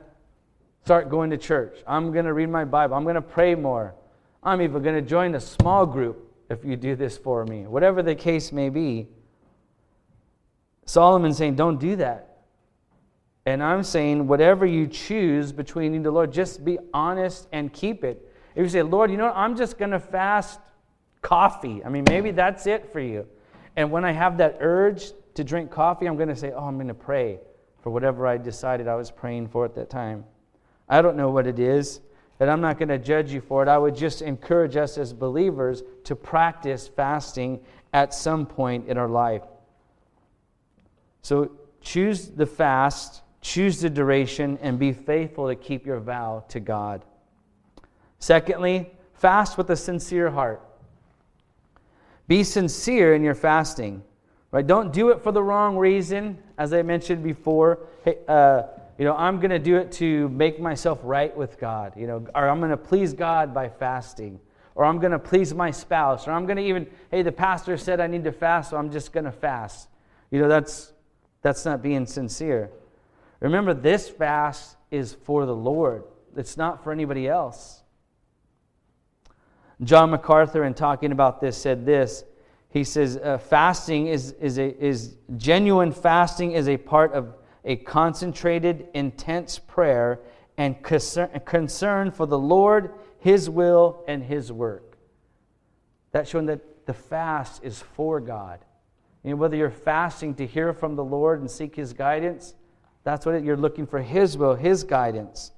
start 0.84 1.10
going 1.10 1.30
to 1.30 1.38
church. 1.38 1.78
I'm 1.88 2.12
going 2.12 2.26
to 2.26 2.34
read 2.34 2.50
my 2.50 2.66
Bible. 2.66 2.96
I'm 2.96 3.04
going 3.04 3.16
to 3.16 3.22
pray 3.22 3.56
more. 3.56 3.96
I'm 4.44 4.62
even 4.62 4.84
going 4.84 4.96
to 4.96 5.02
join 5.02 5.34
a 5.36 5.40
small 5.40 5.86
group 5.86 6.30
if 6.50 6.66
you 6.66 6.76
do 6.76 6.96
this 6.96 7.18
for 7.18 7.46
me. 7.46 7.66
Whatever 7.68 8.04
the 8.04 8.16
case 8.16 8.52
may 8.52 8.70
be. 8.70 9.08
Solomon's 10.86 11.38
saying, 11.38 11.56
don't 11.56 11.80
do 11.80 11.96
that. 11.96 12.38
And 13.46 13.64
I'm 13.64 13.84
saying, 13.84 14.28
whatever 14.28 14.66
you 14.66 14.88
choose 14.88 15.54
between 15.54 15.94
you 15.94 15.98
and 15.98 16.06
the 16.06 16.12
Lord, 16.12 16.34
just 16.34 16.66
be 16.66 16.78
honest 16.94 17.48
and 17.54 17.72
keep 17.72 18.04
it. 18.04 18.30
If 18.56 18.64
you 18.64 18.70
say, 18.70 18.82
Lord, 18.82 19.10
you 19.10 19.18
know 19.18 19.26
what? 19.26 19.38
I'm 19.38 19.56
just 19.56 19.78
going 19.78 19.92
to 19.92 20.00
fast 20.00 20.60
coffee. 21.22 21.82
I 21.84 21.90
mean, 21.90 22.04
maybe 22.08 22.32
that's 22.32 22.68
it 22.68 22.92
for 22.92 23.00
you. 23.00 23.26
And 23.78 23.90
when 23.90 24.04
I 24.04 24.12
have 24.12 24.38
that 24.38 24.58
urge 24.60 25.12
to 25.36 25.44
drink 25.44 25.72
coffee, 25.72 26.06
I'm 26.06 26.18
going 26.18 26.30
to 26.30 26.36
say, 26.36 26.52
Oh, 26.52 26.66
I'm 26.66 26.76
going 26.76 26.88
to 26.90 26.94
pray 26.94 27.40
for 27.82 27.90
whatever 27.90 28.28
I 28.28 28.38
decided 28.38 28.88
I 28.88 28.96
was 28.96 29.10
praying 29.10 29.48
for 29.48 29.66
at 29.66 29.76
that 29.76 29.90
time. 29.90 30.26
I 30.90 31.02
don't 31.02 31.16
know 31.16 31.30
what 31.30 31.48
it 31.48 31.60
is, 31.60 32.02
and 32.40 32.50
I'm 32.50 32.62
not 32.62 32.78
going 32.78 32.90
to 32.90 32.98
judge 32.98 33.32
you 33.32 33.42
for 33.42 33.64
it. 33.64 33.70
I 33.70 33.78
would 33.78 33.96
just 33.96 34.22
encourage 34.22 34.76
us 34.76 34.98
as 34.98 35.14
believers 35.14 35.84
to 36.04 36.16
practice 36.16 36.88
fasting 36.88 37.60
at 37.94 38.14
some 38.14 38.46
point 38.46 38.88
in 38.88 38.98
our 38.98 39.08
life. 39.08 39.44
So 41.22 41.52
choose 41.82 42.28
the 42.28 42.46
fast, 42.46 43.22
choose 43.42 43.80
the 43.80 43.90
duration, 43.90 44.58
and 44.62 44.78
be 44.78 44.92
faithful 44.92 45.48
to 45.48 45.56
keep 45.56 45.86
your 45.86 46.00
vow 46.00 46.44
to 46.50 46.60
God. 46.60 47.06
Secondly, 48.20 48.92
fast 49.14 49.58
with 49.58 49.70
a 49.70 49.76
sincere 49.76 50.32
heart. 50.32 50.62
Be 52.28 52.44
sincere 52.44 53.14
in 53.16 53.24
your 53.24 53.36
fasting. 53.36 54.04
Right? 54.52 54.66
Don't 54.66 54.94
do 54.94 55.10
it 55.10 55.22
for 55.22 55.32
the 55.32 55.42
wrong 55.42 55.78
reason, 55.78 56.38
as 56.58 56.74
I 56.74 56.84
mentioned 56.84 57.24
before. 57.24 57.80
Hey, 58.06 58.20
uh, 58.28 58.64
you 58.98 59.06
know, 59.06 59.16
I'm 59.16 59.40
going 59.40 59.52
to 59.52 59.60
do 59.60 59.78
it 59.78 59.92
to 59.94 60.30
make 60.30 60.60
myself 60.60 61.00
right 61.04 61.36
with 61.36 61.60
God. 61.60 61.94
You 61.98 62.08
know, 62.08 62.28
or 62.36 62.48
I'm 62.48 62.60
going 62.60 62.72
to 62.72 62.78
please 62.78 63.14
God 63.14 63.54
by 63.54 63.70
fasting, 63.70 64.40
or 64.76 64.86
I'm 64.86 65.00
going 65.00 65.12
to 65.12 65.20
please 65.20 65.54
my 65.54 65.72
spouse, 65.72 66.28
or 66.28 66.32
I'm 66.32 66.46
going 66.46 66.58
to 66.58 66.64
even, 66.64 66.88
hey, 67.12 67.22
the 67.22 67.32
pastor 67.32 67.78
said 67.78 68.00
I 68.00 68.08
need 68.08 68.24
to 68.24 68.32
fast, 68.32 68.70
so 68.70 68.78
I'm 68.78 68.92
just 68.92 69.12
going 69.12 69.26
to 69.26 69.32
fast. 69.32 69.90
You 70.32 70.40
know, 70.40 70.48
that's 70.48 70.94
that's 71.42 71.66
not 71.66 71.84
being 71.84 72.06
sincere. 72.06 72.72
Remember, 73.40 73.74
this 73.74 74.10
fast 74.10 74.78
is 74.90 75.14
for 75.14 75.46
the 75.46 75.56
Lord. 75.56 76.06
It's 76.36 76.58
not 76.58 76.84
for 76.84 76.92
anybody 76.92 77.28
else. 77.28 77.84
John 79.84 80.12
MacArthur, 80.12 80.64
in 80.64 80.74
talking 80.74 81.12
about 81.12 81.42
this, 81.42 81.58
said 81.58 81.86
this. 81.86 82.24
He 82.70 82.84
says, 82.84 83.18
uh, 83.18 83.38
fasting 83.38 84.08
is, 84.08 84.32
is, 84.34 84.58
a, 84.58 84.84
is 84.84 85.16
genuine 85.38 85.92
fasting 85.92 86.54
is 86.54 86.68
a 86.68 86.78
part 86.78 87.14
of 87.14 87.36
a 87.66 87.76
concentrated, 87.78 88.88
intense 88.94 89.60
prayer 89.60 90.20
and 90.58 90.84
concern 90.84 92.12
for 92.12 92.26
the 92.26 92.38
Lord, 92.38 92.92
His 93.20 93.50
will, 93.50 94.04
and 94.08 94.24
His 94.24 94.52
work. 94.52 94.98
That's 96.12 96.30
showing 96.30 96.46
that 96.48 96.86
the 96.86 96.94
fast 96.94 97.64
is 97.64 97.82
for 97.82 98.20
God. 98.20 98.60
And 99.24 99.40
whether 99.40 99.56
you're 99.56 99.72
fasting 99.72 100.36
to 100.36 100.46
hear 100.46 100.74
from 100.74 100.96
the 100.96 101.04
Lord 101.04 101.40
and 101.40 101.50
seek 101.50 101.76
His 101.76 101.94
guidance, 101.94 102.54
that's 103.04 103.26
what 103.26 103.36
it, 103.36 103.44
you're 103.44 103.58
looking 103.58 103.88
for 103.88 104.02
His 104.02 104.38
will, 104.38 104.56
His 104.56 104.84
guidance. 104.84 105.52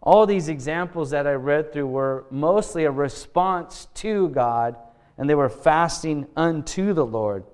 All 0.00 0.24
these 0.26 0.48
examples 0.48 1.10
that 1.10 1.26
I 1.26 1.32
read 1.32 1.72
through 1.72 1.88
were 1.88 2.24
mostly 2.30 2.84
a 2.84 2.90
response 2.90 3.88
to 3.94 4.28
God, 4.28 4.76
and 5.18 5.28
they 5.28 5.34
were 5.34 5.48
fasting 5.48 6.26
unto 6.36 6.92
the 6.94 7.04
Lord. 7.04 7.44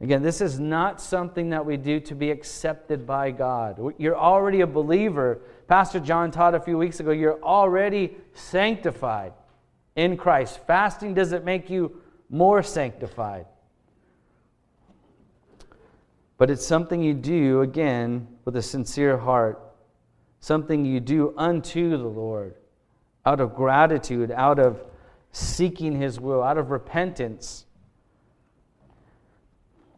Again, 0.00 0.22
this 0.22 0.40
is 0.40 0.60
not 0.60 1.00
something 1.00 1.50
that 1.50 1.64
we 1.64 1.76
do 1.76 2.00
to 2.00 2.14
be 2.14 2.30
accepted 2.30 3.06
by 3.06 3.30
God. 3.30 3.80
You're 3.98 4.16
already 4.16 4.60
a 4.60 4.66
believer. 4.66 5.40
Pastor 5.68 6.00
John 6.00 6.30
taught 6.30 6.54
a 6.54 6.60
few 6.60 6.76
weeks 6.76 7.00
ago, 7.00 7.12
you're 7.12 7.42
already 7.42 8.16
sanctified 8.34 9.32
in 9.94 10.16
Christ. 10.16 10.60
Fasting 10.66 11.14
doesn't 11.14 11.44
make 11.44 11.70
you 11.70 12.02
more 12.28 12.62
sanctified. 12.62 13.46
But 16.36 16.50
it's 16.50 16.66
something 16.66 17.02
you 17.02 17.14
do, 17.14 17.62
again, 17.62 18.28
with 18.44 18.56
a 18.56 18.62
sincere 18.62 19.16
heart 19.16 19.66
something 20.46 20.84
you 20.84 21.00
do 21.00 21.34
unto 21.36 21.90
the 21.90 22.06
Lord 22.06 22.54
out 23.24 23.40
of 23.40 23.56
gratitude, 23.56 24.30
out 24.30 24.60
of 24.60 24.80
seeking 25.32 26.00
His 26.00 26.20
will, 26.20 26.40
out 26.40 26.56
of 26.56 26.70
repentance. 26.70 27.66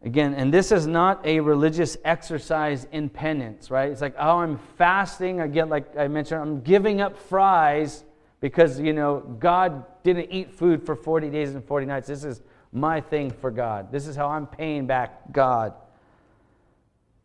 Again, 0.04 0.34
and 0.34 0.54
this 0.54 0.70
is 0.70 0.86
not 0.86 1.26
a 1.26 1.40
religious 1.40 1.96
exercise 2.04 2.86
in 2.92 3.08
penance, 3.08 3.70
right? 3.70 3.90
It's 3.90 4.00
like, 4.00 4.14
oh, 4.18 4.38
I'm 4.38 4.58
fasting. 4.76 5.40
Again, 5.40 5.68
like 5.68 5.96
I 5.96 6.06
mentioned, 6.08 6.40
I'm 6.40 6.60
giving 6.60 7.00
up 7.00 7.18
fries 7.18 8.04
because, 8.40 8.78
you 8.78 8.92
know, 8.92 9.18
God 9.40 9.84
didn't 10.04 10.30
eat 10.30 10.52
food 10.52 10.86
for 10.86 10.94
40 10.94 11.30
days 11.30 11.54
and 11.54 11.64
40 11.64 11.86
nights. 11.86 12.06
This 12.06 12.22
is 12.22 12.42
my 12.72 13.00
thing 13.00 13.30
for 13.30 13.50
God. 13.50 13.90
This 13.90 14.06
is 14.06 14.14
how 14.14 14.28
I'm 14.28 14.46
paying 14.46 14.86
back 14.86 15.32
God 15.32 15.74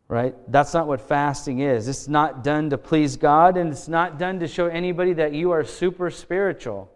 right? 0.08 0.34
That's 0.50 0.74
not 0.74 0.86
what 0.86 1.00
fasting 1.00 1.60
is. 1.60 1.88
It's 1.88 2.08
not 2.08 2.44
done 2.44 2.70
to 2.70 2.78
please 2.78 3.16
God, 3.16 3.56
and 3.56 3.72
it's 3.72 3.88
not 3.88 4.18
done 4.18 4.38
to 4.40 4.48
show 4.48 4.66
anybody 4.66 5.12
that 5.14 5.32
you 5.32 5.50
are 5.50 5.64
super 5.64 6.10
spiritual. 6.10 6.90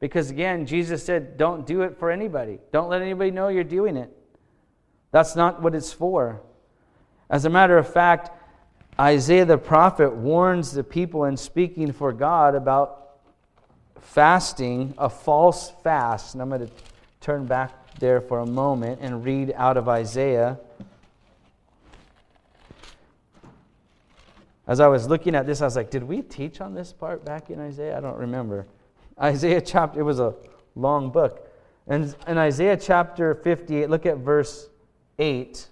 Because 0.00 0.30
again, 0.30 0.66
Jesus 0.66 1.04
said, 1.04 1.36
don't 1.36 1.66
do 1.66 1.82
it 1.82 1.98
for 1.98 2.10
anybody. 2.10 2.58
Don't 2.72 2.88
let 2.88 3.02
anybody 3.02 3.30
know 3.30 3.48
you're 3.48 3.64
doing 3.64 3.96
it. 3.96 4.10
That's 5.14 5.36
not 5.36 5.62
what 5.62 5.76
it's 5.76 5.92
for. 5.92 6.40
As 7.30 7.44
a 7.44 7.48
matter 7.48 7.78
of 7.78 7.88
fact, 7.88 8.32
Isaiah 8.98 9.44
the 9.44 9.56
prophet 9.56 10.12
warns 10.12 10.72
the 10.72 10.82
people 10.82 11.26
in 11.26 11.36
speaking 11.36 11.92
for 11.92 12.12
God 12.12 12.56
about 12.56 13.20
fasting, 14.00 14.92
a 14.98 15.08
false 15.08 15.72
fast. 15.84 16.34
And 16.34 16.42
I'm 16.42 16.48
going 16.48 16.66
to 16.66 16.72
turn 17.20 17.46
back 17.46 17.94
there 18.00 18.20
for 18.20 18.40
a 18.40 18.46
moment 18.46 18.98
and 19.02 19.24
read 19.24 19.54
out 19.56 19.76
of 19.76 19.88
Isaiah. 19.88 20.58
As 24.66 24.80
I 24.80 24.88
was 24.88 25.06
looking 25.06 25.36
at 25.36 25.46
this, 25.46 25.60
I 25.60 25.66
was 25.66 25.76
like, 25.76 25.90
did 25.90 26.02
we 26.02 26.22
teach 26.22 26.60
on 26.60 26.74
this 26.74 26.92
part 26.92 27.24
back 27.24 27.50
in 27.50 27.60
Isaiah? 27.60 27.96
I 27.96 28.00
don't 28.00 28.18
remember. 28.18 28.66
Isaiah 29.22 29.60
chapter, 29.60 30.00
it 30.00 30.02
was 30.02 30.18
a 30.18 30.34
long 30.74 31.12
book. 31.12 31.48
And 31.86 32.16
in 32.26 32.36
Isaiah 32.36 32.76
chapter 32.76 33.36
58, 33.36 33.88
look 33.88 34.06
at 34.06 34.16
verse 34.16 34.70
8. 35.18 35.66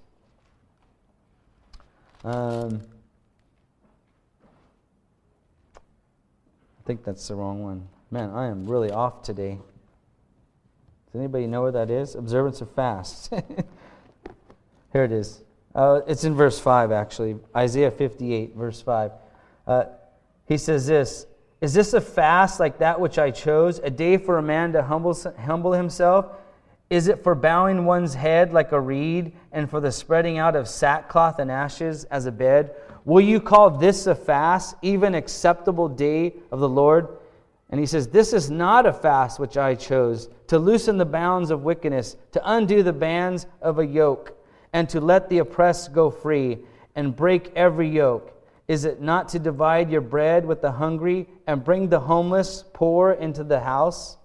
Um, 2.25 2.81
I 5.75 6.87
think 6.87 7.05
that's 7.05 7.27
the 7.29 7.35
wrong 7.35 7.63
one. 7.63 7.89
Man, 8.11 8.31
I 8.31 8.47
am 8.47 8.67
really 8.67 8.91
off 8.91 9.23
today. 9.23 9.59
Does 11.13 11.19
anybody 11.19 11.47
know 11.47 11.63
where 11.63 11.73
that 11.73 11.91
is? 11.91 12.15
Observance 12.15 12.61
of 12.61 12.71
fast. 12.73 13.33
Here 14.93 15.05
it 15.05 15.13
is. 15.13 15.43
Uh, 15.75 16.01
it's 16.07 16.25
in 16.25 16.35
verse 16.35 16.59
5, 16.59 16.93
actually. 16.93 17.37
Isaiah 17.57 17.91
58, 17.91 18.55
verse 18.55 18.83
5. 18.83 19.13
Uh, 19.67 19.85
he 20.47 20.59
says 20.59 20.87
this 20.87 21.27
Is 21.61 21.73
this 21.73 21.95
a 21.95 22.01
fast 22.01 22.61
like 22.61 22.79
that 22.79 23.01
which 23.01 23.19
I 23.19 23.31
chose, 23.31 23.79
a 23.79 23.91
day 23.91 24.17
for 24.17 24.39
a 24.39 24.43
man 24.43 24.73
to 24.73 24.83
humble, 24.83 25.17
humble 25.41 25.73
himself? 25.73 26.27
Is 26.93 27.09
it 27.09 27.23
for 27.23 27.35
bowing 27.35 27.87
one's 27.87 28.13
head 28.13 28.53
like 28.53 28.71
a 28.73 28.79
reed, 28.79 29.33
and 29.51 29.71
for 29.71 29.81
the 29.81 29.91
spreading 29.91 30.37
out 30.37 30.55
of 30.55 30.69
sackcloth 30.69 31.39
and 31.39 31.51
ashes 31.51 32.05
as 32.05 32.27
a 32.27 32.31
bed? 32.31 32.75
Will 33.07 33.23
you 33.23 33.41
call 33.41 33.71
this 33.71 34.07
a 34.07 34.15
fast, 34.15 34.77
even 34.83 35.15
acceptable 35.15 35.89
day 35.89 36.35
of 36.51 36.61
the 36.61 36.69
Lord? 36.69 37.09
And 37.71 37.81
he 37.81 37.87
says, 37.87 38.09
This 38.09 38.35
is 38.35 38.51
not 38.51 38.85
a 38.85 38.93
fast 38.93 39.41
which 39.41 39.57
I 39.57 39.75
chose, 39.75 40.29
to 40.49 40.59
loosen 40.59 40.99
the 40.99 41.07
bounds 41.07 41.51
of 41.51 41.63
wickedness, 41.63 42.19
to 42.33 42.43
undo 42.45 42.83
the 42.83 42.93
bands 42.93 43.47
of 43.63 43.79
a 43.79 43.87
yoke 43.87 44.37
and 44.75 44.87
to 44.91 45.01
let 45.01 45.31
the 45.31 45.39
oppressed 45.39 45.95
go 45.95 46.11
free 46.11 46.59
and 46.95 47.17
break 47.17 47.53
every 47.57 47.89
yoke? 47.89 48.39
Is 48.69 48.85
it 48.85 49.01
not 49.01 49.31
to 49.31 49.39
divide 49.39 49.91
your 49.91 50.03
bread 50.03 50.45
with 50.45 50.61
the 50.61 50.73
hungry 50.73 51.27
and 51.47 51.65
bring 51.65 51.89
the 51.89 52.01
homeless 52.01 52.65
poor 52.75 53.13
into 53.13 53.45
the 53.45 53.61
house? 53.61 54.19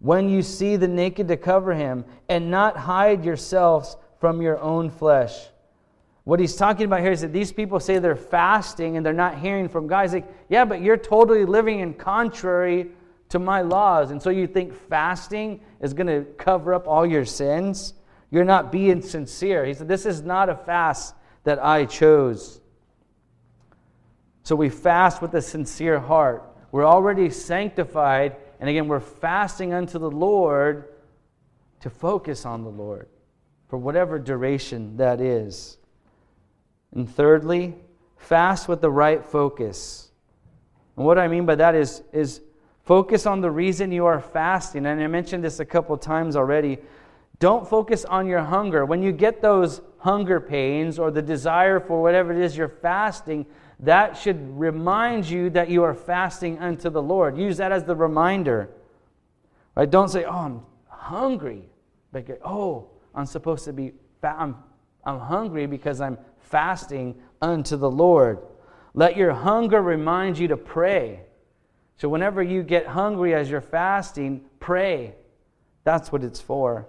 When 0.00 0.28
you 0.28 0.42
see 0.42 0.76
the 0.76 0.88
naked, 0.88 1.28
to 1.28 1.36
cover 1.36 1.74
him, 1.74 2.04
and 2.28 2.50
not 2.50 2.76
hide 2.76 3.24
yourselves 3.24 3.96
from 4.20 4.40
your 4.40 4.58
own 4.60 4.90
flesh. 4.90 5.34
What 6.24 6.40
he's 6.40 6.56
talking 6.56 6.84
about 6.84 7.00
here 7.00 7.12
is 7.12 7.22
that 7.22 7.32
these 7.32 7.52
people 7.52 7.80
say 7.80 7.98
they're 7.98 8.14
fasting 8.14 8.96
and 8.96 9.06
they're 9.06 9.12
not 9.12 9.38
hearing 9.38 9.68
from 9.68 9.86
God. 9.86 10.02
He's 10.02 10.12
like, 10.12 10.32
yeah, 10.48 10.64
but 10.64 10.82
you're 10.82 10.98
totally 10.98 11.44
living 11.44 11.80
in 11.80 11.94
contrary 11.94 12.90
to 13.30 13.38
my 13.38 13.62
laws. 13.62 14.10
And 14.10 14.20
so 14.20 14.30
you 14.30 14.46
think 14.46 14.74
fasting 14.74 15.60
is 15.80 15.94
going 15.94 16.06
to 16.06 16.30
cover 16.36 16.74
up 16.74 16.86
all 16.86 17.06
your 17.06 17.24
sins? 17.24 17.94
You're 18.30 18.44
not 18.44 18.70
being 18.70 19.00
sincere. 19.02 19.64
He 19.64 19.74
said, 19.74 19.88
This 19.88 20.06
is 20.06 20.22
not 20.22 20.48
a 20.48 20.54
fast 20.54 21.14
that 21.44 21.62
I 21.64 21.86
chose. 21.86 22.60
So 24.42 24.56
we 24.56 24.68
fast 24.68 25.22
with 25.22 25.34
a 25.34 25.42
sincere 25.42 25.98
heart. 25.98 26.44
We're 26.72 26.86
already 26.86 27.30
sanctified. 27.30 28.36
And 28.60 28.68
again, 28.68 28.88
we're 28.88 29.00
fasting 29.00 29.72
unto 29.72 29.98
the 29.98 30.10
Lord 30.10 30.88
to 31.80 31.90
focus 31.90 32.44
on 32.44 32.64
the 32.64 32.70
Lord 32.70 33.08
for 33.68 33.78
whatever 33.78 34.18
duration 34.18 34.96
that 34.96 35.20
is. 35.20 35.78
And 36.92 37.08
thirdly, 37.08 37.74
fast 38.16 38.68
with 38.68 38.80
the 38.80 38.90
right 38.90 39.24
focus. 39.24 40.10
And 40.96 41.06
what 41.06 41.18
I 41.18 41.28
mean 41.28 41.46
by 41.46 41.54
that 41.56 41.74
is, 41.74 42.02
is 42.12 42.40
focus 42.84 43.26
on 43.26 43.40
the 43.40 43.50
reason 43.50 43.92
you 43.92 44.06
are 44.06 44.20
fasting. 44.20 44.86
And 44.86 45.00
I 45.00 45.06
mentioned 45.06 45.44
this 45.44 45.60
a 45.60 45.64
couple 45.64 45.96
times 45.96 46.34
already. 46.34 46.78
Don't 47.38 47.68
focus 47.68 48.04
on 48.04 48.26
your 48.26 48.40
hunger. 48.40 48.84
When 48.84 49.02
you 49.02 49.12
get 49.12 49.40
those 49.40 49.80
hunger 49.98 50.40
pains 50.40 50.98
or 50.98 51.10
the 51.10 51.22
desire 51.22 51.78
for 51.78 52.02
whatever 52.02 52.32
it 52.32 52.38
is 52.38 52.56
you're 52.56 52.68
fasting, 52.68 53.46
that 53.80 54.16
should 54.16 54.58
remind 54.58 55.28
you 55.28 55.50
that 55.50 55.68
you 55.68 55.84
are 55.84 55.94
fasting 55.94 56.58
unto 56.58 56.90
the 56.90 57.02
Lord. 57.02 57.36
Use 57.38 57.56
that 57.58 57.72
as 57.72 57.84
the 57.84 57.94
reminder. 57.94 58.70
Right? 59.76 59.88
Don't 59.88 60.08
say, 60.08 60.24
"Oh, 60.24 60.30
I'm 60.30 60.62
hungry." 60.88 61.68
But 62.12 62.40
"Oh, 62.44 62.88
I'm 63.14 63.26
supposed 63.26 63.64
to 63.66 63.72
be 63.72 63.92
fa- 64.20 64.36
I'm 64.38 64.56
I'm 65.04 65.20
hungry 65.20 65.66
because 65.66 66.00
I'm 66.00 66.18
fasting 66.38 67.20
unto 67.40 67.76
the 67.76 67.90
Lord." 67.90 68.40
Let 68.94 69.16
your 69.16 69.32
hunger 69.32 69.80
remind 69.80 70.38
you 70.38 70.48
to 70.48 70.56
pray. 70.56 71.20
So 71.98 72.08
whenever 72.08 72.42
you 72.42 72.62
get 72.62 72.86
hungry 72.86 73.34
as 73.34 73.50
you're 73.50 73.60
fasting, 73.60 74.44
pray. 74.58 75.14
That's 75.84 76.10
what 76.10 76.24
it's 76.24 76.40
for. 76.40 76.86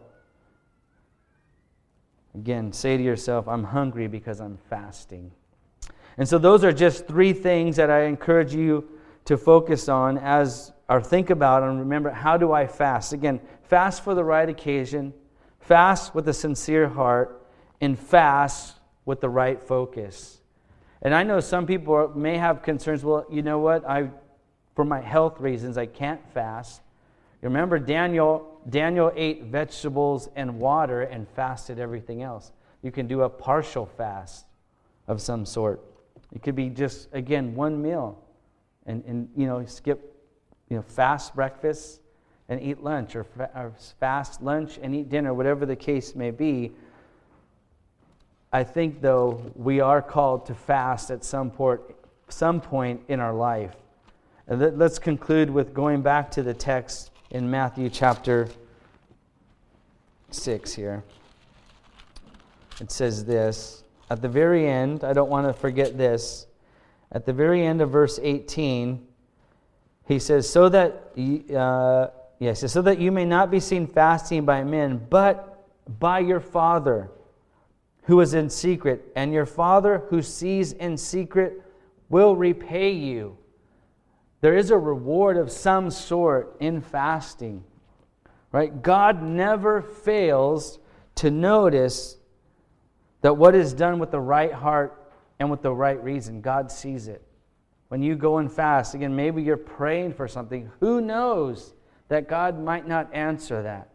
Again, 2.35 2.73
say 2.73 2.97
to 2.97 3.03
yourself, 3.03 3.47
I'm 3.47 3.63
hungry 3.63 4.07
because 4.07 4.39
I'm 4.39 4.57
fasting. 4.69 5.31
And 6.19 6.27
so, 6.27 6.37
those 6.37 6.63
are 6.63 6.73
just 6.73 7.07
three 7.07 7.33
things 7.33 7.77
that 7.77 7.89
I 7.89 8.03
encourage 8.03 8.53
you 8.53 8.87
to 9.25 9.37
focus 9.37 9.89
on 9.89 10.17
as 10.17 10.73
or 10.89 11.01
think 11.01 11.29
about 11.29 11.63
and 11.63 11.79
remember 11.79 12.09
how 12.09 12.35
do 12.35 12.51
I 12.51 12.67
fast? 12.67 13.13
Again, 13.13 13.39
fast 13.63 14.03
for 14.03 14.15
the 14.15 14.23
right 14.23 14.49
occasion, 14.49 15.13
fast 15.59 16.15
with 16.15 16.27
a 16.27 16.33
sincere 16.33 16.89
heart, 16.89 17.47
and 17.79 17.97
fast 17.97 18.75
with 19.05 19.21
the 19.21 19.29
right 19.29 19.61
focus. 19.61 20.41
And 21.01 21.13
I 21.13 21.23
know 21.23 21.39
some 21.39 21.65
people 21.65 22.11
may 22.15 22.37
have 22.37 22.63
concerns. 22.63 23.03
Well, 23.05 23.25
you 23.31 23.41
know 23.41 23.59
what? 23.59 23.87
I, 23.87 24.09
for 24.75 24.83
my 24.83 24.99
health 24.99 25.39
reasons, 25.39 25.77
I 25.77 25.85
can't 25.85 26.19
fast. 26.33 26.81
Remember, 27.41 27.79
Daniel, 27.79 28.59
Daniel 28.67 29.13
ate 29.15 29.43
vegetables 29.43 30.27
and 30.35 30.59
water 30.59 31.03
and 31.03 31.29
fasted 31.29 31.79
everything 31.79 32.23
else. 32.23 32.51
You 32.81 32.91
can 32.91 33.07
do 33.07 33.21
a 33.21 33.29
partial 33.29 33.85
fast 33.85 34.45
of 35.07 35.21
some 35.21 35.45
sort. 35.45 35.81
It 36.33 36.43
could 36.43 36.55
be 36.55 36.69
just, 36.69 37.09
again, 37.11 37.55
one 37.55 37.81
meal 37.81 38.23
and, 38.85 39.03
and 39.05 39.29
you 39.35 39.47
know, 39.47 39.65
skip, 39.65 40.15
you 40.69 40.77
know, 40.77 40.83
fast 40.83 41.35
breakfast 41.35 42.01
and 42.49 42.61
eat 42.61 42.83
lunch 42.83 43.15
or, 43.15 43.23
fa- 43.23 43.49
or 43.55 43.73
fast 43.99 44.41
lunch 44.41 44.79
and 44.81 44.95
eat 44.95 45.09
dinner, 45.09 45.33
whatever 45.33 45.65
the 45.65 45.75
case 45.75 46.15
may 46.15 46.31
be. 46.31 46.71
I 48.51 48.63
think, 48.63 49.01
though, 49.01 49.51
we 49.55 49.79
are 49.79 50.01
called 50.01 50.47
to 50.47 50.55
fast 50.55 51.11
at 51.11 51.23
some, 51.23 51.51
port, 51.51 51.95
some 52.29 52.59
point 52.59 53.01
in 53.07 53.19
our 53.19 53.33
life. 53.33 53.75
And 54.47 54.77
let's 54.79 54.97
conclude 54.97 55.49
with 55.51 55.73
going 55.73 56.01
back 56.01 56.31
to 56.31 56.41
the 56.41 56.55
text 56.55 57.11
in 57.29 57.49
Matthew 57.49 57.89
chapter 57.91 58.47
6 60.31 60.73
here. 60.73 61.03
It 62.81 62.91
says 62.91 63.25
this 63.25 63.83
at 64.09 64.21
the 64.21 64.29
very 64.29 64.67
end, 64.67 65.03
I 65.03 65.13
don't 65.13 65.29
want 65.29 65.47
to 65.47 65.53
forget 65.53 65.97
this. 65.97 66.47
At 67.11 67.25
the 67.25 67.33
very 67.33 67.65
end 67.65 67.81
of 67.81 67.89
verse 67.89 68.19
18, 68.21 69.05
he 70.07 70.19
says, 70.19 70.49
So 70.49 70.69
that, 70.69 71.13
uh, 71.55 72.07
yes, 72.39 72.71
so 72.71 72.81
that 72.81 72.99
you 72.99 73.11
may 73.11 73.25
not 73.25 73.51
be 73.51 73.59
seen 73.59 73.87
fasting 73.87 74.45
by 74.45 74.63
men, 74.63 75.05
but 75.09 75.65
by 75.99 76.19
your 76.19 76.39
Father 76.39 77.09
who 78.03 78.21
is 78.21 78.33
in 78.33 78.49
secret, 78.49 79.11
and 79.15 79.31
your 79.31 79.45
Father 79.45 80.03
who 80.09 80.21
sees 80.21 80.71
in 80.73 80.97
secret 80.97 81.61
will 82.09 82.35
repay 82.35 82.91
you. 82.91 83.37
There 84.41 84.57
is 84.57 84.71
a 84.71 84.77
reward 84.77 85.37
of 85.37 85.51
some 85.51 85.91
sort 85.91 86.55
in 86.59 86.81
fasting. 86.81 87.63
Right? 88.51 88.81
God 88.81 89.21
never 89.21 89.81
fails 89.81 90.79
to 91.15 91.29
notice 91.29 92.17
that 93.21 93.37
what 93.37 93.55
is 93.55 93.73
done 93.73 93.99
with 93.99 94.11
the 94.11 94.19
right 94.19 94.53
heart 94.53 95.11
and 95.39 95.49
with 95.49 95.61
the 95.61 95.73
right 95.73 96.01
reason, 96.03 96.41
God 96.41 96.71
sees 96.71 97.07
it. 97.07 97.23
When 97.89 98.01
you 98.01 98.15
go 98.15 98.37
and 98.37 98.51
fast, 98.51 98.93
again, 98.93 99.15
maybe 99.15 99.41
you're 99.41 99.57
praying 99.57 100.13
for 100.13 100.27
something. 100.27 100.69
Who 100.79 101.01
knows 101.01 101.73
that 102.07 102.27
God 102.27 102.61
might 102.61 102.87
not 102.87 103.13
answer 103.13 103.63
that? 103.63 103.89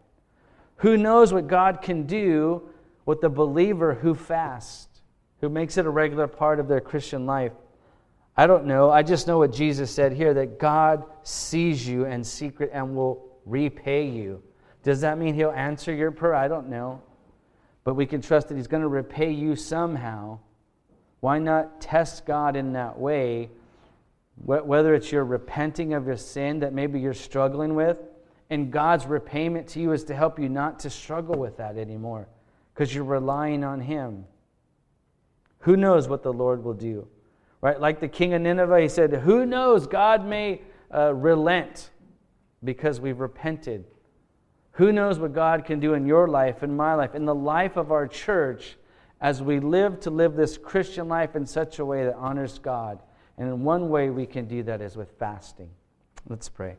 Who 0.76 0.96
knows 0.96 1.32
what 1.32 1.46
God 1.46 1.80
can 1.80 2.04
do 2.04 2.68
with 3.06 3.20
the 3.20 3.28
believer 3.28 3.94
who 3.94 4.14
fasts, 4.14 5.02
who 5.40 5.48
makes 5.48 5.76
it 5.76 5.86
a 5.86 5.90
regular 5.90 6.26
part 6.26 6.58
of 6.58 6.66
their 6.66 6.80
Christian 6.80 7.26
life? 7.26 7.52
I 8.36 8.48
don't 8.48 8.64
know. 8.64 8.90
I 8.90 9.02
just 9.02 9.28
know 9.28 9.38
what 9.38 9.52
Jesus 9.52 9.92
said 9.92 10.12
here 10.12 10.34
that 10.34 10.58
God 10.58 11.04
sees 11.22 11.86
you 11.86 12.04
in 12.04 12.24
secret 12.24 12.70
and 12.72 12.96
will 12.96 13.38
repay 13.46 14.08
you. 14.08 14.42
Does 14.82 15.00
that 15.02 15.18
mean 15.18 15.34
he'll 15.34 15.52
answer 15.52 15.94
your 15.94 16.10
prayer? 16.10 16.34
I 16.34 16.48
don't 16.48 16.68
know. 16.68 17.00
But 17.84 17.94
we 17.94 18.06
can 18.06 18.22
trust 18.22 18.48
that 18.48 18.56
he's 18.56 18.66
going 18.66 18.82
to 18.82 18.88
repay 18.88 19.30
you 19.30 19.54
somehow. 19.56 20.38
Why 21.20 21.38
not 21.38 21.80
test 21.80 22.26
God 22.26 22.56
in 22.56 22.72
that 22.72 22.98
way? 22.98 23.50
Whether 24.36 24.94
it's 24.94 25.12
your 25.12 25.24
repenting 25.24 25.94
of 25.94 26.06
your 26.06 26.16
sin 26.16 26.60
that 26.60 26.72
maybe 26.72 26.98
you're 26.98 27.14
struggling 27.14 27.74
with, 27.74 27.98
and 28.50 28.70
God's 28.70 29.06
repayment 29.06 29.68
to 29.68 29.80
you 29.80 29.92
is 29.92 30.04
to 30.04 30.14
help 30.14 30.38
you 30.38 30.48
not 30.48 30.78
to 30.80 30.90
struggle 30.90 31.36
with 31.36 31.56
that 31.58 31.78
anymore 31.78 32.28
because 32.72 32.94
you're 32.94 33.04
relying 33.04 33.64
on 33.64 33.80
Him. 33.80 34.24
Who 35.60 35.76
knows 35.76 36.08
what 36.08 36.22
the 36.22 36.32
Lord 36.32 36.62
will 36.62 36.74
do? 36.74 37.06
Right? 37.60 37.80
Like 37.80 38.00
the 38.00 38.08
king 38.08 38.34
of 38.34 38.42
Nineveh, 38.42 38.82
he 38.82 38.88
said, 38.88 39.12
Who 39.12 39.46
knows? 39.46 39.86
God 39.86 40.26
may 40.26 40.60
uh, 40.94 41.14
relent 41.14 41.90
because 42.62 43.00
we've 43.00 43.20
repented. 43.20 43.86
Who 44.74 44.90
knows 44.92 45.18
what 45.18 45.32
God 45.32 45.64
can 45.64 45.78
do 45.78 45.94
in 45.94 46.04
your 46.04 46.26
life, 46.26 46.62
in 46.62 46.76
my 46.76 46.94
life, 46.94 47.14
in 47.14 47.24
the 47.24 47.34
life 47.34 47.76
of 47.76 47.92
our 47.92 48.08
church 48.08 48.76
as 49.20 49.40
we 49.40 49.60
live 49.60 50.00
to 50.00 50.10
live 50.10 50.34
this 50.34 50.58
Christian 50.58 51.08
life 51.08 51.36
in 51.36 51.46
such 51.46 51.78
a 51.78 51.84
way 51.84 52.04
that 52.04 52.16
honors 52.16 52.58
God. 52.58 52.98
And 53.38 53.48
in 53.48 53.62
one 53.62 53.88
way 53.88 54.10
we 54.10 54.26
can 54.26 54.46
do 54.46 54.64
that 54.64 54.80
is 54.80 54.96
with 54.96 55.12
fasting. 55.18 55.70
Let's 56.28 56.48
pray. 56.48 56.76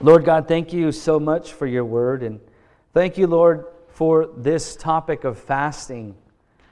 Lord 0.00 0.24
God, 0.24 0.48
thank 0.48 0.72
you 0.72 0.90
so 0.90 1.20
much 1.20 1.52
for 1.52 1.66
your 1.66 1.84
word. 1.84 2.22
And 2.22 2.40
thank 2.92 3.16
you, 3.16 3.28
Lord, 3.28 3.66
for 3.88 4.30
this 4.36 4.74
topic 4.74 5.22
of 5.24 5.38
fasting. 5.38 6.16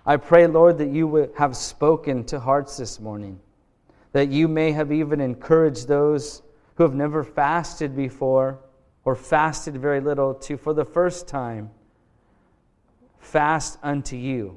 I 0.04 0.16
pray, 0.16 0.46
Lord, 0.46 0.78
that 0.78 0.88
you 0.88 1.06
would 1.06 1.32
have 1.36 1.56
spoken 1.56 2.24
to 2.24 2.40
hearts 2.40 2.78
this 2.78 2.98
morning, 2.98 3.38
that 4.12 4.28
you 4.28 4.48
may 4.48 4.72
have 4.72 4.90
even 4.90 5.20
encouraged 5.20 5.86
those 5.86 6.42
who 6.78 6.84
have 6.84 6.94
never 6.94 7.24
fasted 7.24 7.96
before 7.96 8.60
or 9.04 9.16
fasted 9.16 9.76
very 9.76 10.00
little 10.00 10.32
to, 10.32 10.56
for 10.56 10.72
the 10.72 10.84
first 10.84 11.26
time, 11.26 11.68
fast 13.18 13.76
unto 13.82 14.14
you 14.16 14.56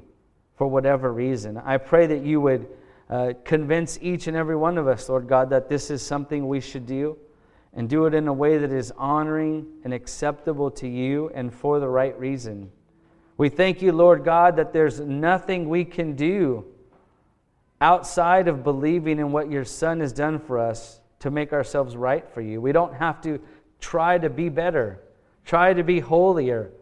for 0.54 0.68
whatever 0.68 1.12
reason. 1.12 1.58
I 1.58 1.78
pray 1.78 2.06
that 2.06 2.22
you 2.22 2.40
would 2.40 2.68
uh, 3.10 3.32
convince 3.44 3.98
each 4.00 4.28
and 4.28 4.36
every 4.36 4.54
one 4.54 4.78
of 4.78 4.86
us, 4.86 5.08
Lord 5.08 5.26
God, 5.26 5.50
that 5.50 5.68
this 5.68 5.90
is 5.90 6.00
something 6.00 6.46
we 6.46 6.60
should 6.60 6.86
do 6.86 7.18
and 7.74 7.88
do 7.88 8.06
it 8.06 8.14
in 8.14 8.28
a 8.28 8.32
way 8.32 8.56
that 8.56 8.70
is 8.70 8.92
honoring 8.96 9.66
and 9.82 9.92
acceptable 9.92 10.70
to 10.70 10.86
you 10.86 11.28
and 11.34 11.52
for 11.52 11.80
the 11.80 11.88
right 11.88 12.16
reason. 12.20 12.70
We 13.36 13.48
thank 13.48 13.82
you, 13.82 13.90
Lord 13.90 14.24
God, 14.24 14.54
that 14.58 14.72
there's 14.72 15.00
nothing 15.00 15.68
we 15.68 15.84
can 15.84 16.14
do 16.14 16.66
outside 17.80 18.46
of 18.46 18.62
believing 18.62 19.18
in 19.18 19.32
what 19.32 19.50
your 19.50 19.64
Son 19.64 19.98
has 19.98 20.12
done 20.12 20.38
for 20.38 20.60
us 20.60 21.00
to 21.22 21.30
make 21.30 21.52
ourselves 21.52 21.96
right 21.96 22.28
for 22.28 22.40
you. 22.40 22.60
We 22.60 22.72
don't 22.72 22.92
have 22.94 23.20
to 23.22 23.40
try 23.78 24.18
to 24.18 24.28
be 24.28 24.48
better, 24.48 24.98
try 25.44 25.72
to 25.72 25.84
be 25.84 26.00
holier, 26.00 26.72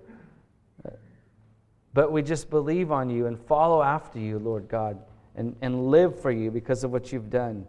but 1.92 2.10
we 2.10 2.22
just 2.22 2.48
believe 2.48 2.90
on 2.90 3.10
you 3.10 3.26
and 3.26 3.38
follow 3.38 3.82
after 3.82 4.18
you, 4.18 4.38
Lord 4.38 4.66
God, 4.66 4.98
and, 5.36 5.54
and 5.60 5.88
live 5.88 6.18
for 6.18 6.30
you 6.30 6.50
because 6.50 6.84
of 6.84 6.90
what 6.90 7.12
you've 7.12 7.28
done. 7.28 7.66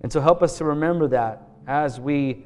And 0.00 0.12
so 0.12 0.20
help 0.20 0.42
us 0.42 0.58
to 0.58 0.64
remember 0.64 1.06
that 1.08 1.42
as 1.68 2.00
we 2.00 2.44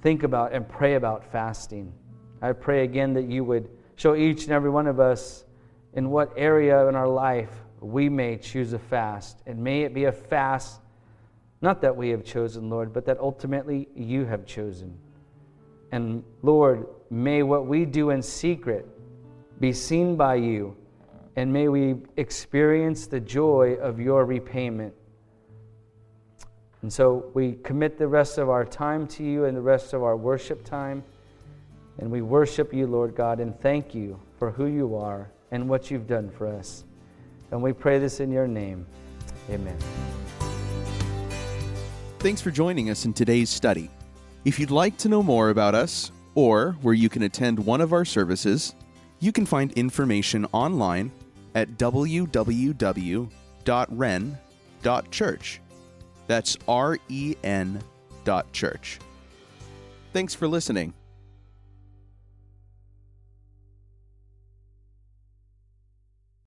think 0.00 0.22
about 0.22 0.54
and 0.54 0.66
pray 0.66 0.94
about 0.94 1.30
fasting. 1.30 1.92
I 2.40 2.52
pray 2.52 2.84
again 2.84 3.12
that 3.14 3.28
you 3.28 3.44
would 3.44 3.68
show 3.96 4.14
each 4.14 4.44
and 4.44 4.52
every 4.52 4.70
one 4.70 4.86
of 4.86 4.98
us 4.98 5.44
in 5.92 6.08
what 6.08 6.32
area 6.38 6.88
in 6.88 6.94
our 6.94 7.06
life 7.08 7.50
we 7.80 8.08
may 8.08 8.38
choose 8.38 8.72
a 8.72 8.78
fast. 8.78 9.42
And 9.46 9.62
may 9.62 9.82
it 9.82 9.92
be 9.92 10.04
a 10.04 10.12
fast, 10.12 10.80
not 11.62 11.80
that 11.80 11.96
we 11.96 12.10
have 12.10 12.24
chosen, 12.24 12.68
Lord, 12.68 12.92
but 12.92 13.06
that 13.06 13.18
ultimately 13.18 13.88
you 13.94 14.24
have 14.24 14.44
chosen. 14.44 14.98
And 15.92 16.24
Lord, 16.42 16.86
may 17.08 17.42
what 17.42 17.66
we 17.66 17.84
do 17.84 18.10
in 18.10 18.20
secret 18.20 18.86
be 19.60 19.72
seen 19.72 20.16
by 20.16 20.34
you, 20.34 20.76
and 21.36 21.52
may 21.52 21.68
we 21.68 21.96
experience 22.16 23.06
the 23.06 23.20
joy 23.20 23.76
of 23.80 24.00
your 24.00 24.24
repayment. 24.24 24.92
And 26.82 26.92
so 26.92 27.30
we 27.32 27.52
commit 27.62 27.96
the 27.96 28.08
rest 28.08 28.38
of 28.38 28.50
our 28.50 28.64
time 28.64 29.06
to 29.08 29.22
you 29.22 29.44
and 29.44 29.56
the 29.56 29.60
rest 29.62 29.92
of 29.92 30.02
our 30.02 30.16
worship 30.16 30.64
time. 30.64 31.04
And 31.98 32.10
we 32.10 32.22
worship 32.22 32.74
you, 32.74 32.88
Lord 32.88 33.14
God, 33.14 33.38
and 33.38 33.58
thank 33.60 33.94
you 33.94 34.18
for 34.38 34.50
who 34.50 34.66
you 34.66 34.96
are 34.96 35.30
and 35.52 35.68
what 35.68 35.90
you've 35.90 36.08
done 36.08 36.28
for 36.28 36.48
us. 36.48 36.84
And 37.52 37.62
we 37.62 37.72
pray 37.72 38.00
this 38.00 38.18
in 38.18 38.32
your 38.32 38.48
name. 38.48 38.84
Amen. 39.48 39.78
Thanks 42.22 42.40
for 42.40 42.52
joining 42.52 42.88
us 42.88 43.04
in 43.04 43.12
today's 43.12 43.50
study. 43.50 43.90
If 44.44 44.60
you'd 44.60 44.70
like 44.70 44.96
to 44.98 45.08
know 45.08 45.24
more 45.24 45.50
about 45.50 45.74
us, 45.74 46.12
or 46.36 46.76
where 46.80 46.94
you 46.94 47.08
can 47.08 47.24
attend 47.24 47.58
one 47.58 47.80
of 47.80 47.92
our 47.92 48.04
services, 48.04 48.76
you 49.18 49.32
can 49.32 49.44
find 49.44 49.72
information 49.72 50.46
online 50.52 51.10
at 51.56 51.70
www.ren.church. 51.78 52.40
That's 56.28 56.56
R 56.68 56.98
E 57.08 57.34
N 57.42 57.82
dot 58.22 58.52
church. 58.52 59.00
Thanks 60.12 60.32
for 60.32 60.46
listening. 60.46 60.94